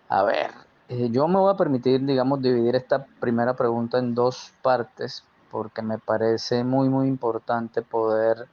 A 0.09 0.23
ver, 0.25 0.51
eh, 0.89 1.09
yo 1.11 1.29
me 1.29 1.39
voy 1.39 1.55
a 1.55 1.57
permitir, 1.57 2.05
digamos, 2.05 2.43
dividir 2.43 2.77
esta 2.77 3.07
primera 3.21 3.55
pregunta 3.55 3.99
en 3.99 4.15
dos 4.15 4.53
partes 4.63 5.25
porque 5.51 5.81
me 5.81 5.99
parece 5.99 6.65
muy, 6.65 6.89
muy 6.89 7.09
importante 7.09 7.83
poder 7.83 8.49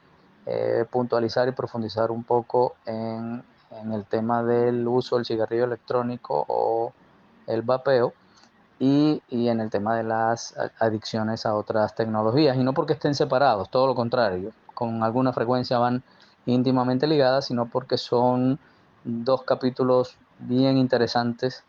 eh, 0.46 0.86
puntualizar 0.90 1.48
y 1.48 1.52
profundizar 1.52 2.12
un 2.12 2.24
poco 2.24 2.76
en, 2.86 3.44
el 3.92 4.06
tema 4.06 4.42
del 4.44 4.88
uso 4.88 5.18
del 5.18 5.26
cigarrillo 5.26 5.66
electrónico 5.66 6.46
o 6.48 6.94
el 7.48 7.62
vapeo 7.62 8.14
y, 8.80 9.22
y, 9.28 9.50
en 9.50 9.60
el 9.60 9.70
tema 9.70 9.98
de 9.98 10.04
las 10.04 10.56
adicciones 10.80 11.46
a 11.46 11.56
otras 11.56 11.94
tecnologías. 11.96 12.56
Y 12.56 12.64
no 12.64 12.74
porque 12.74 12.94
estén 12.94 13.16
separados, 13.16 13.70
todo 13.70 13.88
lo 13.88 13.96
contrario, 13.96 14.52
con 14.74 15.04
alguna 15.04 15.34
frecuencia 15.34 15.78
van 15.78 16.04
íntimamente 16.46 17.08
ligadas, 17.08 17.46
sino 17.46 17.66
porque 17.68 17.98
son 17.98 18.60
dos 19.04 19.44
capítulos 19.44 20.18
bien 20.40 20.78
interesantes 20.78 21.64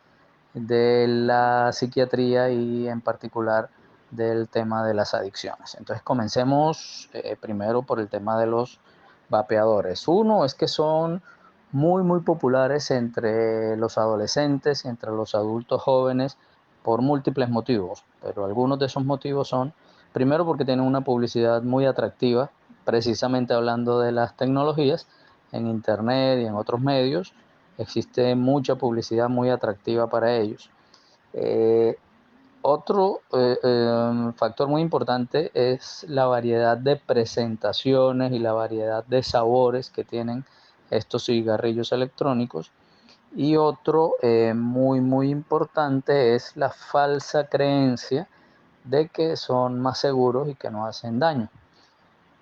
de 0.54 1.06
la 1.08 1.72
psiquiatría 1.72 2.50
y 2.50 2.88
en 2.88 3.00
particular 3.00 3.68
del 4.10 4.48
tema 4.48 4.86
de 4.86 4.94
las 4.94 5.14
adicciones. 5.14 5.74
Entonces 5.74 6.02
comencemos 6.02 7.10
eh, 7.12 7.36
primero 7.40 7.82
por 7.82 8.00
el 8.00 8.08
tema 8.08 8.38
de 8.38 8.46
los 8.46 8.80
vapeadores. 9.28 10.06
Uno 10.08 10.44
es 10.44 10.54
que 10.54 10.68
son 10.68 11.22
muy 11.72 12.02
muy 12.02 12.20
populares 12.20 12.90
entre 12.90 13.76
los 13.76 13.98
adolescentes 13.98 14.84
entre 14.84 15.10
los 15.10 15.34
adultos 15.34 15.82
jóvenes 15.82 16.38
por 16.82 17.02
múltiples 17.02 17.50
motivos, 17.50 18.04
pero 18.22 18.44
algunos 18.44 18.78
de 18.78 18.86
esos 18.86 19.04
motivos 19.04 19.48
son 19.48 19.72
primero 20.12 20.46
porque 20.46 20.64
tienen 20.64 20.86
una 20.86 21.00
publicidad 21.00 21.62
muy 21.62 21.84
atractiva, 21.84 22.50
precisamente 22.86 23.52
hablando 23.52 23.98
de 23.98 24.12
las 24.12 24.36
tecnologías 24.36 25.06
en 25.52 25.66
internet 25.66 26.38
y 26.40 26.46
en 26.46 26.54
otros 26.54 26.80
medios, 26.80 27.34
existe 27.78 28.34
mucha 28.36 28.76
publicidad 28.76 29.28
muy 29.28 29.50
atractiva 29.50 30.06
para 30.06 30.36
ellos. 30.36 30.70
Eh, 31.34 31.98
otro 32.62 33.20
eh, 33.32 33.58
em, 33.62 34.32
factor 34.34 34.68
muy 34.68 34.82
importante 34.82 35.50
es 35.52 36.06
la 36.08 36.26
variedad 36.26 36.76
de 36.76 36.96
presentaciones 36.96 38.32
y 38.32 38.38
la 38.38 38.52
variedad 38.52 39.04
de 39.04 39.22
sabores 39.22 39.90
que 39.90 40.04
tienen 40.04 40.44
estos 40.90 41.26
cigarrillos 41.26 41.90
electrónicos. 41.92 42.70
Y 43.34 43.56
otro 43.56 44.14
eh, 44.22 44.54
muy, 44.54 45.00
muy 45.00 45.30
importante 45.30 46.34
es 46.34 46.56
la 46.56 46.70
falsa 46.70 47.48
creencia 47.48 48.28
de 48.84 49.08
que 49.08 49.36
son 49.36 49.80
más 49.80 49.98
seguros 49.98 50.48
y 50.48 50.54
que 50.54 50.70
no 50.70 50.86
hacen 50.86 51.18
daño. 51.18 51.48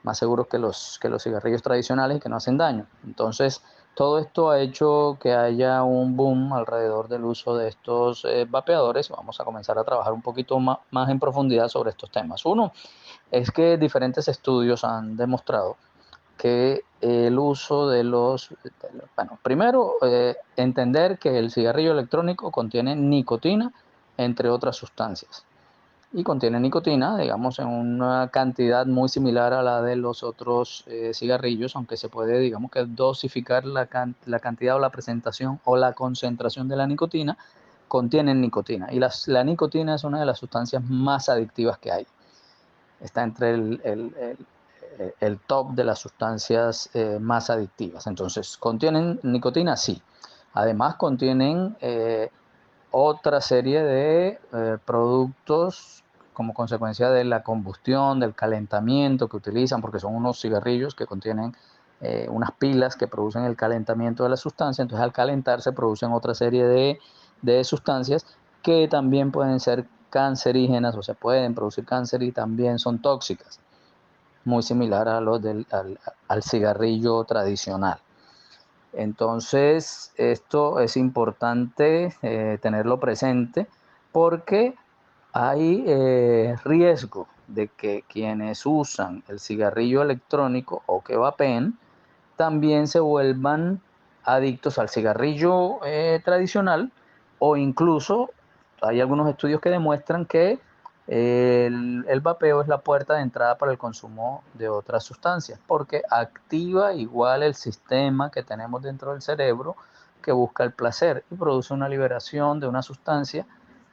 Más 0.05 0.19
seguros 0.19 0.47
que 0.47 0.59
los, 0.59 0.99
que 1.01 1.09
los 1.09 1.23
cigarrillos 1.23 1.63
tradicionales 1.63 2.19
y 2.19 2.21
que 2.21 2.29
no 2.29 2.37
hacen 2.37 2.57
daño. 2.57 2.87
Entonces, 3.05 3.63
todo 3.95 4.19
esto 4.19 4.51
ha 4.51 4.61
hecho 4.61 5.19
que 5.21 5.33
haya 5.33 5.83
un 5.83 6.17
boom 6.17 6.53
alrededor 6.53 7.09
del 7.09 7.25
uso 7.25 7.57
de 7.57 7.69
estos 7.69 8.25
eh, 8.25 8.47
vapeadores. 8.49 9.09
Vamos 9.09 9.41
a 9.41 9.45
comenzar 9.45 9.79
a 9.79 9.85
trabajar 9.85 10.13
un 10.13 10.23
poquito 10.23 10.59
más, 10.59 10.79
en 11.09 11.21
profundidad 11.21 11.69
sobre 11.69 11.91
estos 11.91 12.11
temas. 12.11 12.45
Uno 12.45 12.73
es 13.31 13.51
que 13.51 13.77
diferentes 13.77 14.29
estudios 14.29 14.85
han 14.85 15.17
demostrado 15.17 15.77
que 16.37 16.83
el 17.01 17.39
uso 17.39 17.89
de 17.89 18.03
los, 18.03 18.51
bueno, 19.17 19.39
primero 19.43 19.95
eh, 20.03 20.37
entender 20.57 21.19
que 21.19 21.39
el 21.39 21.53
cigarrillo 21.53 21.93
electrónico 21.93 22.51
contiene 22.51 22.97
nicotina, 22.97 23.73
entre 24.17 24.51
otras 24.51 24.77
sustancias 24.77 25.45
y 26.17 26.23
contiene 26.23 26.61
nicotina, 26.61 27.19
digamos, 27.19 27.59
en 27.59 27.67
una 27.67 28.29
cantidad 28.29 28.87
muy 28.87 29.09
similar 29.09 29.53
a 29.53 29.63
la 29.63 29.83
de 29.83 29.97
los 29.97 30.23
otros 30.23 30.85
eh, 30.87 31.11
cigarrillos, 31.13 31.75
aunque 31.75 31.97
se 31.97 32.09
puede, 32.09 32.39
digamos, 32.39 32.71
que 32.71 32.85
dosificar 32.85 33.65
la, 33.65 33.89
la, 34.27 34.39
cantidad 34.39 34.77
o 34.77 34.79
la 34.79 34.91
presentación 34.91 35.61
o 35.65 35.77
la 35.77 35.93
concentración 35.93 36.69
de 36.69 36.77
la 36.77 36.87
nicotina, 36.87 37.37
contienen 37.89 38.41
nicotina. 38.41 38.93
Y 38.93 39.01
las, 39.01 39.27
la 39.27 39.43
nicotina 39.43 39.97
es 39.97 40.05
una 40.05 40.21
de 40.21 40.27
las 40.27 40.39
sustancias 40.39 40.85
más 40.85 41.29
adictivas 41.29 41.79
que 41.79 41.91
hay. 41.91 42.07
Está 43.01 43.25
entre 43.25 43.51
el, 43.51 43.81
el, 43.83 44.37
el, 45.19 45.39
top 45.41 45.73
de 45.73 45.83
las 45.83 45.99
sustancias 45.99 46.91
eh, 46.95 47.19
más 47.21 47.51
adictivas. 47.51 48.07
Entonces, 48.07 48.57
¿contienen 48.57 49.19
nicotina? 49.25 49.77
Sí. 49.77 50.01
Además, 50.53 50.95
contienen... 50.95 51.77
Eh, 51.81 52.31
otra 52.97 53.41
serie 53.41 53.83
de 53.83 54.39
productos 54.85 56.04
como 56.35 56.53
consecuencia 56.53 57.09
de 57.11 57.25
la 57.25 57.43
combustión, 57.43 58.21
del 58.21 58.35
calentamiento 58.35 59.29
que 59.29 59.37
utilizan, 59.39 59.81
porque 59.81 60.01
son 60.01 60.15
unos 60.15 60.41
cigarrillos 60.41 60.95
que 60.95 61.07
contienen 61.07 61.57
eh, 62.01 62.27
unas 62.29 62.51
pilas 62.53 62.97
que 62.97 63.07
producen 63.07 63.45
el 63.45 63.57
calentamiento 63.57 64.25
de 64.25 64.29
la 64.29 64.37
sustancia, 64.37 64.83
entonces 64.83 65.03
al 65.03 65.13
calentarse 65.13 65.73
producen 65.73 66.13
otra 66.13 66.35
serie 66.35 66.67
de, 66.67 66.99
de 67.41 67.65
sustancias 67.65 68.27
que 68.63 68.89
también 68.89 69.31
pueden 69.31 69.61
ser 69.61 69.87
cancerígenas 70.11 70.97
o 70.97 71.03
se 71.03 71.15
pueden 71.15 71.55
producir 71.55 71.85
cáncer 71.85 72.23
y 72.23 72.33
también 72.33 72.79
son 72.79 73.01
tóxicas, 73.01 73.59
muy 74.45 74.63
similar 74.63 75.09
a 75.09 75.21
los 75.21 75.41
del 75.41 75.67
al, 75.71 76.43
cigarrillo 76.43 77.25
tradicional. 77.25 77.99
Entonces, 78.93 80.13
esto 80.17 80.79
es 80.81 80.97
importante 80.97 82.15
eh, 82.23 82.59
tenerlo 82.61 83.01
presente 83.01 83.67
porque 84.13 84.77
hay 85.35 85.85
eh, 85.89 86.55
riesgo 86.65 87.27
de 87.49 87.67
que 87.67 88.05
quienes 88.09 88.65
usan 88.65 89.25
el 89.27 89.41
cigarrillo 89.41 90.01
electrónico 90.01 90.85
o 90.87 91.03
que 91.03 91.17
vapen 91.17 91.77
también 92.37 92.87
se 92.87 93.01
vuelvan 93.01 93.81
adictos 94.23 94.79
al 94.79 94.89
cigarrillo 94.89 95.85
eh, 95.85 96.23
tradicional 96.25 96.93
o 97.41 97.57
incluso 97.57 98.31
hay 98.81 99.01
algunos 99.01 99.29
estudios 99.29 99.61
que 99.61 99.71
demuestran 99.71 100.25
que 100.25 100.61
el, 101.09 102.05
el, 102.09 102.21
vapeo 102.21 102.63
es 102.63 102.69
la 102.69 102.79
puerta 102.79 103.15
de 103.15 103.23
entrada 103.23 103.59
para 103.59 103.73
el 103.73 103.77
consumo 103.77 104.45
de 104.55 104.69
otras 104.69 105.03
sustancias 105.03 105.59
porque 105.67 106.03
activa 106.11 106.95
igual 106.95 107.43
el 107.43 107.57
sistema 107.57 108.31
que 108.31 108.45
tenemos 108.45 108.83
dentro 108.83 109.11
del 109.11 109.21
cerebro 109.21 109.75
que 110.23 110.31
busca 110.31 110.63
el 110.63 110.73
placer 110.73 111.25
y 111.29 111.35
produce 111.35 111.75
una 111.75 111.89
liberación 111.89 112.61
de 112.61 112.69
una 112.69 112.83
sustancia 112.83 113.45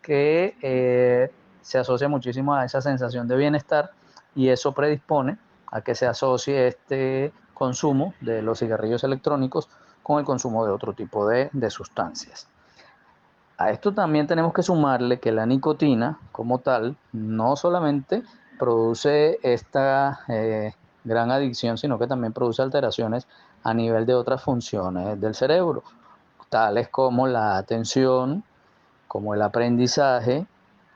que 0.02 0.56
eh, 0.62 1.32
se 1.62 1.78
asocia 1.78 2.08
muchísimo 2.08 2.54
a 2.54 2.66
esa 2.66 2.82
sensación 2.82 3.28
de 3.28 3.36
bienestar 3.38 3.91
y 4.36 4.49
eso 4.49 4.74
predispone 4.74 5.38
a 5.68 5.82
que 5.82 5.95
se 5.95 6.08
asocie 6.08 6.68
este 6.68 7.32
consumo 7.54 8.14
de 8.22 8.41
los 8.41 8.60
cigarrillos 8.60 9.04
electrónicos 9.04 9.70
con 10.04 10.20
el 10.20 10.26
consumo 10.26 10.66
de 10.66 10.72
otro 10.72 10.93
tipo 10.93 11.28
de, 11.28 11.49
de 11.54 11.70
sustancias. 11.70 12.47
A 13.58 13.70
esto 13.70 13.93
también 13.93 14.26
tenemos 14.26 14.54
que 14.54 14.64
sumarle 14.64 15.20
que 15.20 15.32
la 15.32 15.45
nicotina 15.45 16.18
como 16.32 16.60
tal 16.60 16.97
no 17.14 17.56
solamente 17.56 18.24
produce 18.58 19.39
esta 19.43 20.22
eh, 20.28 20.74
gran 21.04 21.30
adicción, 21.30 21.78
sino 21.78 21.99
que 21.99 22.08
también 22.08 22.34
produce 22.34 22.62
alteraciones 22.62 23.28
a 23.64 23.74
nivel 23.74 24.06
de 24.06 24.16
otras 24.16 24.41
funciones 24.41 25.20
del 25.22 25.36
cerebro, 25.36 25.84
tales 26.49 26.89
como 26.89 27.28
la 27.28 27.58
atención, 27.58 28.43
como 29.12 29.34
el 29.34 29.41
aprendizaje 29.41 30.45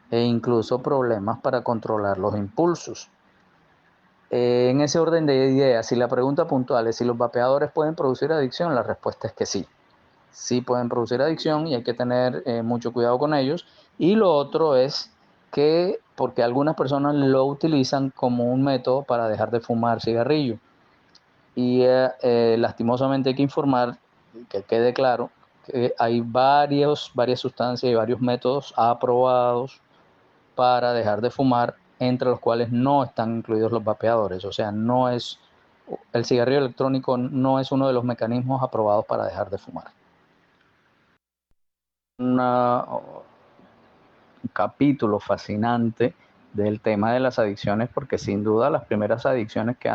e 0.10 0.22
incluso 0.22 0.82
problemas 0.82 1.42
para 1.42 1.66
controlar 1.66 2.18
los 2.18 2.34
impulsos. 2.38 3.10
En 4.30 4.80
ese 4.80 5.00
orden 5.00 5.26
de 5.26 5.36
ideas, 5.52 5.86
si 5.86 5.98
la 5.98 6.08
pregunta 6.08 6.48
puntual 6.48 6.88
es 6.88 6.96
si 6.96 7.04
los 7.04 7.18
vapeadores 7.18 7.74
pueden 7.74 7.94
producir 7.94 8.32
adicción, 8.32 8.74
la 8.74 8.84
respuesta 8.84 9.28
es 9.28 9.34
que 9.34 9.46
sí. 9.46 9.68
Sí 10.32 10.62
pueden 10.62 10.88
producir 10.88 11.22
adicción 11.22 11.68
y 11.68 11.76
hay 11.76 11.84
que 11.84 11.94
tener 11.94 12.42
eh, 12.46 12.62
mucho 12.62 12.94
cuidado 12.94 13.20
con 13.20 13.34
ellos. 13.34 13.68
Y 13.98 14.16
lo 14.16 14.32
otro 14.32 14.78
es 14.78 15.12
que, 15.52 16.00
porque 16.16 16.42
algunas 16.42 16.78
personas 16.78 17.16
lo 17.16 17.44
utilizan 17.44 18.12
como 18.12 18.46
un 18.46 18.64
método 18.64 19.04
para 19.04 19.28
dejar 19.28 19.52
de 19.52 19.60
fumar 19.60 20.00
cigarrillo. 20.00 20.58
Y 21.54 21.82
eh, 21.82 22.12
eh, 22.22 22.56
lastimosamente 22.60 23.28
hay 23.28 23.36
que 23.36 23.42
informar, 23.42 23.98
que 24.48 24.64
quede 24.64 24.94
claro, 24.94 25.32
hay 25.98 26.22
varios, 26.22 27.12
varias 27.14 27.40
sustancias 27.40 27.92
y 27.92 27.96
varios 27.96 28.22
métodos 28.22 28.74
aprobados 28.78 29.82
para 30.56 30.94
dejar 30.94 31.22
de 31.22 31.30
fumar, 31.30 31.76
entre 32.00 32.30
los 32.30 32.40
cuales 32.40 32.72
no 32.72 33.04
están 33.04 33.38
incluidos 33.38 33.72
los 33.72 33.84
vapeadores. 33.84 34.46
O 34.46 34.52
sea, 34.52 34.72
no 34.72 35.10
es 35.10 35.40
el 36.14 36.26
cigarrillo 36.26 36.60
electrónico 36.60 37.18
no 37.18 37.60
es 37.60 37.72
uno 37.72 37.88
de 37.88 37.94
los 37.94 38.04
mecanismos 38.04 38.64
aprobados 38.64 39.06
para 39.06 39.26
dejar 39.26 39.50
de 39.50 39.58
fumar. 39.58 39.86
un 42.18 42.40
capítulo 44.54 45.20
fascinante 45.20 46.14
del 46.54 46.80
tema 46.80 47.12
de 47.14 47.20
las 47.20 47.40
adicciones, 47.40 47.90
porque 47.94 48.18
sin 48.18 48.44
duda 48.44 48.70
las 48.70 48.86
primeras 48.86 49.26
adicciones 49.26 49.78
que 49.78 49.92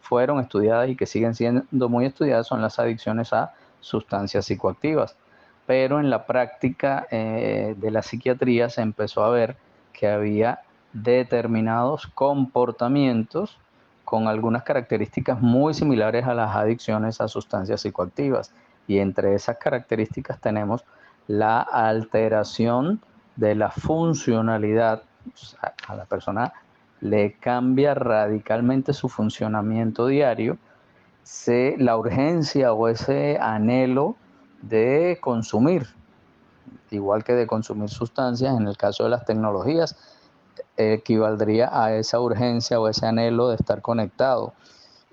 fueron 0.00 0.40
estudiadas 0.40 0.88
y 0.88 0.96
que 0.96 1.04
siguen 1.04 1.34
siendo 1.34 1.88
muy 1.88 2.06
estudiadas 2.06 2.46
son 2.46 2.62
las 2.62 2.78
adicciones 2.78 3.32
a 3.32 3.52
sustancias 3.80 4.46
psicoactivas. 4.46 5.16
Pero 5.66 6.00
en 6.00 6.10
la 6.10 6.26
práctica 6.26 7.06
eh, 7.10 7.74
de 7.76 7.90
la 7.90 8.02
psiquiatría 8.02 8.70
se 8.70 8.82
empezó 8.82 9.22
a 9.24 9.30
ver 9.30 9.56
que 9.92 10.08
había 10.08 10.60
determinados 10.92 12.06
comportamientos 12.06 13.58
con 14.04 14.26
algunas 14.26 14.62
características 14.62 15.40
muy 15.40 15.74
similares 15.74 16.26
a 16.26 16.32
las 16.32 16.56
adicciones 16.56 17.20
a 17.20 17.28
sustancias 17.28 17.82
psicoactivas. 17.82 18.52
Y 18.86 18.98
entre 18.98 19.34
esas 19.34 19.58
características 19.58 20.40
tenemos 20.40 20.84
la 21.26 21.60
alteración 21.60 23.02
de 23.36 23.54
la 23.54 23.70
funcionalidad. 23.70 25.02
a 25.86 25.94
la 25.94 26.06
persona 26.06 26.54
le 27.00 27.32
cambia 27.34 27.94
radicalmente 27.94 28.92
su 28.92 29.08
funcionamiento 29.08 30.06
diario, 30.06 30.58
se, 31.28 31.76
la 31.76 31.98
urgencia 31.98 32.72
o 32.72 32.88
ese 32.88 33.36
anhelo 33.38 34.16
de 34.62 35.18
consumir, 35.20 35.86
igual 36.90 37.22
que 37.22 37.34
de 37.34 37.46
consumir 37.46 37.90
sustancias, 37.90 38.58
en 38.58 38.66
el 38.66 38.78
caso 38.78 39.04
de 39.04 39.10
las 39.10 39.26
tecnologías, 39.26 39.94
equivaldría 40.78 41.68
a 41.70 41.92
esa 41.92 42.18
urgencia 42.18 42.80
o 42.80 42.88
ese 42.88 43.04
anhelo 43.04 43.50
de 43.50 43.56
estar 43.56 43.82
conectado. 43.82 44.54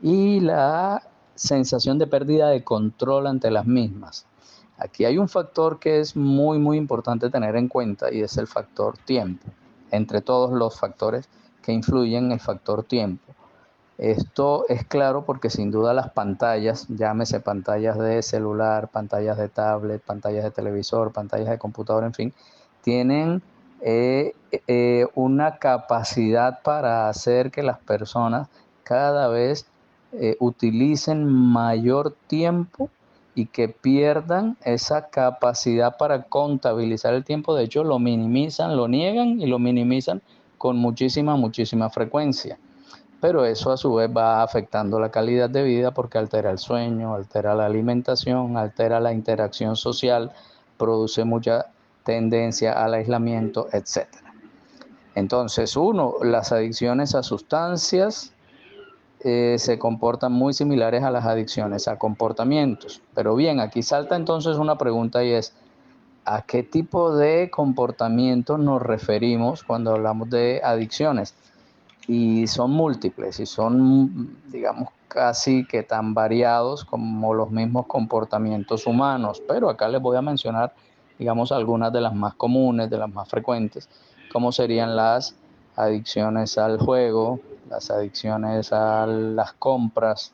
Y 0.02 0.40
la 0.40 1.04
sensación 1.36 2.00
de 2.00 2.08
pérdida 2.08 2.48
de 2.48 2.64
control 2.64 3.28
ante 3.28 3.52
las 3.52 3.66
mismas. 3.66 4.26
Aquí 4.78 5.04
hay 5.04 5.18
un 5.18 5.28
factor 5.28 5.80
que 5.80 6.00
es 6.00 6.16
muy, 6.16 6.60
muy 6.60 6.78
importante 6.78 7.30
tener 7.30 7.58
en 7.58 7.68
cuenta 7.68 8.14
y 8.14 8.22
es 8.22 8.38
el 8.38 8.48
factor 8.48 8.98
tiempo, 9.00 9.48
entre 9.92 10.22
todos 10.22 10.54
los 10.54 10.80
factores 10.80 11.28
que 11.62 11.74
influyen 11.74 12.32
el 12.32 12.40
factor 12.40 12.84
tiempo. 12.84 13.34
Esto 13.98 14.66
es 14.68 14.84
claro 14.84 15.24
porque 15.26 15.50
sin 15.50 15.72
duda 15.72 15.94
las 15.94 16.12
pantallas, 16.12 16.86
llámese 16.90 17.40
pantallas 17.40 17.98
de 17.98 18.22
celular, 18.22 18.90
pantallas 18.90 19.38
de 19.38 19.48
tablet, 19.48 20.02
pantallas 20.02 20.44
de 20.44 20.52
televisor, 20.52 21.14
pantallas 21.14 21.50
de 21.50 21.58
computador, 21.58 22.04
en 22.04 22.14
fin, 22.14 22.34
tienen 22.82 23.42
eh, 23.82 24.34
eh, 24.68 25.08
una 25.16 25.58
capacidad 25.58 26.62
para 26.62 27.08
hacer 27.08 27.52
que 27.52 27.64
las 27.64 27.80
personas 27.80 28.50
cada 28.84 29.30
vez 29.30 29.66
eh, 30.12 30.36
utilicen 30.40 31.26
mayor 31.26 32.16
tiempo 32.28 32.90
y 33.34 33.48
que 33.48 33.70
pierdan 33.70 34.58
esa 34.64 35.10
capacidad 35.10 35.98
para 35.98 36.24
contabilizar 36.24 37.14
el 37.14 37.24
tiempo. 37.24 37.56
De 37.56 37.64
hecho, 37.64 37.84
lo 37.84 38.00
minimizan, 38.00 38.76
lo 38.76 38.88
niegan 38.88 39.42
y 39.42 39.46
lo 39.46 39.60
minimizan 39.60 40.22
con 40.58 40.78
muchísima, 40.78 41.36
muchísima 41.36 41.90
frecuencia. 41.90 42.58
Pero 43.26 43.44
eso 43.44 43.72
a 43.72 43.78
su 43.78 43.92
vez 43.92 44.08
va 44.16 44.44
afectando 44.44 45.00
la 45.00 45.10
calidad 45.10 45.50
de 45.50 45.64
vida 45.64 45.90
porque 45.90 46.20
altera 46.20 46.52
el 46.52 46.60
sueño, 46.60 47.16
altera 47.16 47.56
la 47.56 47.66
alimentación, 47.66 48.56
altera 48.56 49.00
la 49.00 49.14
interacción 49.14 49.76
social, 49.76 50.32
produce 50.78 51.24
mucha 51.24 51.66
tendencia 52.04 52.74
al 52.74 52.94
aislamiento, 52.94 53.68
etc. 53.74 54.06
Entonces, 55.16 55.76
uno, 55.76 56.14
las 56.22 56.52
adicciones 56.52 57.16
a 57.16 57.24
sustancias, 57.24 58.32
eh, 59.22 59.56
se 59.58 59.80
comportan 59.80 60.32
muy 60.32 60.54
similares 60.54 61.04
a 61.04 61.10
las 61.10 61.26
adicciones, 61.26 61.88
a 61.88 61.98
comportamientos. 61.98 63.02
Pero 63.16 63.36
bien, 63.36 63.60
aquí 63.60 63.82
salta 63.82 64.16
entonces 64.16 64.58
una 64.58 64.78
pregunta 64.78 65.24
y 65.24 65.32
es, 65.32 65.52
¿a 66.26 66.44
qué 66.44 66.62
tipo 66.62 67.16
de 67.16 67.50
comportamiento 67.50 68.60
nos 68.60 68.84
referimos 68.84 69.64
cuando 69.64 69.94
hablamos 69.94 70.30
de 70.30 70.62
adicciones? 70.64 71.34
Y 72.08 72.46
son 72.48 72.72
múltiples 72.72 73.40
y 73.40 73.46
son, 73.46 74.38
digamos, 74.52 74.90
casi 75.08 75.66
que 75.66 75.84
tan 75.84 76.14
variados 76.14 76.86
como 76.86 77.34
los 77.34 77.50
mismos 77.50 77.88
comportamientos 77.88 78.86
humanos. 78.86 79.42
Pero 79.48 79.70
acá 79.70 79.88
les 79.88 80.02
voy 80.02 80.18
a 80.18 80.22
mencionar, 80.22 80.74
digamos, 81.18 81.52
algunas 81.52 81.92
de 81.92 82.02
las 82.02 82.14
más 82.14 82.36
comunes, 82.36 82.90
de 82.90 82.98
las 82.98 83.10
más 83.10 83.28
frecuentes, 83.28 83.90
como 84.32 84.52
serían 84.52 84.96
las 84.96 85.36
adicciones 85.76 86.58
al 86.58 86.78
juego, 86.78 87.40
las 87.70 87.90
adicciones 87.90 88.72
a 88.72 89.08
las 89.08 89.54
compras, 89.54 90.32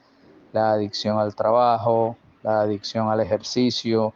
la 0.53 0.74
adicción 0.74 1.19
al 1.19 1.36
trabajo, 1.36 2.17
la 2.43 2.61
adicción 2.61 3.09
al 3.09 3.19
ejercicio, 3.22 4.13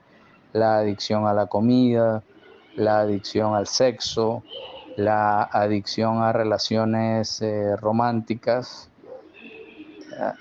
la 0.53 0.77
adicción 0.77 1.27
a 1.27 1.33
la 1.33 1.47
comida, 1.47 2.23
la 2.75 2.99
adicción 2.99 3.55
al 3.55 3.67
sexo, 3.67 4.43
la 4.95 5.43
adicción 5.43 6.21
a 6.23 6.31
relaciones 6.31 7.41
eh, 7.41 7.75
románticas, 7.75 8.89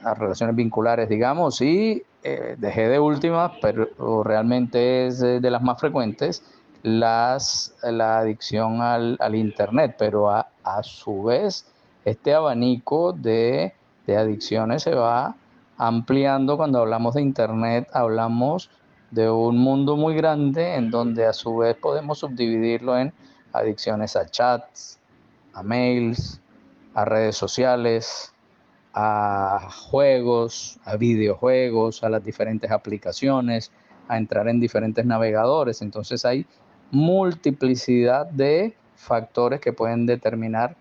a, 0.03 0.15
relaciones 0.15 0.55
vinculares, 0.55 1.09
digamos, 1.09 1.61
y 1.61 2.03
eh, 2.23 2.57
dejé 2.59 2.89
de 2.89 2.99
última, 2.99 3.53
pero 3.61 4.23
realmente 4.23 5.07
es 5.07 5.19
de, 5.19 5.51
las 5.51 5.63
más 5.63 5.81
frecuentes, 5.81 6.43
las, 6.83 7.75
la 7.83 8.19
adicción 8.19 8.81
al, 8.81 9.35
Internet, 9.35 9.97
pero 9.99 10.31
a, 10.31 10.49
a 10.63 10.83
su 10.83 11.25
vez 11.25 11.67
este 12.05 12.35
abanico 12.35 13.13
de, 13.13 13.73
adicciones 14.07 14.83
se 14.83 14.95
va 14.95 15.35
ampliando. 15.79 16.57
Cuando 16.57 16.81
hablamos 16.81 17.15
de 17.15 17.23
Internet, 17.23 17.89
hablamos 17.93 18.71
de 19.11 19.31
un 19.31 19.59
mundo 19.59 19.97
muy 19.97 20.15
grande 20.15 20.75
en 20.75 20.91
donde 20.91 21.25
a 21.25 21.33
su 21.33 21.57
vez 21.57 21.77
podemos 21.77 22.19
subdividirlo 22.19 22.99
en 22.99 23.13
adicciones 23.55 24.17
a 24.17 24.27
chats, 24.27 24.99
a 25.53 25.63
mails, 25.63 26.41
a 26.95 27.05
redes 27.05 27.37
sociales, 27.37 28.33
a 28.93 29.69
juegos, 29.91 30.79
a 30.85 30.97
videojuegos, 30.97 32.05
a 32.05 32.09
las 32.09 32.25
diferentes 32.25 32.71
aplicaciones, 32.71 33.73
a 34.09 34.17
entrar 34.17 34.49
en 34.49 34.61
diferentes 34.61 35.05
navegadores. 35.05 35.83
Entonces 35.83 36.25
hay 36.25 36.47
multiplicidad 36.91 38.27
de 38.27 38.77
factores 38.95 39.61
que 39.61 39.73
pueden 39.73 40.07
determinar 40.07 40.77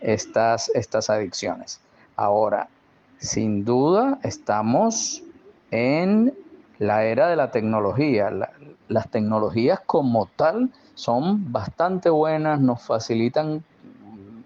estas, 0.00 0.70
estas 0.74 1.10
adicciones. 1.10 1.80
Ahora, 2.16 2.68
sin 3.18 3.64
duda, 3.64 4.18
estamos 4.22 5.22
en 5.70 6.34
la 6.80 7.04
era 7.04 7.28
de 7.28 7.36
la 7.36 7.52
tecnología. 7.52 8.32
las 8.88 9.08
tecnologías 9.10 9.80
como 9.86 10.26
tal 10.34 10.70
son 10.94 11.52
bastante 11.52 12.10
buenas, 12.10 12.58
nos 12.60 12.82
facilitan, 12.82 13.62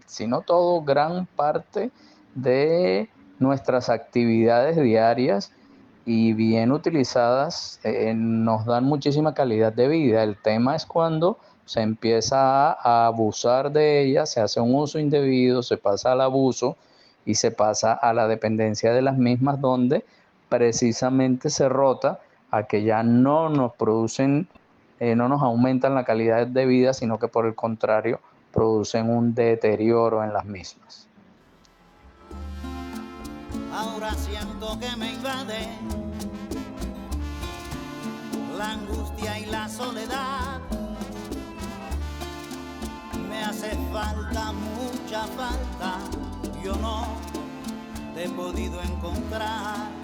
si 0.04 0.26
no 0.26 0.42
todo, 0.42 0.82
gran 0.82 1.26
parte 1.26 1.90
de 2.34 3.08
nuestras 3.38 3.88
actividades 3.88 4.76
diarias 4.76 5.52
y 6.04 6.32
bien 6.32 6.72
utilizadas 6.72 7.80
eh, 7.84 8.12
nos 8.14 8.66
dan 8.66 8.84
muchísima 8.84 9.32
calidad 9.32 9.72
de 9.72 9.88
vida. 9.88 10.24
El 10.24 10.36
tema 10.36 10.74
es 10.74 10.84
cuando 10.86 11.38
se 11.64 11.82
empieza 11.82 12.72
a 12.72 13.06
abusar 13.06 13.70
de 13.70 14.02
ella, 14.02 14.26
se 14.26 14.40
hace 14.40 14.60
un 14.60 14.74
uso 14.74 14.98
indebido, 14.98 15.62
se 15.62 15.76
pasa 15.76 16.12
al 16.12 16.20
abuso 16.20 16.76
y 17.24 17.36
se 17.36 17.52
pasa 17.52 17.92
a 17.92 18.12
la 18.12 18.26
dependencia 18.26 18.92
de 18.92 19.02
las 19.02 19.16
mismas 19.16 19.60
donde 19.60 20.04
precisamente 20.48 21.50
se 21.50 21.68
rota 21.68 22.20
a 22.50 22.64
que 22.64 22.84
ya 22.84 23.02
no 23.02 23.48
nos 23.48 23.74
producen, 23.74 24.48
eh, 25.00 25.16
no 25.16 25.28
nos 25.28 25.42
aumentan 25.42 25.94
la 25.94 26.04
calidad 26.04 26.46
de 26.46 26.66
vida, 26.66 26.92
sino 26.92 27.18
que 27.18 27.28
por 27.28 27.46
el 27.46 27.54
contrario 27.54 28.20
producen 28.52 29.10
un 29.10 29.34
deterioro 29.34 30.22
en 30.22 30.32
las 30.32 30.44
mismas. 30.44 31.08
Ahora 33.72 34.12
siento 34.14 34.78
que 34.78 34.96
me 34.96 35.12
invade 35.12 35.68
la 38.56 38.70
angustia 38.70 39.38
y 39.40 39.46
la 39.46 39.68
soledad 39.68 40.60
me 43.28 43.42
hace 43.42 43.70
falta, 43.92 44.52
mucha 44.52 45.24
falta, 45.26 45.98
yo 46.62 46.76
no 46.76 47.04
te 48.14 48.26
he 48.26 48.28
podido 48.28 48.80
encontrar. 48.80 50.03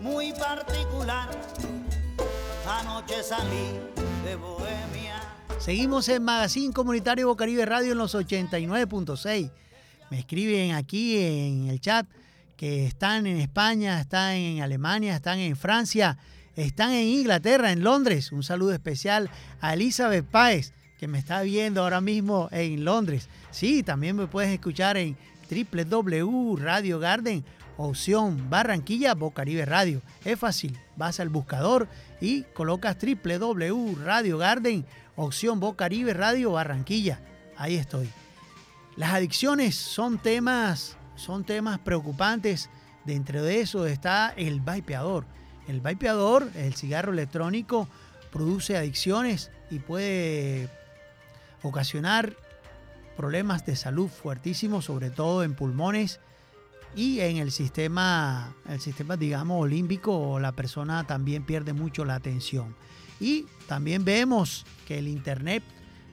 muy 0.00 0.32
particular. 0.32 1.28
Anoche 2.66 3.22
salí 3.22 3.78
de 4.24 4.36
Bohemia. 4.36 5.20
Seguimos 5.58 6.08
en 6.08 6.22
Magazine 6.22 6.72
Comunitario 6.72 7.26
Bocaribe 7.26 7.66
Radio 7.66 7.92
en 7.92 7.98
los 7.98 8.14
89.6. 8.14 9.50
Me 10.10 10.18
escriben 10.18 10.72
aquí 10.72 11.18
en 11.18 11.68
el 11.68 11.80
chat 11.80 12.06
que 12.56 12.86
están 12.86 13.26
en 13.26 13.38
España, 13.38 14.00
están 14.00 14.32
en 14.34 14.62
Alemania, 14.62 15.16
están 15.16 15.38
en 15.38 15.56
Francia, 15.56 16.18
están 16.56 16.92
en 16.92 17.06
Inglaterra, 17.06 17.72
en 17.72 17.82
Londres. 17.82 18.32
Un 18.32 18.42
saludo 18.42 18.72
especial 18.72 19.30
a 19.60 19.74
Elizabeth 19.74 20.24
Páez, 20.26 20.72
que 20.98 21.08
me 21.08 21.18
está 21.18 21.42
viendo 21.42 21.82
ahora 21.82 22.00
mismo 22.00 22.48
en 22.52 22.84
Londres. 22.84 23.28
Sí, 23.50 23.82
también 23.82 24.16
me 24.16 24.26
puedes 24.26 24.50
escuchar 24.50 24.96
en 24.96 25.16
www.radiogarden 25.50 27.44
opción 27.82 28.50
Barranquilla 28.50 29.14
Bocaribe 29.14 29.64
Radio. 29.64 30.02
Es 30.24 30.38
fácil, 30.38 30.78
vas 30.96 31.18
al 31.18 31.30
buscador 31.30 31.88
y 32.20 32.42
colocas 32.42 32.96
www 33.00 33.94
Radio 34.04 34.38
Garden, 34.38 34.84
opción 35.16 35.60
Bocaribe 35.60 36.12
Radio 36.12 36.52
Barranquilla. 36.52 37.20
Ahí 37.56 37.76
estoy. 37.76 38.10
Las 38.96 39.14
adicciones 39.14 39.76
son 39.76 40.18
temas, 40.18 40.96
son 41.16 41.44
temas 41.44 41.78
preocupantes. 41.78 42.68
Dentro 43.06 43.42
de 43.42 43.60
eso 43.60 43.86
está 43.86 44.34
el 44.36 44.60
vapeador. 44.60 45.24
El 45.66 45.80
vapeador, 45.80 46.50
el 46.56 46.74
cigarro 46.74 47.12
electrónico, 47.12 47.88
produce 48.30 48.76
adicciones 48.76 49.50
y 49.70 49.78
puede 49.78 50.68
ocasionar 51.62 52.34
problemas 53.16 53.64
de 53.64 53.76
salud 53.76 54.08
fuertísimos, 54.08 54.84
sobre 54.84 55.10
todo 55.10 55.44
en 55.44 55.54
pulmones 55.54 56.20
y 56.96 57.20
en 57.20 57.36
el 57.36 57.50
sistema, 57.50 58.54
el 58.68 58.80
sistema 58.80 59.16
digamos 59.16 59.60
olímpico, 59.62 60.38
la 60.40 60.52
persona 60.52 61.06
también 61.06 61.44
pierde 61.44 61.72
mucho 61.72 62.04
la 62.04 62.14
atención. 62.14 62.74
Y 63.20 63.46
también 63.66 64.04
vemos 64.04 64.64
que 64.86 64.98
el 64.98 65.08
internet 65.08 65.62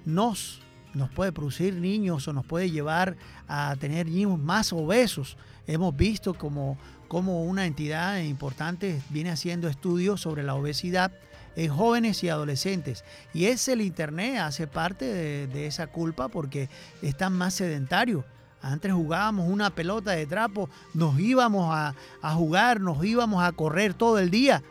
nos, 0.06 0.62
nos 0.94 1.10
puede 1.10 1.32
producir 1.32 1.74
niños 1.74 2.28
o 2.28 2.34
nos 2.34 2.46
puede 2.46 2.70
llevar 2.70 3.16
a 3.48 3.76
tener 3.80 4.08
niños 4.08 4.38
más 4.38 4.74
obesos. 4.74 5.38
Hemos 5.66 5.96
visto 5.96 6.34
como, 6.34 6.78
como 7.08 7.44
una 7.44 7.66
entidad 7.66 8.20
importante 8.20 9.02
viene 9.10 9.32
haciendo 9.32 9.68
estudios 9.68 10.22
sobre 10.22 10.44
la 10.44 10.56
obesidad 10.56 11.12
en 11.58 11.76
jóvenes 11.76 12.24
y 12.24 12.30
adolescentes. 12.30 13.04
Y 13.34 13.46
es 13.46 13.68
el 13.68 13.82
Internet, 13.82 14.38
hace 14.40 14.68
parte 14.68 15.06
de, 15.48 15.68
esa 15.68 15.88
culpa 15.88 16.30
porque 16.30 16.70
están 17.02 17.34
más 17.34 17.56
sedentarios. 17.56 18.24
Antes 18.62 18.92
jugábamos 18.92 19.48
una 19.50 19.70
pelota 19.70 20.12
de 20.12 20.26
trapo, 20.26 20.70
nos 20.94 21.20
íbamos 21.20 21.74
a, 21.74 21.96
a 22.22 22.34
jugar, 22.34 22.82
nos 22.82 23.04
íbamos 23.04 23.44
a 23.44 23.52
correr 23.52 23.94
todo 23.94 24.20
el 24.20 24.30
día. 24.30 24.64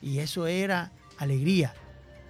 Y 0.00 0.18
eso 0.18 0.46
era 0.46 0.92
alegría. 1.18 1.74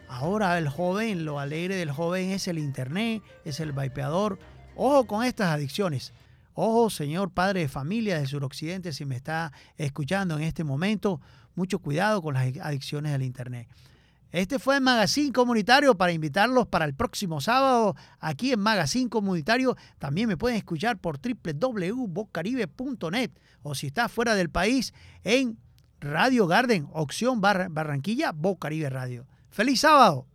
Ahora 0.08 0.58
el 0.58 0.68
joven, 0.68 1.24
lo 1.24 1.38
alegre 1.38 1.76
del 1.76 1.92
joven 1.92 2.30
es 2.30 2.48
el 2.48 2.58
internet, 2.58 3.22
es 3.44 3.60
el 3.60 3.72
vapeador. 3.72 4.38
Ojo 4.74 5.06
con 5.06 5.24
estas 5.24 5.48
adicciones. 5.48 6.12
Ojo, 6.54 6.90
señor 6.90 7.30
padre 7.30 7.60
de 7.60 7.68
familia 7.68 8.18
de 8.18 8.26
suroccidente, 8.26 8.92
si 8.92 9.04
me 9.04 9.16
está 9.16 9.52
escuchando 9.78 10.36
en 10.36 10.42
este 10.42 10.64
momento, 10.64 11.20
mucho 11.54 11.78
cuidado 11.78 12.22
con 12.22 12.34
las 12.34 12.56
adicciones 12.58 13.12
del 13.12 13.22
Internet. 13.22 13.68
Este 14.32 14.58
fue 14.60 14.76
el 14.76 14.80
Magazine 14.80 15.32
Comunitario 15.32 15.96
para 15.96 16.12
invitarlos 16.12 16.68
para 16.68 16.84
el 16.84 16.94
próximo 16.94 17.40
sábado 17.40 17.96
aquí 18.20 18.52
en 18.52 18.60
Magazine 18.60 19.10
Comunitario. 19.10 19.76
También 19.98 20.28
me 20.28 20.36
pueden 20.36 20.56
escuchar 20.56 20.98
por 20.98 21.18
www.bocaribe.net 21.18 23.32
o 23.62 23.74
si 23.74 23.88
está 23.88 24.08
fuera 24.08 24.36
del 24.36 24.50
país 24.50 24.94
en 25.24 25.58
Radio 26.00 26.46
Garden, 26.46 26.86
opción 26.92 27.40
Barranquilla, 27.40 28.30
Bocaribe 28.32 28.88
Radio. 28.88 29.26
¡Feliz 29.50 29.80
sábado! 29.80 30.29